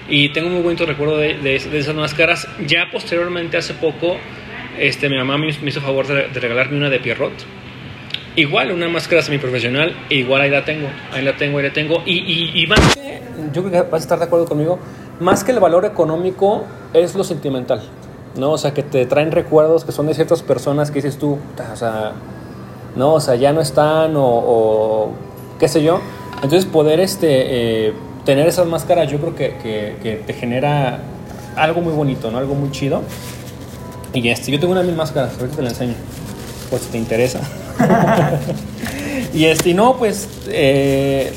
Y 0.07 0.29
tengo 0.29 0.49
muy 0.49 0.61
bonito 0.61 0.85
recuerdo 0.85 1.17
de, 1.17 1.35
de, 1.35 1.57
de 1.57 1.79
esas 1.79 1.95
máscaras. 1.95 2.47
Ya 2.67 2.89
posteriormente, 2.91 3.57
hace 3.57 3.73
poco, 3.73 4.19
este, 4.79 5.09
mi 5.09 5.17
mamá 5.17 5.37
me, 5.37 5.47
hizo 5.49 5.81
favor 5.81 6.07
de, 6.07 6.27
regalarme 6.39 6.77
una 6.77 6.89
de 6.89 6.99
Pierrot. 6.99 7.33
Igual, 8.35 8.71
una 8.71 8.89
máscara 8.89 9.21
semiprofesional, 9.21 9.95
igual 10.09 10.41
ahí 10.41 10.49
la 10.49 10.65
tengo, 10.65 10.87
ahí 11.13 11.23
la 11.23 11.37
tengo, 11.37 11.57
ahí 11.57 11.63
la 11.63 11.73
tengo. 11.73 12.01
Y, 12.05 12.65
más 12.67 12.95
que, 12.95 13.21
yo 13.53 13.63
creo 13.63 13.71
que 13.83 13.89
vas 13.89 14.01
a 14.01 14.03
estar 14.03 14.19
de 14.19 14.25
acuerdo 14.25 14.45
conmigo, 14.45 14.77
más 15.19 15.43
que 15.43 15.51
el 15.53 15.59
valor 15.59 15.85
económico 15.85 16.65
es 16.93 17.15
lo 17.15 17.23
sentimental, 17.23 17.81
¿no? 18.37 18.51
O 18.51 18.57
sea, 18.57 18.73
que 18.73 18.83
te 18.83 19.05
traen 19.05 19.31
recuerdos 19.31 19.85
que 19.85 19.93
son 19.93 20.07
de 20.07 20.13
ciertas 20.13 20.43
personas 20.43 20.91
que 20.91 20.95
dices 20.95 21.17
tú, 21.17 21.37
"Ta, 21.55 21.71
o 21.71 21.75
sea, 21.77 22.11
no, 22.97 23.13
o 23.13 23.19
sea, 23.21 23.35
ya 23.35 23.53
no 23.53 23.61
están 23.61 24.15
o, 24.17 24.25
o 24.25 25.11
qué 25.59 25.67
sé 25.69 25.81
yo. 25.81 26.01
Entonces 26.35 26.65
poder 26.65 26.99
este, 26.99 27.87
eh, 27.87 27.93
tener 28.25 28.47
esas 28.47 28.67
máscaras 28.67 29.09
yo 29.09 29.19
creo 29.19 29.35
que, 29.35 29.55
que- 29.63 29.95
que 30.03 30.15
te 30.27 30.33
genera 30.33 30.99
algo 31.55 31.79
muy 31.81 31.93
bonito, 31.93 32.31
¿no? 32.31 32.37
Algo 32.37 32.55
muy 32.55 32.71
chido. 32.71 33.01
Y 34.15 34.29
este, 34.29 34.51
yo 34.51 34.59
tengo 34.59 34.71
una 34.71 34.81
de 34.81 34.87
mis 34.87 34.95
máscaras, 34.95 35.33
ahorita 35.39 35.57
te 35.57 35.61
la 35.61 35.69
enseño, 35.69 35.93
por 36.69 36.79
si 36.79 36.87
te 36.87 36.97
interesa. 36.97 37.41
y 39.33 39.45
este, 39.45 39.69
y 39.71 39.73
no, 39.73 39.97
pues, 39.97 40.29
eh, 40.47 41.31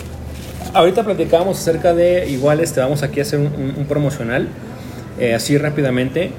ahorita 0.74 1.03
platicábamos 1.05 1.59
acerca 1.59 1.93
de, 1.93 2.29
igual 2.31 2.61
este, 2.61 2.81
vamos 2.81 3.03
aquí 3.03 3.18
a 3.18 3.22
hacer 3.24 3.41
un, 3.41 3.47
un- 3.47 3.74
un 3.79 3.87
promocional, 3.87 4.49
eh, 5.18 5.35
así 5.35 5.59
rápidamente. 5.59 6.31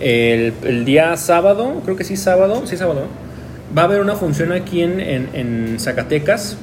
El, 0.00 0.52
el 0.64 0.84
día 0.84 1.16
sábado, 1.16 1.80
creo 1.84 1.96
que 1.96 2.02
sí, 2.04 2.16
sábado, 2.16 2.62
sí, 2.66 2.76
sábado, 2.76 3.02
va 3.76 3.82
a 3.82 3.84
haber 3.84 4.00
una 4.00 4.16
función 4.16 4.50
aquí 4.50 4.82
en, 4.82 4.98
en- 4.98 5.28
en 5.32 5.76
Zacatecas, 5.78 6.56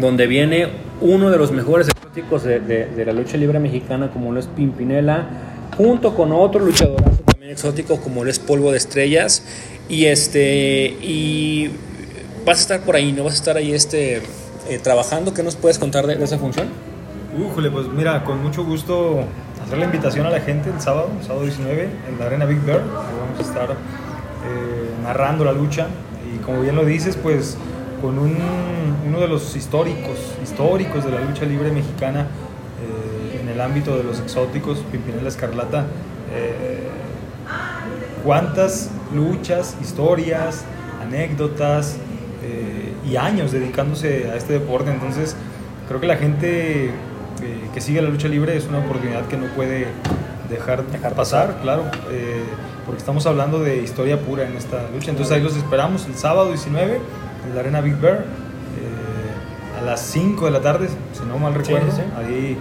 donde 0.00 0.26
viene 0.26 0.68
uno 1.02 1.30
de 1.30 1.36
los 1.36 1.52
mejores 1.52 1.88
exóticos 1.88 2.42
de, 2.42 2.58
de- 2.60 2.86
de 2.86 3.04
la 3.04 3.12
lucha 3.12 3.36
libre 3.36 3.58
mexicana, 3.58 4.08
como 4.10 4.32
lo 4.32 4.40
es 4.40 4.46
Pimpinela, 4.46 5.26
junto 5.76 6.14
con 6.14 6.32
otro 6.32 6.64
luchadorazo 6.64 7.13
también 7.44 7.58
exótico, 7.58 8.00
como 8.00 8.24
lo 8.24 8.30
es 8.30 8.38
Polvo 8.38 8.70
de 8.70 8.78
Estrellas. 8.78 9.42
Y 9.88 10.06
este 10.06 10.96
y 11.02 11.70
vas 12.46 12.58
a 12.58 12.60
estar 12.62 12.80
por 12.80 12.96
ahí, 12.96 13.12
¿no? 13.12 13.24
Vas 13.24 13.34
a 13.34 13.36
estar 13.36 13.56
ahí 13.58 13.72
este, 13.74 14.22
eh, 14.68 14.78
trabajando. 14.82 15.34
¿Qué 15.34 15.42
nos 15.42 15.56
puedes 15.56 15.78
contar 15.78 16.06
de, 16.06 16.22
esa 16.24 16.38
función? 16.38 16.68
Újole, 17.38 17.70
pues 17.70 17.88
mira, 17.88 18.24
con 18.24 18.42
mucho 18.42 18.64
gusto 18.64 19.24
hacer 19.62 19.76
la 19.76 19.84
invitación 19.84 20.24
a 20.24 20.30
la 20.30 20.40
gente 20.40 20.70
el 20.70 20.80
sábado, 20.80 21.10
el 21.20 21.26
sábado 21.26 21.44
19, 21.44 21.88
en 22.08 22.18
la 22.18 22.26
Arena 22.26 22.46
Big 22.46 22.60
Bear. 22.62 22.80
Vamos 22.80 23.38
a 23.38 23.42
estar 23.42 23.72
eh, 23.72 23.76
narrando 25.02 25.44
la 25.44 25.52
lucha. 25.52 25.88
Y 26.34 26.38
como 26.38 26.62
bien 26.62 26.76
lo 26.76 26.86
dices, 26.86 27.16
pues 27.16 27.58
con 28.00 28.18
un, 28.18 28.38
uno 29.06 29.20
de 29.20 29.28
los 29.28 29.54
históricos, 29.54 30.18
históricos 30.42 31.04
de 31.04 31.10
la 31.10 31.20
lucha 31.20 31.44
libre 31.44 31.70
mexicana 31.70 32.20
eh, 32.22 33.40
en 33.42 33.48
el 33.50 33.60
ámbito 33.60 33.98
de 33.98 34.04
los 34.04 34.18
exóticos, 34.20 34.78
Pimpinela 34.90 35.28
Escarlata. 35.28 35.84
Cuántas 38.24 38.90
luchas, 39.14 39.76
historias, 39.80 40.64
anécdotas 41.02 41.96
eh, 42.42 42.92
y 43.08 43.16
años 43.16 43.52
dedicándose 43.52 44.30
a 44.30 44.36
este 44.36 44.54
deporte. 44.54 44.90
Entonces, 44.90 45.36
creo 45.88 46.00
que 46.00 46.06
la 46.06 46.16
gente 46.16 46.90
que 47.74 47.80
sigue 47.80 48.00
la 48.00 48.08
lucha 48.08 48.28
libre 48.28 48.56
es 48.56 48.66
una 48.66 48.78
oportunidad 48.78 49.26
que 49.26 49.36
no 49.36 49.46
puede 49.48 49.88
dejar, 50.48 50.86
dejar 50.86 51.14
pasar, 51.14 51.58
claro, 51.60 51.82
porque 52.84 52.98
estamos 52.98 53.26
hablando 53.26 53.60
de 53.60 53.82
historia 53.82 54.20
pura 54.20 54.46
en 54.46 54.56
esta 54.56 54.88
lucha. 54.92 55.10
Entonces 55.10 55.34
ahí 55.34 55.42
los 55.42 55.56
esperamos 55.56 56.06
el 56.06 56.14
sábado 56.14 56.48
19 56.48 57.00
en 57.46 57.54
la 57.54 57.60
Arena 57.60 57.80
Big 57.80 57.96
Bear 57.96 58.18
eh, 58.18 59.80
a 59.80 59.84
las 59.84 60.00
5 60.00 60.44
de 60.44 60.50
la 60.50 60.60
tarde, 60.60 60.88
si 61.12 61.24
no 61.26 61.38
mal 61.38 61.54
recuerdo. 61.54 61.88
Ahí, 62.16 62.56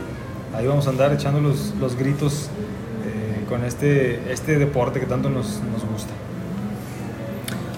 ahí 0.55 0.67
vamos 0.67 0.87
a 0.87 0.91
andar 0.91 1.13
echando 1.13 1.39
los, 1.41 1.73
los 1.79 1.95
gritos 1.95 2.49
eh, 2.59 2.62
con 3.43 3.63
este, 3.63 4.31
este 4.31 4.57
deporte 4.57 4.99
que 4.99 5.05
tanto 5.05 5.29
nos, 5.29 5.61
nos 5.71 5.85
gusta. 5.91 6.13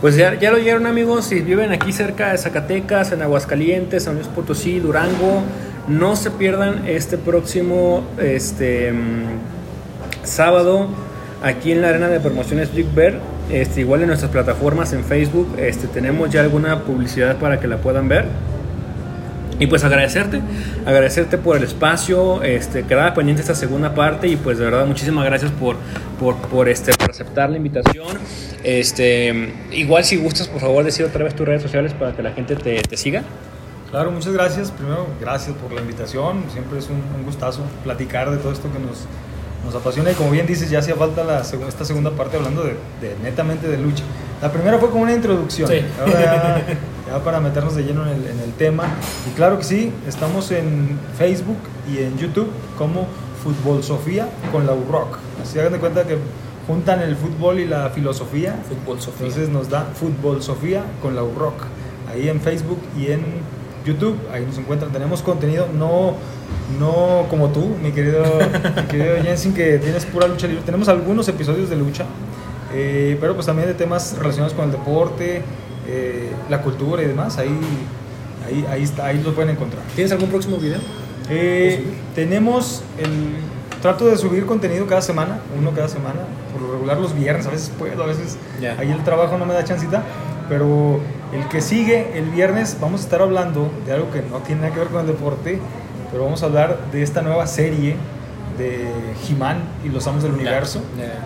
Pues 0.01 0.15
ya, 0.15 0.35
ya, 0.35 0.51
lo 0.51 0.57
oyeron 0.57 0.85
amigos, 0.85 1.25
si 1.25 1.39
viven 1.39 1.71
aquí 1.71 1.91
cerca 1.91 2.31
de 2.31 2.37
Zacatecas, 2.37 3.11
en 3.11 3.21
Aguascalientes, 3.21 4.03
San 4.03 4.15
Luis 4.15 4.27
Potosí, 4.27 4.79
Durango, 4.79 5.41
no 5.87 6.15
se 6.15 6.31
pierdan 6.31 6.87
este 6.87 7.17
próximo 7.17 8.03
este, 8.19 8.91
mm, 8.91 10.23
sábado 10.23 10.87
aquí 11.43 11.71
en 11.71 11.81
la 11.81 11.89
arena 11.89 12.07
de 12.07 12.19
promociones 12.19 12.73
Big 12.73 12.87
Bear. 12.93 13.19
Este, 13.49 13.81
igual 13.81 14.01
en 14.01 14.07
nuestras 14.07 14.31
plataformas 14.31 14.91
en 14.93 15.03
Facebook 15.03 15.55
este, 15.57 15.87
tenemos 15.87 16.31
ya 16.31 16.41
alguna 16.41 16.81
publicidad 16.81 17.37
para 17.37 17.59
que 17.59 17.67
la 17.67 17.77
puedan 17.77 18.07
ver. 18.07 18.25
Y 19.57 19.67
pues 19.67 19.83
agradecerte, 19.83 20.41
agradecerte 20.85 21.37
por 21.37 21.55
el 21.55 21.63
espacio, 21.63 22.43
este, 22.43 22.83
quedaba 22.83 23.13
pendiente 23.13 23.41
esta 23.41 23.55
segunda 23.55 23.95
parte 23.95 24.27
y 24.27 24.35
pues 24.35 24.57
de 24.57 24.65
verdad 24.65 24.85
muchísimas 24.85 25.23
gracias 25.25 25.51
por, 25.51 25.77
por, 26.19 26.35
por, 26.35 26.67
este, 26.67 26.93
por 26.93 27.11
aceptar 27.11 27.49
la 27.49 27.57
invitación. 27.57 28.17
Este, 28.63 29.53
igual 29.71 30.03
si 30.03 30.17
gustas, 30.17 30.49
por 30.49 30.59
favor, 30.59 30.83
decir 30.83 31.05
otra 31.05 31.23
vez 31.23 31.35
tus 31.35 31.47
redes 31.47 31.61
sociales 31.61 31.93
para 31.93 32.13
que 32.13 32.21
la 32.21 32.31
gente 32.31 32.55
te, 32.55 32.81
te 32.81 32.97
siga. 32.97 33.23
Claro, 33.91 34.11
muchas 34.11 34.33
gracias. 34.33 34.71
Primero, 34.71 35.07
gracias 35.21 35.55
por 35.55 35.71
la 35.71 35.79
invitación. 35.79 36.43
Siempre 36.51 36.79
es 36.79 36.89
un, 36.89 37.01
un 37.17 37.23
gustazo 37.23 37.61
platicar 37.83 38.29
de 38.31 38.37
todo 38.37 38.51
esto 38.51 38.69
que 38.73 38.79
nos, 38.79 39.05
nos 39.65 39.75
apasiona 39.75 40.11
y 40.11 40.13
como 40.13 40.31
bien 40.31 40.45
dices, 40.45 40.69
ya 40.69 40.79
hacía 40.79 40.95
falta 40.95 41.23
la, 41.23 41.41
esta 41.41 41.85
segunda 41.85 42.11
parte 42.11 42.37
hablando 42.37 42.63
de, 42.63 42.75
netamente 43.23 43.67
de 43.67 43.77
lucha. 43.77 44.03
La 44.41 44.51
primera 44.51 44.77
fue 44.77 44.89
como 44.89 45.03
una 45.03 45.13
introducción, 45.13 45.69
ahora 45.99 46.61
ya, 47.07 47.23
para 47.23 47.39
meternos 47.39 47.75
de 47.75 47.83
lleno 47.83 48.03
en 48.03 48.09
el, 48.09 48.27
en 48.27 48.39
el, 48.39 48.53
tema. 48.53 48.85
Y 49.29 49.35
claro 49.35 49.57
que 49.57 49.63
sí, 49.63 49.91
estamos 50.07 50.51
en 50.51 50.97
Facebook 51.17 51.57
y 51.91 51.99
en 51.99 52.17
YouTube 52.17 52.49
como 52.77 53.07
Fútbol 53.43 53.83
Sofía 53.83 54.27
con 54.51 54.65
la 54.65 54.73
UROC. 54.73 55.17
Así 55.41 55.59
hagan 55.59 55.73
de 55.73 55.79
cuenta 55.79 56.03
que 56.05 56.17
juntan 56.67 57.01
el 57.01 57.15
fútbol 57.15 57.59
y 57.59 57.65
la 57.65 57.89
filosofía. 57.89 58.55
Fútbol 58.67 58.99
Sofía. 58.99 59.27
Entonces 59.27 59.49
nos 59.49 59.69
da 59.69 59.81
Fútbol 59.93 60.41
Sofía 60.41 60.83
con 61.01 61.15
la 61.15 61.23
UROC. 61.23 61.53
Ahí 62.11 62.29
en 62.29 62.41
Facebook 62.41 62.79
y 62.97 63.11
en 63.11 63.21
YouTube, 63.85 64.17
ahí 64.33 64.43
nos 64.45 64.57
encuentran. 64.57 64.91
Tenemos 64.91 65.21
contenido 65.21 65.67
no 65.73 66.15
no 66.79 67.25
como 67.29 67.49
tú, 67.49 67.75
mi 67.81 67.91
querido, 67.91 68.23
mi 68.75 68.83
querido 68.83 69.15
Jensen, 69.21 69.53
que 69.53 69.77
tienes 69.77 70.05
pura 70.05 70.27
lucha 70.27 70.47
libre. 70.47 70.63
Tenemos 70.65 70.87
algunos 70.87 71.27
episodios 71.27 71.69
de 71.69 71.75
lucha, 71.75 72.05
eh, 72.73 73.17
pero 73.19 73.35
pues 73.35 73.45
también 73.45 73.67
de 73.67 73.73
temas 73.73 74.17
relacionados 74.17 74.53
con 74.53 74.65
el 74.65 74.71
deporte, 74.71 75.41
eh, 75.87 76.31
la 76.49 76.61
cultura 76.61 77.03
y 77.03 77.07
demás. 77.07 77.37
Ahí, 77.37 77.57
ahí, 78.45 78.65
ahí, 78.69 78.83
está, 78.83 79.07
ahí 79.07 79.21
lo 79.23 79.33
pueden 79.33 79.51
encontrar. 79.51 79.83
¿Tienes 79.95 80.11
algún 80.11 80.29
próximo 80.29 80.57
video? 80.57 80.79
Eh, 81.29 81.83
tenemos 82.13 82.83
el 82.97 83.37
trato 83.81 84.07
de 84.07 84.17
subir 84.17 84.45
contenido 84.45 84.85
cada 84.87 85.01
semana, 85.01 85.39
uno 85.59 85.71
cada 85.71 85.87
semana, 85.87 86.21
por 86.51 86.61
lo 86.61 86.73
regular 86.73 86.97
los 86.97 87.15
viernes, 87.15 87.45
a 87.47 87.51
veces 87.51 87.71
puedo, 87.77 88.03
a 88.03 88.07
veces 88.07 88.37
ahí 88.77 88.91
el 88.91 89.03
trabajo 89.03 89.37
no 89.37 89.45
me 89.45 89.53
da 89.53 89.63
chancita, 89.63 90.03
pero 90.49 90.99
el 91.33 91.47
que 91.49 91.61
sigue 91.61 92.17
el 92.17 92.29
viernes 92.29 92.77
vamos 92.79 93.01
a 93.01 93.03
estar 93.03 93.21
hablando 93.21 93.71
de 93.85 93.93
algo 93.93 94.11
que 94.11 94.21
no 94.21 94.39
tiene 94.39 94.61
nada 94.61 94.73
que 94.73 94.79
ver 94.79 94.89
con 94.89 95.01
el 95.01 95.07
deporte, 95.07 95.59
pero 96.11 96.23
vamos 96.23 96.43
a 96.43 96.45
hablar 96.47 96.77
de 96.91 97.03
esta 97.03 97.21
nueva 97.21 97.45
serie 97.47 97.95
de 98.57 98.87
He-Man 99.27 99.57
y 99.83 99.89
los 99.89 100.07
Amos 100.07 100.23
del 100.23 100.33
Universo, 100.33 100.81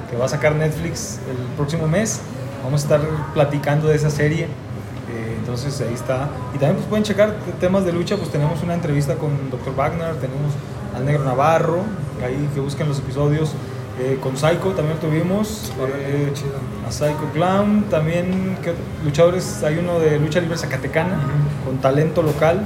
que 0.10 0.18
va 0.18 0.26
a 0.26 0.30
sacar 0.30 0.55
Netflix 0.55 1.20
el 1.30 1.38
próximo 1.55 1.88
mes. 1.88 2.22
Vamos 2.64 2.82
a 2.82 2.84
estar 2.84 3.01
platicando 3.34 3.88
de 3.88 3.95
esa 3.95 4.10
serie. 4.10 4.45
Eh, 4.45 5.36
entonces 5.39 5.82
ahí 5.82 5.93
está. 5.93 6.30
Y 6.53 6.57
también 6.57 6.76
pues, 6.76 6.88
pueden 6.88 7.03
checar 7.03 7.36
temas 7.60 7.86
de 7.86 7.93
lucha, 7.93 8.18
pues 8.18 8.30
tenemos 8.30 8.62
una 8.64 8.74
entrevista 8.74 9.16
con 9.16 9.49
Dr. 9.49 9.76
Wagner, 9.76 10.16
tenemos 10.16 10.53
al 10.95 11.05
Negro 11.05 11.24
Navarro, 11.24 11.82
ahí 12.24 12.49
que 12.53 12.60
busquen 12.60 12.88
los 12.88 12.99
episodios. 12.99 13.53
Eh, 14.01 14.18
con 14.22 14.38
Psycho 14.38 14.72
también 14.78 14.95
lo 14.95 15.10
tuvimos, 15.10 15.74
eh, 15.78 16.32
a 16.88 16.91
Psycho 16.91 17.30
Clown, 17.34 17.84
también 17.89 18.55
luchadores, 19.03 19.62
hay 19.62 19.78
uno 19.78 19.99
de 19.99 20.18
lucha 20.18 20.39
libre 20.39 20.57
zacatecana, 20.57 21.20
con 21.66 21.80
talento 21.80 22.24
local, 22.24 22.62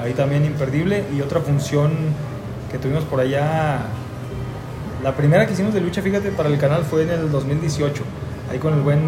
ahí 0.00 0.12
también 0.12 0.44
imperdible. 0.44 1.04
Y 1.16 1.22
otra 1.22 1.40
función 1.40 1.90
que 2.70 2.78
tuvimos 2.78 3.02
por 3.04 3.18
allá, 3.18 3.80
la 5.02 5.16
primera 5.16 5.44
que 5.46 5.54
hicimos 5.54 5.74
de 5.74 5.80
lucha, 5.80 6.02
fíjate, 6.02 6.30
para 6.30 6.48
el 6.48 6.58
canal 6.58 6.84
fue 6.84 7.02
en 7.02 7.10
el 7.10 7.32
2018, 7.32 8.04
ahí 8.50 8.58
con 8.58 8.74
el 8.74 8.80
buen 8.80 9.00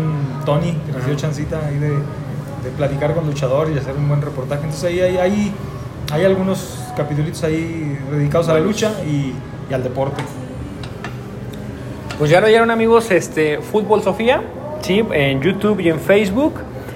Tony, 0.44 0.72
que 0.86 0.92
nos 0.92 1.04
dio 1.06 1.14
chancita 1.14 1.60
ahí 1.66 1.78
de, 1.78 1.90
de 1.90 2.70
platicar 2.76 3.14
con 3.14 3.26
luchador 3.26 3.70
y 3.70 3.78
hacer 3.78 3.94
un 3.96 4.08
buen 4.08 4.22
reportaje. 4.22 4.62
Entonces 4.64 4.84
ahí 4.84 5.00
hay, 5.00 5.16
hay, 5.18 5.52
hay 6.12 6.24
algunos 6.24 6.78
capítulos 6.96 7.42
ahí 7.44 7.98
dedicados 8.10 8.48
a 8.48 8.54
la 8.54 8.60
lucha 8.60 8.92
y, 9.06 9.34
y, 9.70 9.74
al 9.74 9.82
deporte. 9.82 10.22
Pues 12.18 12.30
ya 12.30 12.40
lo 12.40 12.46
oyeron 12.46 12.70
amigos, 12.70 13.10
este, 13.10 13.58
Fútbol 13.58 14.02
Sofía, 14.02 14.42
¿sí? 14.80 15.04
en 15.12 15.40
YouTube 15.40 15.80
y 15.80 15.88
en 15.88 16.00
Facebook. 16.00 16.54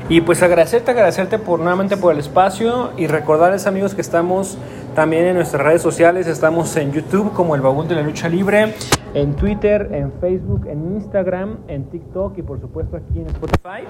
Y 0.09 0.21
pues 0.21 0.43
agradecerte, 0.43 0.91
agradecerte 0.91 1.39
por 1.39 1.61
nuevamente 1.61 1.97
por 1.97 2.13
el 2.13 2.19
espacio 2.19 2.91
y 2.99 3.07
recordarles 3.07 3.67
amigos 3.67 3.95
que 3.95 4.01
estamos 4.01 4.59
también 4.95 5.27
en 5.27 5.37
nuestras 5.37 5.63
redes 5.63 5.81
sociales, 5.81 6.27
estamos 6.27 6.77
en 6.77 6.93
YouTube 6.93 7.33
como 7.33 7.55
El 7.55 7.63
Bagún 7.63 7.89
de 7.89 7.95
la 7.95 8.03
Lucha 8.03 8.29
Libre, 8.29 8.75
en 9.15 9.35
Twitter, 9.35 9.89
en 9.93 10.13
Facebook, 10.21 10.67
en 10.67 10.95
Instagram, 10.95 11.59
en 11.69 11.85
TikTok 11.85 12.39
y 12.39 12.43
por 12.43 12.61
supuesto 12.61 12.97
aquí 12.97 13.21
en 13.21 13.27
Spotify. 13.27 13.87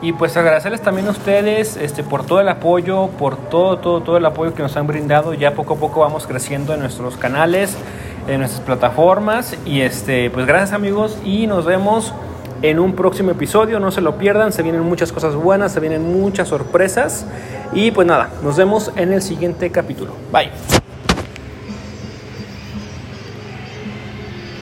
Y 0.00 0.12
pues 0.12 0.36
agradecerles 0.36 0.80
también 0.80 1.08
a 1.08 1.10
ustedes 1.10 1.76
este, 1.76 2.02
por 2.02 2.24
todo 2.24 2.40
el 2.40 2.48
apoyo, 2.48 3.08
por 3.18 3.36
todo, 3.36 3.78
todo, 3.78 4.00
todo 4.00 4.16
el 4.16 4.26
apoyo 4.26 4.54
que 4.54 4.62
nos 4.62 4.76
han 4.76 4.86
brindado. 4.86 5.34
Ya 5.34 5.54
poco 5.54 5.74
a 5.74 5.76
poco 5.76 6.00
vamos 6.00 6.26
creciendo 6.26 6.74
en 6.74 6.80
nuestros 6.80 7.16
canales, 7.16 7.76
en 8.28 8.38
nuestras 8.38 8.62
plataformas. 8.62 9.58
Y 9.66 9.80
este, 9.80 10.30
pues 10.30 10.46
gracias 10.46 10.72
amigos 10.72 11.18
y 11.24 11.46
nos 11.46 11.64
vemos 11.64 12.14
en 12.62 12.78
un 12.78 12.94
próximo 12.94 13.32
episodio. 13.32 13.80
No 13.80 13.90
se 13.90 14.00
lo 14.00 14.18
pierdan, 14.18 14.52
se 14.52 14.62
vienen 14.62 14.82
muchas 14.82 15.12
cosas 15.12 15.34
buenas, 15.34 15.72
se 15.72 15.80
vienen 15.80 16.20
muchas 16.20 16.48
sorpresas. 16.48 17.26
Y 17.72 17.90
pues 17.90 18.06
nada, 18.06 18.30
nos 18.42 18.56
vemos 18.56 18.92
en 18.96 19.12
el 19.12 19.22
siguiente 19.22 19.70
capítulo. 19.70 20.12
Bye. 20.32 20.79